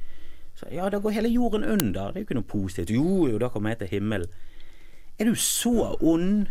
Så, 0.55 0.67
ja, 0.73 0.89
da 0.93 0.99
går 1.01 1.15
hele 1.19 1.29
jorden 1.33 1.65
under. 1.65 2.13
Det 2.13 2.21
er 2.21 2.25
jo 2.25 2.29
ikke 2.29 2.39
noe 2.41 2.49
positivt. 2.53 2.91
Jo, 2.93 3.27
jo, 3.31 3.39
da 3.41 3.49
kommer 3.53 3.73
jeg 3.75 3.83
til 3.85 3.95
himmelen. 3.99 4.29
Er 5.21 5.29
du 5.29 5.35
så 5.39 5.93
ond? 6.01 6.47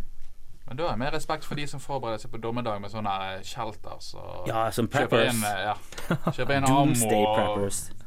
Men 0.68 0.78
da 0.78 0.86
har 0.88 0.94
jeg 0.96 1.02
mer 1.02 1.12
respekt 1.18 1.44
for 1.46 1.60
de 1.60 1.66
som 1.68 1.82
forbereder 1.84 2.22
seg 2.22 2.32
på 2.32 2.40
dommedag 2.40 2.78
med 2.82 2.94
sånne 2.94 3.12
eh, 3.34 3.42
shelters 3.44 4.14
og 4.16 4.48
Ja, 4.48 4.68
som 4.72 4.88
kjøper 4.88 5.10
preppers. 5.10 5.34
inn, 5.34 5.44
eh, 5.44 5.66
ja, 5.68 6.20
kjøper 6.32 6.58
inn 6.62 6.70
ammo 6.72 7.10
og. 7.18 8.01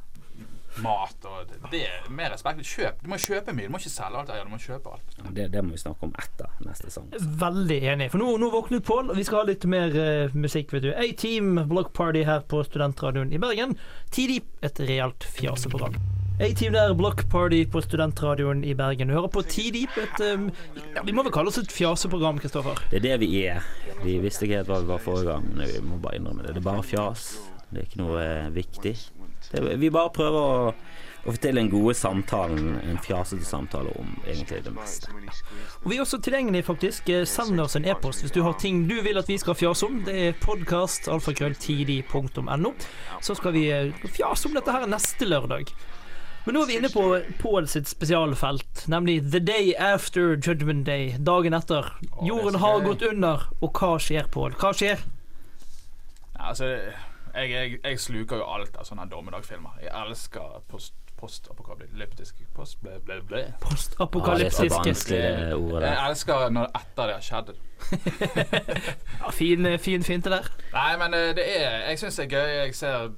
Mat 0.83 1.27
og 1.29 1.53
det, 1.71 1.83
er 1.87 2.09
mer 2.11 2.33
respekt. 2.35 2.65
Kjøp. 2.65 3.03
Du 3.05 3.11
må 3.13 3.19
kjøpe 3.21 3.55
mye. 3.55 3.69
Du 3.69 3.75
må 3.75 3.81
ikke 3.83 3.93
selge 3.93 4.21
alt. 4.21 4.33
eier, 4.35 4.49
Du 4.49 4.55
må 4.55 4.61
kjøpe 4.63 4.97
alt. 4.97 5.19
Det, 5.37 5.47
det 5.53 5.63
må 5.65 5.75
vi 5.77 5.83
snakke 5.83 6.09
om 6.09 6.15
etter 6.19 6.51
neste 6.67 6.91
sang. 6.95 7.11
veldig 7.45 7.79
enig. 7.95 8.11
For 8.13 8.23
nå, 8.23 8.35
nå 8.41 8.51
våknet 8.55 8.85
Pål, 8.85 9.13
og 9.13 9.17
vi 9.17 9.25
skal 9.25 9.43
ha 9.43 9.49
litt 9.49 9.65
mer 9.71 9.95
uh, 9.95 10.35
musikk, 10.37 10.75
vet 10.75 10.85
du. 10.85 10.91
A-Team 10.93 11.63
Block 11.71 11.95
Party 11.97 12.25
her 12.27 12.43
på 12.51 12.65
Studentradioen 12.67 13.33
i 13.33 13.41
Bergen. 13.41 13.79
Tidlig 14.13 14.43
et 14.65 14.83
realt 14.89 15.25
fjaseprogram. 15.37 15.97
A-Team 16.43 16.75
der, 16.75 16.95
Block 16.99 17.29
Party 17.31 17.65
på 17.71 17.81
Studentradioen 17.81 18.65
i 18.67 18.75
Bergen. 18.75 19.09
Du 19.09 19.15
hører 19.15 19.31
på 19.31 19.43
Tidip, 19.47 19.95
et 20.03 20.23
um, 20.35 20.49
ja, 20.97 21.05
Vi 21.07 21.15
må 21.15 21.23
vel 21.23 21.33
kalle 21.33 21.53
oss 21.53 21.61
et 21.63 21.71
fjaseprogram, 21.71 22.41
Kristoffer? 22.43 22.81
Det 22.91 22.99
er 22.99 23.05
det 23.05 23.19
vi 23.23 23.29
er. 23.47 23.63
Vi 24.03 24.17
visste 24.19 24.49
ikke 24.49 24.59
helt 24.59 24.73
hva 24.73 24.81
vi 24.83 24.91
var 24.91 25.03
forrige 25.05 25.31
gang, 25.31 25.47
men 25.55 25.71
vi 25.71 25.83
må 25.87 26.01
bare 26.03 26.19
innrømme 26.19 26.43
det. 26.43 26.57
Det 26.57 26.65
er 26.65 26.67
bare 26.67 26.83
fjas. 26.83 27.29
Det 27.71 27.85
er 27.85 27.87
ikke 27.87 28.03
noe 28.03 28.19
eh, 28.25 28.51
viktig. 28.55 28.97
Det, 29.55 29.77
vi 29.81 29.91
bare 29.95 30.11
prøver 30.15 30.39
å, 30.41 30.75
å 31.25 31.33
få 31.33 31.39
til 31.41 31.61
en 31.61 31.71
gode 31.73 31.95
samtalen, 31.97 32.75
en 32.83 32.99
fjasete 33.05 33.47
samtale 33.47 33.93
om 34.01 34.11
egentlig 34.27 34.63
det 34.67 34.75
meste. 34.75 35.13
Og 35.85 35.89
Vi 35.93 35.97
er 35.97 36.03
også 36.05 36.19
tilgjengelige, 36.27 36.67
faktisk. 36.67 37.09
Eh, 37.15 37.25
Send 37.29 37.61
oss 37.63 37.79
en 37.79 37.87
e-post 37.89 38.25
hvis 38.25 38.35
du 38.35 38.43
har 38.45 38.59
ting 38.61 38.85
du 38.91 38.97
vil 39.07 39.21
at 39.21 39.31
vi 39.31 39.39
skal 39.41 39.57
fjase 39.59 39.87
om. 39.89 40.03
Det 40.07 40.17
er 40.29 40.39
podkast 40.43 41.09
alfakrølltidig.no. 41.15 42.75
Så 43.23 43.39
skal 43.39 43.55
vi 43.57 43.69
eh, 43.73 44.09
fjase 44.19 44.51
om 44.51 44.59
dette 44.59 44.75
her 44.75 44.89
neste 44.91 45.29
lørdag. 45.31 45.71
Men 46.45 46.59
nå 46.59 46.63
er 46.65 46.69
vi 46.69 46.75
inne 46.77 46.91
på 46.93 47.03
Pål 47.41 47.71
sitt 47.73 47.89
spesialfelt, 47.89 48.83
nemlig 48.93 49.23
The 49.33 49.41
Day 49.41 49.71
After 49.81 50.35
Judgment 50.37 50.85
Day. 50.85 51.15
Dagen 51.17 51.57
etter. 51.57 51.89
er 51.89 52.27
Jorden 52.29 52.59
har 52.61 52.83
gått 52.85 53.07
under, 53.09 53.47
og 53.65 53.81
hva 53.81 53.95
skjer, 53.97 54.29
Pål? 54.35 54.53
Hva 54.61 54.75
skjer? 54.77 55.01
Altså, 56.37 56.69
jeg, 57.35 57.51
jeg, 57.51 57.79
jeg 57.85 58.01
sluker 58.01 58.37
jo 58.37 58.51
alt 58.57 58.77
av 58.77 58.87
sånne 58.89 59.09
dommedagsfilmer. 59.11 59.81
Jeg 59.83 59.91
elsker 60.05 60.63
post, 60.69 60.95
postapokalyptiske 61.21 62.47
Post, 62.55 62.81
ble, 62.83 62.99
ble, 63.05 63.21
ble. 63.23 63.43
Postapokalyptiske. 63.61 65.15
det 65.15 65.55
ordet 65.55 65.89
Jeg 65.89 66.09
elsker 66.09 66.49
når 66.51 66.71
etter 66.75 67.11
det 67.11 67.15
har 67.15 67.25
skjedd. 67.25 67.55
Ja, 69.21 69.31
fin, 69.31 69.67
eh, 69.67 69.79
fin 69.79 70.03
finte 70.03 70.31
der. 70.31 70.49
Nei, 70.73 70.97
men 71.01 71.15
eh, 71.15 71.35
det 71.37 71.45
er 71.57 71.89
Jeg 71.89 71.99
syns 71.99 72.17
det 72.17 72.25
er 72.25 72.37
gøy. 72.37 72.55
Jeg 72.65 72.75
ser 72.75 73.13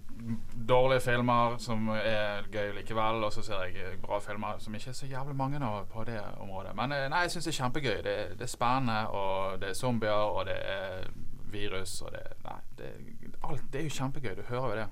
dårlige 0.68 1.00
filmer 1.00 1.58
som 1.62 1.88
er 1.94 2.48
gøy 2.52 2.72
likevel, 2.74 3.24
og 3.24 3.32
så 3.32 3.42
ser 3.42 3.62
jeg 3.66 3.76
eh, 3.84 3.98
bra 4.02 4.18
filmer 4.20 4.58
som 4.58 4.74
ikke 4.74 4.90
er 4.90 4.98
så 4.98 5.06
jævlig 5.06 5.36
mange 5.36 5.60
av 5.62 5.86
på 5.92 6.04
det 6.04 6.20
området. 6.40 6.74
Men 6.76 6.96
nei, 7.10 7.22
jeg 7.26 7.36
syns 7.36 7.44
det 7.50 7.54
er 7.54 7.60
kjempegøy. 7.62 7.96
Det, 8.02 8.16
det 8.38 8.48
er 8.48 8.54
spennende, 8.56 9.06
og 9.08 9.60
det 9.60 9.70
er 9.70 9.78
zombier, 9.78 10.26
og 10.36 10.46
det 10.46 10.58
er 10.62 11.08
virus, 11.56 11.96
og 12.04 12.12
det 12.14 12.22
Nei, 12.44 12.58
det, 12.78 12.92
alt, 13.42 13.64
det 13.72 13.80
er 13.80 13.88
jo 13.88 13.94
kjempegøy. 13.96 14.34
Du 14.38 14.44
hører 14.50 14.68
jo 14.68 14.76
det. 14.82 14.86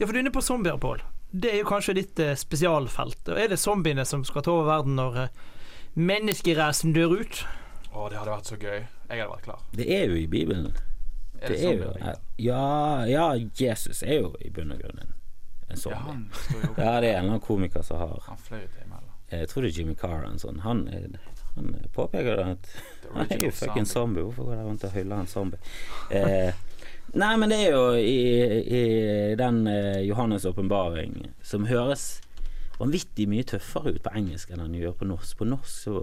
Ja, 0.00 0.04
for 0.06 0.12
du 0.12 0.18
er 0.18 0.22
inne 0.24 0.32
på 0.34 0.42
zombier, 0.44 0.76
Pål. 0.82 1.02
Det 1.30 1.50
er 1.54 1.58
jo 1.62 1.68
kanskje 1.70 1.94
ditt 2.00 2.18
eh, 2.24 2.34
spesialfelt. 2.38 3.20
Og 3.30 3.38
Er 3.38 3.50
det 3.52 3.58
zombiene 3.62 4.04
som 4.08 4.24
skal 4.26 4.42
ta 4.42 4.50
over 4.54 4.66
verden 4.72 4.96
når 4.98 5.18
eh, 5.24 5.34
menneskeracen 5.94 6.92
dør 6.96 7.20
ut? 7.20 7.42
Å, 7.92 8.08
det 8.10 8.18
hadde 8.20 8.32
vært 8.34 8.50
så 8.50 8.58
gøy. 8.60 8.80
Jeg 9.10 9.20
hadde 9.22 9.30
vært 9.32 9.46
klar. 9.46 9.62
Det 9.74 9.86
er 9.90 10.04
jo 10.10 10.18
i 10.20 10.26
Bibelen. 10.30 10.70
Er 11.40 11.48
Det 11.54 11.56
det, 11.56 11.70
er 11.70 11.78
jo, 11.80 12.14
ja, 12.44 12.64
ja, 13.08 13.26
Jesus 13.56 14.02
er 14.04 14.20
jo 14.20 14.34
i 14.44 14.50
bunn 14.52 14.74
og 14.74 14.82
grunn 14.82 14.98
en, 15.00 15.14
zombie. 15.80 15.96
Ja, 15.96 16.02
han 16.10 16.26
står 16.36 16.64
jo 16.66 16.72
Ja, 16.76 16.90
det 17.00 17.08
er 17.08 17.16
en 17.16 17.24
eller 17.24 17.30
annen 17.30 17.40
komiker 17.46 17.82
som 17.86 17.96
har 18.02 18.18
Han 18.26 18.38
fløy 18.44 18.66
til 18.66 18.82
imellom. 18.84 19.14
Jeg 19.30 19.48
tror 19.48 19.62
det 19.64 19.70
er 19.70 19.78
Jimmy 19.78 19.94
Carr 19.96 20.26
en 20.26 20.40
sånn. 20.42 20.60
Han, 20.66 20.82
er- 20.92 21.08
han 21.60 21.76
påpeker 21.94 22.42
at 22.48 22.66
The 23.04 23.12
Han 23.14 23.26
er 23.30 23.36
jo 23.36 23.50
original 23.50 23.52
fucking 23.60 23.86
zombie. 23.90 24.24
Hvorfor 24.26 24.48
går 24.50 24.56
dere 24.58 24.66
rundt 24.70 24.88
og 24.88 24.96
hyller 24.96 25.22
en 25.22 25.30
zombie? 25.30 25.60
Eh, 26.10 26.50
nei, 27.20 27.30
men 27.42 27.52
det 27.52 27.60
er 27.68 27.70
jo 27.76 27.84
i, 27.98 28.18
i 28.80 28.82
den 29.40 29.62
eh, 29.70 30.00
Johannes' 30.08 30.48
åpenbaring 30.50 31.30
som 31.42 31.66
høres 31.70 32.08
vanvittig 32.80 33.26
mye 33.28 33.44
tøffere 33.44 33.92
ut 33.92 34.02
på 34.06 34.12
engelsk 34.16 34.50
enn 34.54 34.62
han 34.64 34.76
gjør 34.78 34.94
på 35.00 35.08
norsk. 35.10 35.36
På 35.42 35.48
norsk 35.48 35.68
så, 35.84 35.98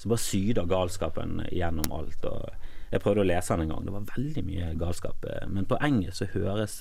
så 0.00 0.08
bare 0.08 0.22
syder 0.24 0.70
galskapen 0.70 1.42
gjennom 1.52 1.90
alt. 1.92 2.24
Og 2.24 2.48
jeg 2.94 3.02
prøvde 3.04 3.24
å 3.24 3.28
lese 3.28 3.52
den 3.58 3.66
en 3.66 3.74
gang. 3.74 3.84
Det 3.84 3.92
var 3.98 4.06
veldig 4.14 4.44
mye 4.46 4.70
galskap. 4.80 5.26
eh, 5.28 5.44
Men 5.52 5.68
på 5.68 5.80
engelsk 5.84 6.22
så 6.22 6.30
høres 6.38 6.78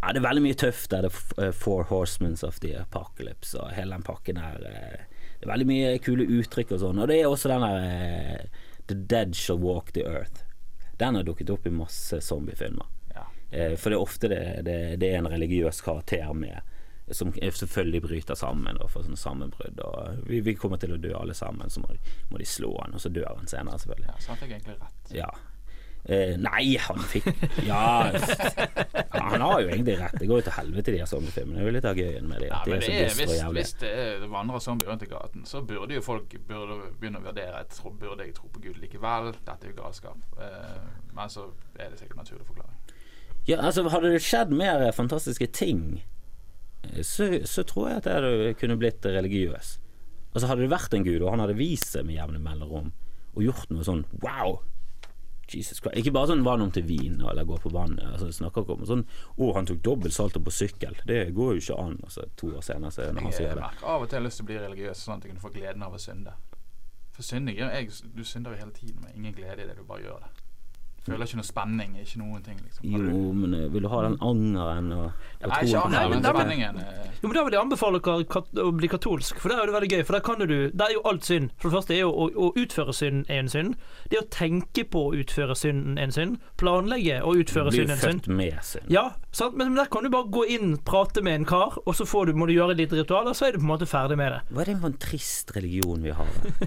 Ja, 0.00 0.12
det 0.12 0.20
er 0.22 0.28
veldig 0.28 0.42
mye 0.44 0.56
tøft. 0.56 0.90
Det 0.92 0.98
er 0.98 1.08
The 1.08 1.46
eh, 1.46 1.52
Four 1.52 1.86
Horsemen 1.90 2.36
of 2.48 2.60
the 2.64 2.74
Apocalypse 2.80 3.56
og 3.60 3.72
hele 3.76 3.96
den 3.96 4.04
pakken 4.06 4.40
der. 4.40 5.06
Det 5.40 5.46
er 5.48 5.52
veldig 5.54 5.66
mye 5.70 5.92
kule 6.04 6.26
uttrykk 6.38 6.74
og 6.76 6.82
sånn. 6.82 6.98
Og 7.00 7.08
det 7.08 7.16
er 7.22 7.28
også 7.30 7.48
den 7.48 7.64
der 7.64 7.84
eh, 7.88 8.64
The 8.90 8.96
Dead 9.08 9.32
Shall 9.38 9.60
Walk 9.62 9.92
the 9.96 10.04
Earth. 10.04 10.42
Den 11.00 11.16
har 11.16 11.24
dukket 11.24 11.48
opp 11.50 11.64
i 11.66 11.72
masse 11.72 12.20
zombiefilmer. 12.20 12.86
Ja. 13.14 13.24
Eh, 13.50 13.72
For 13.80 13.88
det 13.88 13.96
er 13.96 14.04
ofte 14.04 14.28
det, 14.28 14.42
det, 14.66 14.76
det 15.00 15.14
er 15.14 15.22
en 15.22 15.30
religiøs 15.32 15.80
karakter 15.86 16.28
med 16.36 16.60
som 17.10 17.32
selvfølgelig 17.34 18.02
bryter 18.04 18.36
sammen 18.38 18.76
og 18.78 18.90
får 18.92 19.08
sånne 19.08 19.18
sammenbrudd. 19.18 19.80
Og 19.82 20.28
vi, 20.28 20.38
vi 20.46 20.54
kommer 20.54 20.78
til 20.78 20.92
å 20.94 20.98
dø 21.00 21.10
alle 21.18 21.34
sammen, 21.34 21.70
så 21.70 21.80
må 21.82 21.96
må 22.30 22.38
de 22.38 22.46
slå 22.46 22.70
han, 22.84 22.94
og 22.94 23.02
så 23.02 23.10
dør 23.10 23.32
han 23.34 23.48
senere, 23.50 23.80
selvfølgelig. 23.82 24.06
ja, 24.12 24.18
så 24.22 24.30
han 24.30 24.38
fikk 24.38 24.52
egentlig 24.54 24.76
rett. 24.78 25.10
Ja. 25.16 25.30
Eh, 26.04 26.36
nei, 26.40 26.78
han 26.80 27.02
fikk 27.04 27.26
Ja, 27.66 28.08
ja, 28.08 29.20
han 29.20 29.42
har 29.44 29.60
jo 29.60 29.68
egentlig 29.68 29.98
rett. 30.00 30.14
Det 30.16 30.28
går 30.30 30.40
jo 30.40 30.44
til 30.46 30.54
helvete, 30.56 30.94
de 30.94 31.00
her 31.02 31.08
zombiefilmene. 31.10 31.58
Det 31.58 31.60
er 31.60 31.68
jo 31.68 31.74
litt 31.76 31.88
av 31.90 32.00
gøyen 32.00 32.30
med 32.30 32.40
de. 32.40 32.48
Ja, 32.48 32.60
er 32.64 32.80
det 32.80 32.94
er, 32.94 33.16
hvis, 33.18 33.42
hvis 33.56 33.72
det 33.82 33.90
er 33.92 34.24
vandrer 34.32 34.64
zombier 34.64 34.90
rundt 34.90 35.04
i 35.04 35.10
gaten, 35.10 35.44
så 35.48 35.60
burde 35.66 35.98
jo 35.98 36.04
folk 36.04 36.32
burde 36.48 36.78
begynne 37.00 37.20
å 37.20 37.26
vurdere 37.26 37.60
jeg 37.60 37.68
tror, 37.76 37.98
Burde 38.00 38.24
jeg 38.24 38.32
tro 38.38 38.48
på 38.48 38.62
Gud 38.64 38.80
likevel. 38.80 39.34
Dette 39.44 39.58
er 39.68 39.74
jo 39.74 39.76
galskap. 39.82 40.40
Eh, 40.40 40.88
men 41.12 41.32
så 41.32 41.50
er 41.76 41.92
det 41.92 42.00
sikkert 42.00 42.22
naturlig 42.22 42.48
forklaring. 42.48 42.96
Ja, 43.48 43.60
altså 43.60 43.84
Hadde 43.92 44.14
det 44.14 44.24
skjedd 44.24 44.56
mer 44.56 44.86
fantastiske 44.96 45.50
ting, 45.52 46.00
eh, 46.88 47.04
så, 47.04 47.28
så 47.44 47.66
tror 47.68 47.90
jeg 47.90 48.00
at 48.00 48.10
jeg 48.24 48.56
kunne 48.62 48.80
blitt 48.80 49.04
religiøs. 49.04 49.76
Altså 50.32 50.48
Hadde 50.48 50.64
det 50.64 50.72
vært 50.72 50.96
en 50.96 51.04
gud, 51.04 51.20
og 51.20 51.34
han 51.34 51.44
hadde 51.44 51.60
vist 51.60 51.92
seg 51.92 52.08
med 52.08 52.16
jevne 52.16 52.40
mellomrom, 52.40 52.92
og 53.34 53.44
gjort 53.44 53.68
noe 53.74 53.84
sånn 53.84 54.06
wow 54.24 54.62
Jesus 55.54 55.80
Christ. 55.80 55.96
Ikke 56.00 56.12
bare 56.14 56.30
sånn 56.30 56.44
vann 56.46 56.62
om 56.64 56.70
til 56.74 56.84
vin 56.88 57.20
eller 57.20 57.44
gå 57.48 57.58
på 57.62 57.72
vannet. 57.74 58.04
Altså, 58.12 58.30
snakker 58.32 58.62
ikke 58.66 58.76
om 58.78 58.86
sånn 58.88 59.04
Å, 59.38 59.50
han 59.56 59.66
tok 59.66 59.82
dobbelt 59.82 60.14
salto 60.14 60.40
på 60.40 60.50
sykkel. 60.54 60.96
Det 61.06 61.34
går 61.36 61.54
jo 61.56 61.60
ikke 61.64 61.78
an. 61.82 61.98
Altså, 62.04 62.26
to 62.36 62.52
år 62.56 62.62
senere 62.66 62.90
så 62.94 63.08
når 63.10 63.20
han 63.22 63.30
Jeg 63.32 63.38
sier 63.40 63.54
det. 63.54 63.64
merker 63.66 63.86
av 63.94 64.02
og 64.02 64.08
til 64.12 64.22
lyst 64.22 64.36
til 64.40 64.44
å 64.44 64.50
bli 64.52 64.58
religiøs, 64.58 65.04
sånn 65.06 65.16
at 65.18 65.24
jeg 65.24 65.32
kan 65.34 65.42
få 65.44 65.52
gleden 65.54 65.82
av 65.82 65.94
å 65.94 65.98
synde. 66.00 66.32
For 67.12 67.22
synding 67.26 67.56
jeg, 67.58 67.90
Du 68.14 68.22
synder 68.24 68.52
jo 68.54 68.62
hele 68.64 68.72
tiden 68.72 69.02
med 69.02 69.16
ingen 69.16 69.34
glede 69.34 69.62
i 69.64 69.66
det, 69.66 69.76
du 69.76 69.84
bare 69.84 70.02
gjør 70.06 70.20
det. 70.24 70.30
Føler 71.06 71.24
ikke 71.24 71.38
noe 71.40 71.46
spenning, 71.48 71.94
ikke 71.96 72.18
noen 72.20 72.42
ting. 72.44 72.58
liksom. 72.60 72.82
Du- 72.84 73.06
Jo, 73.10 73.32
men 73.32 73.54
eh, 73.54 73.68
vil 73.72 73.82
du 73.82 73.88
ha 73.88 74.02
den 74.04 74.18
angeren 74.20 74.90
og, 74.92 75.06
og 75.40 75.48
Nei, 75.48 75.60
ikke 75.64 75.80
angeren, 75.86 76.10
men 76.10 76.22
spenningen. 76.22 76.76
eh, 76.78 77.06
Jo, 77.22 77.28
men 77.28 77.34
Da 77.36 77.44
vil 77.44 77.52
jeg 77.56 77.60
anbefale 77.62 78.00
dere 78.04 78.24
kat- 78.24 78.52
å 78.60 78.72
bli 78.76 78.88
katolsk, 78.88 79.38
for 79.40 79.48
der 79.48 79.62
er 79.62 79.66
det 79.66 79.74
veldig 79.74 79.90
gøy. 79.94 80.04
For 80.06 80.12
der 80.12 80.20
kan 80.20 80.38
du 80.38 80.70
Der 80.70 80.84
er 80.84 80.92
jo 80.92 81.02
alt 81.04 81.24
synd. 81.24 81.50
For 81.58 81.70
det 81.70 81.76
første 81.78 81.94
er 81.96 82.00
jo 82.04 82.12
å, 82.12 82.28
å 82.36 82.50
utføre 82.54 82.92
synd 82.94 83.24
er 83.30 83.38
en 83.40 83.48
synd. 83.48 83.74
Det 84.10 84.18
å 84.20 84.28
tenke 84.28 84.84
på 84.84 85.06
å 85.08 85.14
utføre 85.16 85.56
synden 85.56 85.98
en 85.98 86.12
synd. 86.12 86.36
Planlegge 86.60 87.22
å 87.24 87.32
utføre 87.34 87.72
synden 87.72 87.90
er 87.90 87.96
en 87.96 88.04
synd. 88.04 88.22
Bli 88.22 88.28
født 88.28 88.36
med 88.36 88.64
synd. 88.64 88.90
Ja, 88.92 89.06
sant? 89.32 89.56
men 89.56 89.74
der 89.74 89.86
kan 89.86 90.04
du 90.04 90.10
bare 90.10 90.28
gå 90.28 90.44
inn, 90.52 90.76
prate 90.84 91.22
med 91.24 91.34
en 91.40 91.44
kar, 91.46 91.78
og 91.86 91.94
så 91.96 92.04
får 92.04 92.26
du, 92.26 92.32
må 92.34 92.46
du 92.46 92.52
gjøre 92.52 92.72
et 92.76 92.84
lite 92.84 93.00
ritual, 93.00 93.26
og 93.26 93.34
så 93.34 93.48
er 93.48 93.52
du 93.52 93.58
på 93.58 93.64
en 93.64 93.72
måte 93.72 93.88
ferdig 93.88 94.16
med 94.20 94.32
det. 94.36 94.40
Hva 94.52 94.60
er 94.60 94.64
det 94.74 94.80
for 94.80 94.92
en 94.92 94.98
trist 95.00 95.56
religion 95.56 96.02
vi 96.02 96.10
har? 96.10 96.26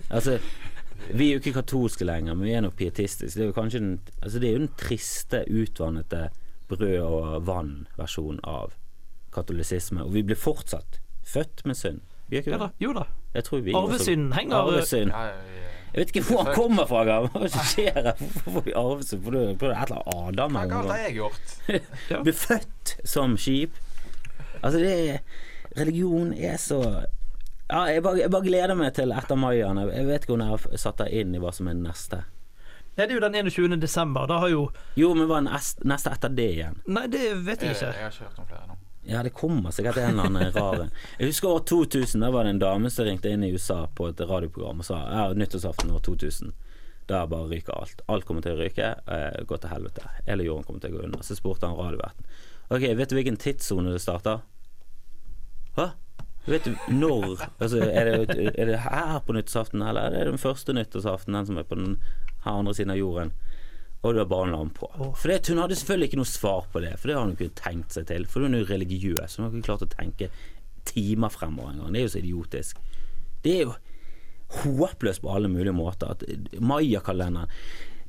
Altså, 0.09 0.39
vi 1.11 1.27
er 1.27 1.35
jo 1.35 1.41
ikke 1.41 1.57
katolske 1.59 2.05
lenger, 2.07 2.35
men 2.37 2.47
vi 2.47 2.53
er 2.55 2.63
nok 2.65 2.75
pietistiske. 2.79 3.39
Det 3.39 3.43
er 3.45 3.51
jo 3.51 3.57
kanskje 3.57 3.81
den, 3.83 3.99
altså 4.21 4.39
det 4.39 4.49
er 4.49 4.53
jo 4.53 4.63
den 4.63 4.73
triste, 4.79 5.43
utvannete 5.49 6.21
brød 6.71 6.97
og 7.03 7.45
vann-versjonen 7.47 8.39
av 8.47 8.73
katolisisme. 9.33 10.03
Og 10.05 10.13
vi 10.13 10.23
blir 10.23 10.39
fortsatt 10.39 10.99
født 11.27 11.65
med 11.65 11.77
synd. 11.79 12.01
Vi 12.29 12.39
er 12.39 12.45
ikke 12.45 12.59
det? 12.61 12.71
jo 12.81 12.93
da. 12.95 13.07
Jeg 13.33 13.43
tror 13.43 13.63
vi 13.65 13.73
Arvesynden 13.75 14.33
henger 14.33 14.55
Arvesynd. 14.57 15.11
ja, 15.11 15.23
ja, 15.25 15.61
Jeg 15.93 15.99
vet 15.99 16.15
ikke 16.15 16.25
hvor 16.27 16.43
han 16.43 16.55
kommer 16.55 16.85
fra, 16.89 17.03
Gav. 17.05 17.27
Hva 17.33 17.43
er 17.45 17.65
skjer 17.69 17.97
her? 17.97 18.13
Hvorfor 18.17 18.51
får 18.55 18.63
vi 18.65 18.73
arvesynd? 18.73 19.23
For 19.23 19.35
det 19.35 19.41
er 19.43 19.49
et 19.51 19.63
eller 19.63 20.07
annet 20.13 20.39
Adam 20.39 20.55
Hva 20.57 20.63
eller 20.63 20.93
har 20.93 21.01
jeg 21.03 21.17
gjort? 21.19 21.57
Blir 22.23 22.37
født 22.37 22.93
som 23.05 23.35
skip. 23.37 23.77
Altså, 24.63 24.79
det 24.79 24.93
er 24.93 25.19
Religion 25.77 26.33
er 26.33 26.57
så 26.61 26.79
Ja, 27.71 27.85
jeg 27.89 28.03
bare, 28.03 28.19
jeg 28.19 28.29
bare 28.33 28.45
gleder 28.45 28.75
meg 28.77 28.93
til 28.97 29.11
etter 29.15 29.39
maien. 29.39 29.79
Jeg 29.89 30.05
vet 30.07 30.25
ikke 30.25 30.35
om 30.35 30.43
jeg 30.43 30.51
har 30.53 30.77
satt 30.77 30.97
deg 31.03 31.13
inn 31.23 31.35
i 31.35 31.39
hva 31.41 31.51
som 31.55 31.69
er 31.71 31.77
neste. 31.79 32.23
Ja, 32.95 33.07
det 33.07 33.11
er 33.11 33.15
jo 33.17 33.21
den 33.23 33.35
21. 33.47 33.77
desember. 33.81 34.27
Da 34.29 34.37
har 34.43 34.51
jo 34.51 34.67
Jo, 34.99 35.13
men 35.17 35.25
hva 35.29 35.39
er 35.41 35.47
neste 35.89 36.11
etter 36.13 36.29
det 36.29 36.49
igjen? 36.57 36.75
Nei, 36.85 37.07
det 37.09 37.23
vet 37.45 37.63
jeg 37.65 37.71
Jeg, 37.73 37.77
ikke. 37.79 37.93
jeg 37.95 38.03
har 38.03 38.11
ikke 38.17 38.27
hørt 38.27 38.41
om 38.43 38.49
flere 38.51 38.67
nå. 38.69 38.77
Ja, 39.03 39.19
det 39.25 39.33
kommer 39.35 39.73
sikkert 39.75 39.97
en 39.99 40.13
eller 40.13 40.29
annen 40.29 40.53
rar 40.55 40.77
en. 40.85 40.91
Jeg 41.19 41.31
husker 41.33 41.49
år 41.57 41.63
2000, 41.67 42.21
da 42.23 42.29
var 42.31 42.45
det 42.47 42.53
en 42.53 42.61
dame 42.61 42.91
som 42.93 43.03
ringte 43.07 43.33
inn 43.35 43.43
i 43.43 43.49
USA 43.51 43.81
på 43.95 44.07
et 44.13 44.21
radioprogram 44.23 44.79
og 44.79 44.87
sa 44.87 44.99
ja, 45.11 45.25
nyttårsaften 45.35 45.91
år 45.91 45.99
2000. 46.05 46.53
Der 47.09 47.25
bare 47.27 47.49
ryker 47.51 47.75
alt. 47.75 47.99
Alt 48.07 48.23
kommer 48.23 48.45
til 48.45 48.53
å 48.55 48.61
ryke. 48.61 48.93
Eh, 49.11 49.41
gå 49.49 49.57
til 49.59 49.73
helvete. 49.73 50.05
Hele 50.27 50.45
jorden 50.47 50.63
kommer 50.63 50.79
til 50.85 50.93
å 50.93 50.99
gå 51.01 51.03
under. 51.09 51.25
Så 51.27 51.35
spurte 51.35 51.67
han 51.67 51.75
radioverten. 51.75 52.23
Ok, 52.69 52.85
vet 52.95 53.09
du 53.11 53.17
hvilken 53.17 53.35
tidssone 53.41 53.91
det 53.91 53.99
starter? 54.05 54.39
Hå? 55.75 55.89
Vet 56.45 56.65
du 56.67 56.73
når? 56.91 57.45
Altså, 57.61 57.79
er, 57.85 58.09
det, 58.27 58.51
er 58.59 58.67
det 58.67 58.81
her 58.83 59.19
på 59.23 59.35
nyttårsaften, 59.35 59.81
eller 59.81 60.09
er 60.09 60.17
det 60.17 60.33
den 60.33 60.41
første 60.41 60.75
nyttårsaften, 60.75 61.37
den 61.37 61.47
som 61.47 61.59
er 61.59 61.67
på 61.67 61.77
den 61.79 61.93
her 62.43 62.57
andre 62.59 62.73
siden 62.75 62.91
av 62.91 62.99
jorden? 62.99 63.31
Og 64.03 64.17
da 64.17 64.25
bare 64.27 64.49
en 64.49 64.57
hun 64.59 64.73
på. 64.75 64.89
For 65.15 65.31
det, 65.31 65.47
Hun 65.47 65.61
hadde 65.63 65.77
selvfølgelig 65.79 66.09
ikke 66.09 66.19
noe 66.19 66.27
svar 66.27 66.67
på 66.73 66.81
det, 66.83 66.97
for 66.99 67.07
det 67.07 67.15
har 67.15 67.23
hun 67.23 67.37
ikke 67.37 67.55
tenkt 67.55 67.95
seg 67.95 68.09
til. 68.09 68.27
For 68.27 68.43
hun 68.43 68.57
er 68.57 68.65
jo 68.65 68.71
religiøs. 68.73 69.37
Hun 69.37 69.45
har 69.45 69.53
ikke 69.53 69.69
klart 69.69 69.85
å 69.85 69.93
tenke 69.93 70.27
timer 70.89 71.31
fremover 71.31 71.71
engang. 71.71 71.93
Det 71.95 72.01
er 72.01 72.07
jo 72.09 72.11
så 72.11 72.19
idiotisk. 72.19 72.81
Det 73.45 73.53
er 73.55 73.63
jo 73.63 73.77
håpløst 74.63 75.23
på 75.23 75.31
alle 75.31 75.47
mulige 75.47 75.75
måter. 75.75 76.19
Mayakalenderen 76.59 77.47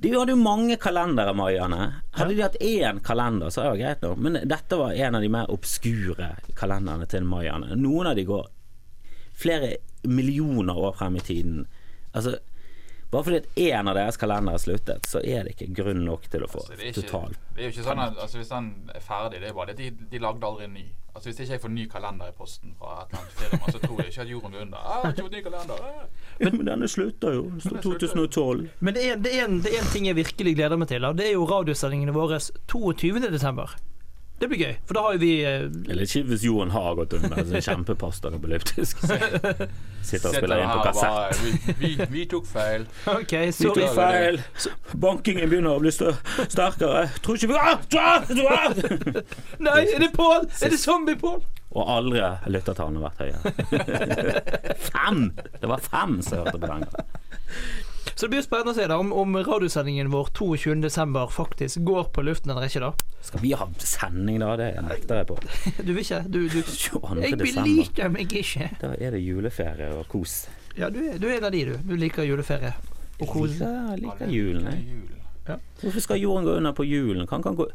De 0.05 0.11
hadde 0.13 0.35
jo 0.35 0.37
mange 0.37 0.77
kalendere, 0.77 1.33
Marianne. 1.33 2.03
Hadde 2.13 2.35
de 2.35 2.43
hatt 2.45 2.59
én 2.61 2.99
kalender, 3.01 3.49
så 3.49 3.63
er 3.63 3.71
det 3.71 3.81
greit 3.81 4.03
nå. 4.05 4.11
Men 4.21 4.37
dette 4.45 4.77
var 4.77 4.93
en 4.93 5.17
av 5.17 5.25
de 5.25 5.31
mer 5.33 5.53
obskure 5.55 6.35
kalenderne 6.59 7.07
til 7.09 7.25
Marianne. 7.25 7.73
Noen 7.81 8.11
av 8.11 8.19
de 8.19 8.27
går 8.29 8.51
flere 9.35 9.79
millioner 10.05 10.77
år 10.77 10.93
frem 10.99 11.17
i 11.17 11.25
tiden. 11.25 11.65
Altså 12.13 12.37
bare 13.15 13.25
fordi 13.25 13.37
at 13.41 13.59
én 13.63 13.89
av 13.89 13.95
deres 13.95 14.17
kalendere 14.19 14.59
er 14.59 14.63
sluttet, 14.63 15.07
så 15.07 15.21
er 15.23 15.47
det 15.47 15.55
ikke 15.55 15.71
grunn 15.79 16.05
nok 16.05 16.29
til 16.33 16.45
å 16.45 16.51
få 16.51 16.65
Altså, 16.67 16.91
total 16.97 17.37
det 17.55 17.63
er 17.63 17.69
jo 17.69 17.75
ikke 17.77 17.85
sånn 17.87 18.01
at 18.03 18.17
altså, 18.19 18.41
Hvis 18.41 18.51
den 18.51 18.71
er 18.91 19.05
ferdig, 19.05 19.41
det 19.41 19.51
er 19.53 19.55
bare 19.55 19.73
det 19.73 19.77
de, 19.79 20.07
de 20.11 20.21
lagde 20.21 20.49
aldri 20.49 20.67
en 20.67 20.75
ny. 20.75 20.85
Altså 21.15 21.29
Hvis 21.29 21.41
ikke 21.41 21.53
jeg 21.53 21.61
får 21.61 21.69
ny 21.69 21.85
kalender 21.89 22.27
i 22.29 22.33
posten 22.39 22.75
fra 22.79 22.95
et 23.03 23.13
eller 23.13 23.21
annet 23.23 23.37
firma, 23.39 23.73
så 23.73 23.79
tror 23.79 24.01
jeg 24.01 24.07
ikke 24.11 24.21
at 24.21 24.31
jorden 24.31 24.53
går 24.53 24.61
under. 24.61 24.79
Ah, 24.79 25.09
ikke 25.11 25.29
ny 25.37 25.43
kalender. 25.43 25.75
Ah. 25.79 26.07
Men, 26.41 26.57
men 26.57 26.67
denne 26.67 26.89
slutter 26.89 27.37
jo. 27.37 27.45
Det 27.55 27.63
står 27.63 27.81
2012. 27.83 28.69
Men 28.81 28.95
det 28.95 29.05
er, 29.11 29.17
det, 29.17 29.35
er 29.39 29.45
en, 29.47 29.61
det 29.63 29.77
er 29.77 29.85
en 29.85 29.93
ting 29.93 30.09
jeg 30.11 30.17
virkelig 30.19 30.57
gleder 30.59 30.77
meg 30.77 30.91
til. 30.91 31.05
Og 31.07 31.19
det 31.19 31.29
er 31.29 31.37
jo 31.37 31.47
radiosendingene 31.47 32.17
våre 32.17 32.41
22. 32.67 33.23
Det 34.45 34.51
blir 34.53 34.61
gøy, 34.61 34.73
for 34.85 34.93
da 34.99 35.03
har 35.07 35.15
jo 35.17 35.21
vi 35.23 35.29
eh, 35.49 35.63
Eller 35.89 36.05
ikke 36.05 36.21
hvis 36.29 36.43
jorden 36.45 36.73
har 36.75 36.97
gått 36.99 37.15
under. 37.17 37.33
Altså, 37.41 37.63
Kjempepostapokalyptisk. 37.65 38.99
Sitter 40.05 40.29
og 40.29 40.35
spiller 40.37 40.61
inn 40.61 40.69
på 40.69 40.83
kassett. 40.85 41.41
vi, 41.41 41.77
vi, 41.81 41.93
vi 42.13 42.25
tok 42.29 42.45
feil. 42.51 42.85
OK, 43.15 43.33
Vi 43.33 43.71
tok 43.71 43.97
feil. 43.97 44.37
Bankingen 45.01 45.49
begynner 45.49 45.79
å 45.79 45.81
bli 45.81 45.95
sterkere. 45.97 47.07
Tror 47.25 47.41
ikke 47.41 47.55
vi 47.55 47.57
ah, 47.57 47.81
ah, 47.97 48.29
ah! 48.53 48.69
Nei, 49.65 49.81
er 49.87 50.05
det 50.05 50.13
Pål? 50.13 50.45
Er 50.61 50.77
det 50.77 50.83
Zombie-Pål? 50.85 51.41
Og 51.75 51.89
aldri 51.97 52.21
har 52.21 52.45
lyttertallene 52.53 53.01
vært 53.01 53.25
høyere. 53.25 54.77
fem! 54.93 55.31
Det 55.57 55.73
var 55.73 55.89
fem 55.89 56.21
som 56.21 56.45
hørte 56.45 56.59
på 56.59 56.67
den. 56.67 56.85
gangen. 56.85 57.23
Så 58.15 58.27
det 58.27 58.31
blir 58.33 58.41
jo 58.43 58.47
spennende 58.47 58.75
å 58.75 58.77
se 58.77 58.87
da 58.91 58.99
om, 59.01 59.13
om 59.17 59.37
radiosendingen 59.41 60.11
vår 60.13 60.29
22. 60.37 60.75
desember 60.85 61.31
faktisk 61.33 61.81
går 61.89 62.11
på 62.15 62.25
luften 62.27 62.53
eller 62.53 62.69
ikke, 62.69 62.83
da. 62.85 63.17
Skal 63.25 63.43
vi 63.43 63.55
ha 63.57 63.67
sending 63.81 64.43
da? 64.43 64.53
Det 64.61 64.71
nekter 64.85 65.23
jeg 65.23 65.29
på. 65.31 65.39
Du 65.87 65.93
vil 65.93 66.03
ikke? 66.05 66.21
Du, 66.29 66.41
du 66.53 66.61
Jeg 67.25 67.39
beliker 67.41 68.13
meg 68.13 68.37
ikke. 68.43 68.71
Da 68.83 68.93
er 68.99 69.17
det 69.17 69.23
juleferie 69.25 69.91
og 69.97 70.07
kos. 70.13 70.45
Ja, 70.77 70.91
du 70.93 71.01
er, 71.07 71.19
du 71.23 71.29
er 71.31 71.39
en 71.39 71.49
av 71.49 71.55
de, 71.55 71.65
du. 71.73 71.75
Du 71.89 71.95
liker 71.99 72.27
juleferie. 72.29 72.75
Og 73.21 73.29
kos. 73.31 73.61
Jeg 73.63 74.01
liker 74.03 74.31
julen. 74.31 74.69
jeg. 74.71 75.21
Ja. 75.49 75.59
Hvorfor 75.83 76.01
skal 76.01 76.21
jorden 76.23 76.47
gå 76.47 76.57
under 76.59 76.73
på 76.73 76.87
julen? 76.89 77.27
Kan, 77.29 77.43
kan 77.45 77.57
gå 77.57 77.69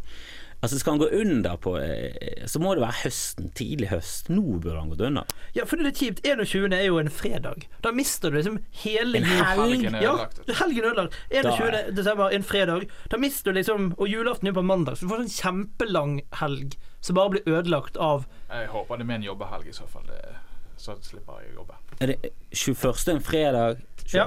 Altså 0.62 0.80
Skal 0.80 0.92
han 0.98 1.00
gå 1.00 1.08
under 1.22 1.56
på 1.64 1.78
eh, 1.80 2.46
Så 2.52 2.60
må 2.60 2.74
det 2.76 2.82
være 2.84 2.98
høsten. 3.06 3.48
Tidlig 3.56 3.88
høst. 3.94 4.28
Nå 4.34 4.42
burde 4.60 4.76
han 4.80 4.90
gått 4.92 5.04
under. 5.08 5.30
Ja, 5.56 5.64
for 5.64 5.80
det 5.80 5.86
er 5.86 5.90
litt 5.90 6.02
kjipt. 6.02 6.20
21. 6.28 6.74
er 6.76 6.84
jo 6.90 7.00
en 7.00 7.12
fredag. 7.14 7.64
Da 7.86 7.94
mister 7.96 8.32
du 8.34 8.40
liksom 8.40 8.60
hele 8.84 9.22
En 9.22 9.30
helg? 9.30 9.62
Helgen 9.62 9.96
er 9.96 10.04
Ja, 10.04 10.16
helgen 10.60 10.90
ødelagt. 10.92 11.16
21. 11.32 11.96
desember, 11.96 12.36
en 12.36 12.44
fredag. 12.44 12.86
Da 13.12 13.18
mister 13.22 13.54
du 13.54 13.60
liksom 13.62 13.94
Og 13.98 14.12
julaften 14.12 14.52
er 14.52 14.58
på 14.58 14.66
mandag, 14.66 15.00
så 15.00 15.08
du 15.08 15.14
får 15.14 15.24
en 15.26 15.34
kjempelang 15.38 16.20
helg 16.42 16.76
som 17.00 17.16
bare 17.16 17.38
blir 17.38 17.48
ødelagt 17.48 17.96
av 17.96 18.26
Jeg 18.50 18.68
håper 18.74 19.00
det 19.00 19.06
er 19.06 19.08
med 19.08 19.22
en 19.22 19.28
jobbehelg 19.30 19.70
i 19.72 19.76
så 19.78 19.86
fall. 19.88 20.04
Det, 20.10 20.34
så 20.76 20.98
slipper 21.00 21.40
jeg 21.40 21.54
å 21.54 21.62
jobbe. 21.62 21.78
Er 22.04 22.12
det 22.12 22.34
21. 22.52 23.14
en 23.14 23.24
fredag? 23.24 23.80
22. 24.04 24.18
Ja. 24.20 24.26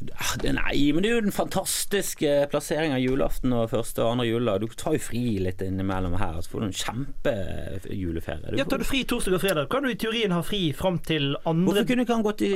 Nei, 0.00 0.92
men 0.96 1.02
det 1.04 1.10
er 1.10 1.16
jo 1.18 1.24
den 1.26 1.34
fantastiske 1.34 2.30
plasseringen 2.52 2.96
av 2.96 3.02
julaften 3.02 3.52
og 3.52 3.66
første 3.72 4.00
og 4.04 4.14
andre 4.14 4.26
juledag. 4.30 4.64
Du 4.64 4.76
tar 4.80 4.96
jo 4.96 5.02
fri 5.04 5.22
litt 5.44 5.60
innimellom 5.64 6.16
her, 6.20 6.38
så 6.40 6.54
får 6.54 6.60
du 6.64 6.66
en 6.70 6.78
kjempejuleferie. 6.80 8.56
Ja, 8.58 8.64
tar 8.64 8.80
du 8.80 8.86
fri 8.88 9.02
torsdag 9.08 9.36
og 9.36 9.44
fredag, 9.44 9.68
kan 9.72 9.84
du 9.84 9.90
i 9.92 9.98
teorien 10.00 10.32
ha 10.32 10.40
fri 10.46 10.70
fram 10.76 10.98
til 11.04 11.34
andre 11.44 11.68
Hvorfor 11.70 11.88
kunne 11.92 12.06
ikke 12.06 12.16
han 12.18 12.26
gått 12.26 12.44
i, 12.48 12.52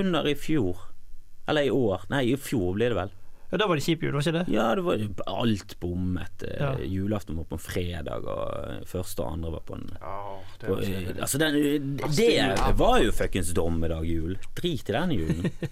under 0.00 0.28
i 0.32 0.34
fjor? 0.38 0.84
Eller 1.48 1.68
i 1.68 1.72
år? 1.72 2.08
Nei, 2.12 2.24
i 2.32 2.36
fjor 2.40 2.74
blir 2.76 2.92
det 2.94 2.98
vel. 3.02 3.14
Ja, 3.48 3.56
Da 3.56 3.64
var 3.70 3.78
det 3.78 3.84
kjip 3.86 4.02
jul, 4.04 4.12
var 4.12 4.20
ikke 4.20 4.32
det? 4.34 4.46
Ja, 4.52 4.66
det 4.76 4.82
var 4.84 5.04
alt 5.32 5.70
bommet. 5.80 6.42
Eh, 6.44 6.58
Ja. 6.60 6.74
Julaften 6.84 7.36
var 7.38 7.44
på 7.48 7.56
en 7.56 7.62
fredag, 7.64 8.26
og 8.28 8.84
første 8.90 9.24
og 9.24 9.32
andre 9.38 9.52
var 9.54 9.62
på 9.64 9.78
en 9.78 9.86
Ja, 10.00 10.16
det 10.60 10.68
på. 10.68 10.76
Altså, 11.22 11.38
den, 11.40 11.56
det, 11.96 12.28
det 12.60 12.74
var 12.76 12.98
jo 13.00 13.12
fuckings 13.16 13.54
dommedag-jul. 13.56 14.36
Drit 14.58 14.88
i 14.92 14.92
den 14.98 15.16
julen. 15.16 15.48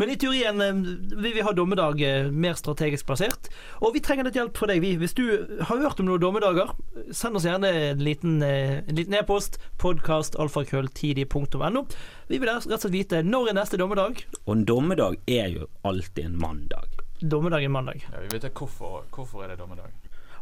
Men 0.00 0.10
i 0.12 0.16
teorien 0.20 0.60
eh, 0.60 0.74
vil 1.22 1.34
vi 1.36 1.44
ha 1.44 1.52
dommedag 1.56 2.00
eh, 2.02 2.30
mer 2.30 2.54
strategisk 2.58 3.06
plassert. 3.08 3.48
Og 3.80 3.94
vi 3.96 4.00
trenger 4.04 4.24
litt 4.28 4.38
hjelp 4.38 4.56
fra 4.58 4.66
deg. 4.70 4.80
Vi. 4.84 4.96
Hvis 5.00 5.16
du 5.18 5.24
har 5.68 5.82
hørt 5.82 6.00
om 6.00 6.06
noen 6.08 6.22
dommedager, 6.22 6.68
send 7.14 7.36
oss 7.38 7.46
gjerne 7.48 7.68
en 7.92 8.02
liten 8.04 8.42
eh, 8.46 8.78
e-post. 9.18 9.58
Podkast.alfakrølltidlig.no. 9.82 11.80
Vi 12.28 12.36
vil 12.38 12.48
rett 12.48 12.66
og 12.66 12.72
slett 12.78 12.94
vite 12.94 13.22
når 13.26 13.48
er 13.52 13.56
neste 13.60 13.80
dommedag. 13.80 14.12
Og 14.44 14.52
en 14.56 14.66
dommedag 14.68 15.14
er 15.30 15.48
jo 15.56 15.62
alltid 15.88 16.24
en 16.30 16.38
mandag. 16.40 16.88
Dommedag 17.22 17.62
er 17.62 17.70
mandag. 17.70 17.98
Ja, 18.08 18.18
vi 18.24 18.32
vet 18.32 18.44
ikke 18.48 18.66
hvorfor, 18.66 19.04
hvorfor 19.14 19.44
er 19.44 19.48
det 19.52 19.60
dommedag. 19.60 19.90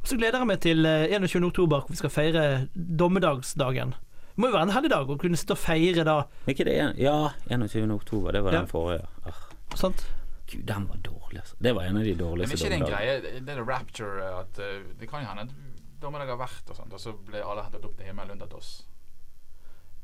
Og 0.00 0.08
så 0.08 0.16
gleder 0.16 0.40
jeg 0.40 0.48
meg 0.48 0.60
til 0.64 0.86
eh, 0.88 1.12
21. 1.12 1.44
oktober, 1.50 1.78
hvor 1.84 1.92
vi 1.92 2.00
skal 2.00 2.14
feire 2.14 2.44
dommedagsdagen. 2.74 3.92
Det 4.40 4.46
må 4.46 4.54
jo 4.54 4.56
være 4.56 4.68
en 4.70 4.72
helligdag 4.72 5.10
å 5.12 5.14
kunne 5.20 5.36
sitte 5.36 5.52
og 5.52 5.58
feire 5.60 6.00
da. 6.08 6.14
Ikke 6.48 6.64
det 6.64 6.74
Ja, 6.96 7.32
21. 7.50 7.90
oktober. 7.92 8.32
Det 8.32 8.40
var 8.42 8.52
Ja. 8.54 8.60
den 8.62 8.68
forrige. 8.68 9.06
Ah, 9.26 9.76
Sant? 9.76 10.06
Gud, 10.46 10.64
den 10.64 10.88
var 10.88 10.96
dårlig, 10.96 11.40
altså. 11.42 11.56
Det 11.60 11.74
var 11.74 11.82
en 11.82 11.98
av 11.98 12.04
de 12.04 12.14
dårligste. 12.14 12.48
Men 12.48 12.56
ikke 12.56 12.70
det 12.70 12.80
en 12.80 12.88
greie, 12.88 13.40
det 13.44 13.48
er 13.50 13.62
rapture 13.62 14.40
at 14.40 14.58
uh, 14.58 14.80
Det 14.98 15.10
kan 15.10 15.20
jo 15.20 15.28
hende 15.28 15.52
dommedag 16.00 16.26
har 16.32 16.38
vært 16.38 16.70
og 16.70 16.76
sånt, 16.76 16.92
og 16.92 16.98
så 16.98 17.12
ble 17.12 17.44
alle 17.44 17.62
hentet 17.66 17.84
opp 17.84 17.98
til 17.98 18.06
himmelen 18.06 18.30
unntatt 18.30 18.54
oss. 18.54 18.86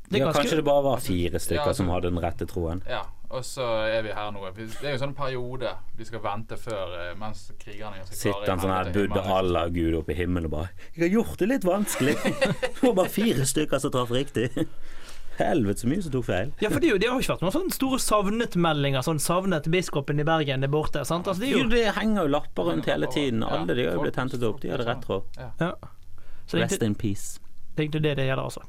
Det 0.09 0.21
er 0.21 0.25
Ja, 0.25 0.31
kanskje 0.31 0.55
det 0.55 0.63
bare 0.65 0.83
var 0.83 0.97
fire 1.03 1.39
stykker 1.39 1.55
Ja, 1.55 1.67
altså- 1.67 1.75
som 1.83 1.89
hadde 1.89 2.09
den 2.09 2.19
rette 2.23 2.45
troen. 2.47 2.81
Ja, 2.87 3.01
og 3.29 3.43
så 3.43 3.65
er 3.91 4.01
vi 4.03 4.09
her 4.15 4.31
nå. 4.31 4.39
Det 4.55 4.83
er 4.83 4.95
jo 4.97 5.01
sånn 5.05 5.13
periode 5.15 5.73
vi 5.97 6.05
skal 6.05 6.19
vente 6.23 6.55
før 6.57 6.93
eh, 7.11 7.15
mens 7.19 7.51
krigerne 7.59 8.05
skal 8.05 8.15
Sitter 8.17 8.51
en 8.53 8.59
sånn 8.59 8.71
her 8.71 8.91
Buddha. 8.93 9.21
Allah 9.37 9.67
Gud 9.69 9.93
oppe 9.99 10.11
i 10.11 10.15
himmelen 10.15 10.45
og 10.45 10.51
bare 10.51 10.69
'Jeg 10.95 11.11
har 11.11 11.23
gjort 11.23 11.37
det 11.39 11.47
litt 11.49 11.63
vanskelig'. 11.63 12.23
Det 12.79 12.81
var 12.83 12.93
bare 12.93 13.09
fire 13.09 13.43
stykker 13.45 13.79
som 13.79 13.91
traff 13.91 14.09
riktig. 14.11 14.49
Helvete 15.37 15.81
så 15.83 15.87
mye 15.87 16.01
som 16.01 16.11
tok 16.11 16.25
feil. 16.25 16.51
Ja, 16.61 16.69
for 16.69 16.79
det, 16.79 16.89
jo- 16.89 16.97
det 16.97 17.09
har 17.09 17.19
jo 17.19 17.21
ikke 17.21 17.35
vært 17.37 17.41
noen 17.45 17.53
sånne 17.53 17.73
store 17.75 17.99
savnet-meldinger. 17.99 19.03
Sånn 19.05 19.19
'savnet 19.21 19.67
biskopen 19.69 20.19
i 20.19 20.23
Bergen 20.23 20.63
er 20.63 20.67
borte'. 20.67 21.03
Sant? 21.05 21.27
Altså, 21.27 21.41
det 21.41 21.49
er 21.49 21.57
Jo, 21.57 21.63
jo, 21.63 21.69
det 21.69 21.93
henger 21.95 22.23
jo 22.23 22.27
lapper 22.31 22.63
rundt 22.71 22.85
hele 22.85 23.05
tiden. 23.07 23.41
Ja, 23.41 23.47
Alle 23.59 23.75
de 23.75 23.85
har 23.85 23.93
jo 23.93 24.01
blitt 24.01 24.15
hentet 24.15 24.41
opp. 24.41 24.59
De 24.61 24.69
hadde 24.69 24.85
rett 24.87 25.01
tråd. 25.05 25.23
Ja. 25.59 25.73
Så 26.47 26.57
Rest 26.57 26.81
in 26.81 26.95
peace. 26.95 27.39
det 27.75 27.83
er 27.83 27.89
egentlig 27.89 28.01
det 28.03 28.15
det 28.15 28.25
gjelder, 28.31 28.43
altså. 28.45 28.61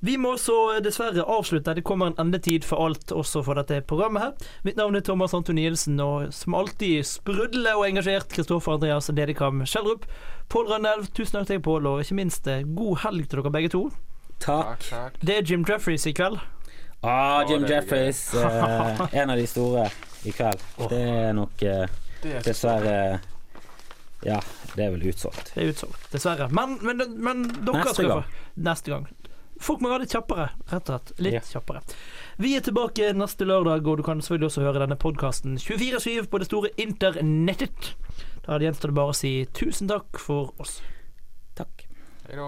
Vi 0.00 0.14
må 0.16 0.30
så 0.40 0.54
dessverre 0.80 1.24
avslutte. 1.28 1.74
Det 1.76 1.82
kommer 1.84 2.08
en 2.08 2.16
endetid 2.22 2.64
for 2.64 2.80
alt 2.86 3.12
også 3.12 3.42
for 3.44 3.58
dette 3.60 3.82
programmet 3.84 4.22
her. 4.24 4.52
Mitt 4.64 4.78
navn 4.80 4.96
er 4.96 5.04
Thomas 5.04 5.34
Anton 5.36 5.58
Nielsen, 5.60 5.98
og 6.00 6.30
som 6.32 6.56
alltid 6.56 7.04
sprudlende 7.04 7.74
og 7.76 7.84
engasjert 7.84 8.32
Kristoffer 8.32 8.78
Andreas 8.78 9.10
Dedekam 9.12 9.60
Skjeldrup. 9.68 10.06
Pål 10.48 10.70
Rønnelv, 10.72 11.10
tusen 11.12 11.36
takk 11.36 11.50
til 11.50 11.58
deg, 11.58 11.64
Pål, 11.66 11.90
og 11.90 12.00
ikke 12.04 12.16
minst 12.16 12.48
eh, 12.48 12.64
god 12.64 13.02
helg 13.04 13.28
til 13.28 13.42
dere 13.42 13.52
begge 13.58 13.72
to. 13.76 13.82
Takk. 14.40 14.80
Takk, 14.80 14.88
takk. 14.88 15.20
Det 15.20 15.36
er 15.36 15.44
Jim 15.52 15.66
Jeffries 15.68 16.08
i 16.08 16.14
kveld. 16.16 16.40
Ah, 17.04 17.44
Jim 17.48 17.68
Jeffries. 17.68 18.22
eh, 18.40 19.04
en 19.20 19.30
av 19.36 19.36
de 19.36 19.46
store 19.52 19.84
i 20.24 20.32
kveld. 20.32 20.64
Det 20.88 21.02
er 21.12 21.36
nok 21.36 21.62
eh, 21.68 21.84
er 22.24 22.42
dessverre 22.48 22.96
Ja, 24.24 24.40
det 24.76 24.84
er 24.84 24.90
vel 24.96 25.06
utsolgt. 25.12 25.52
Det 25.54 25.62
er 25.66 25.70
utsolgt, 25.74 26.08
dessverre. 26.12 26.48
Men, 26.56 26.78
men, 26.84 27.04
men 27.20 27.44
dere 27.52 27.84
Neste 27.84 27.94
skal 28.00 28.10
gang. 28.14 28.24
få 28.24 28.60
Neste 28.70 28.92
gang. 28.96 29.06
Folk 29.60 29.82
må 29.84 29.90
være 29.92 30.06
litt 30.06 30.14
kjappere, 30.14 30.48
rett 30.70 30.88
og 30.88 30.94
slett. 30.94 31.12
Litt 31.20 31.36
yeah. 31.36 31.50
kjappere. 31.52 31.82
Vi 32.40 32.54
er 32.56 32.64
tilbake 32.64 33.12
neste 33.16 33.44
lørdag, 33.48 33.84
og 33.84 34.00
du 34.00 34.04
kan 34.06 34.22
selvfølgelig 34.24 34.48
også 34.48 34.64
høre 34.64 34.82
denne 34.86 34.96
podkasten 35.00 35.58
24-7 35.60 36.30
på 36.32 36.40
det 36.40 36.48
store 36.48 36.72
internettet. 36.80 37.92
Da 38.46 38.56
gjenstår 38.58 38.92
det 38.92 39.00
bare 39.02 39.12
å 39.12 39.20
si 39.20 39.34
tusen 39.56 39.90
takk 39.92 40.20
for 40.20 40.54
oss. 40.62 40.80
Takk. 41.60 41.84
Hei. 42.24 42.40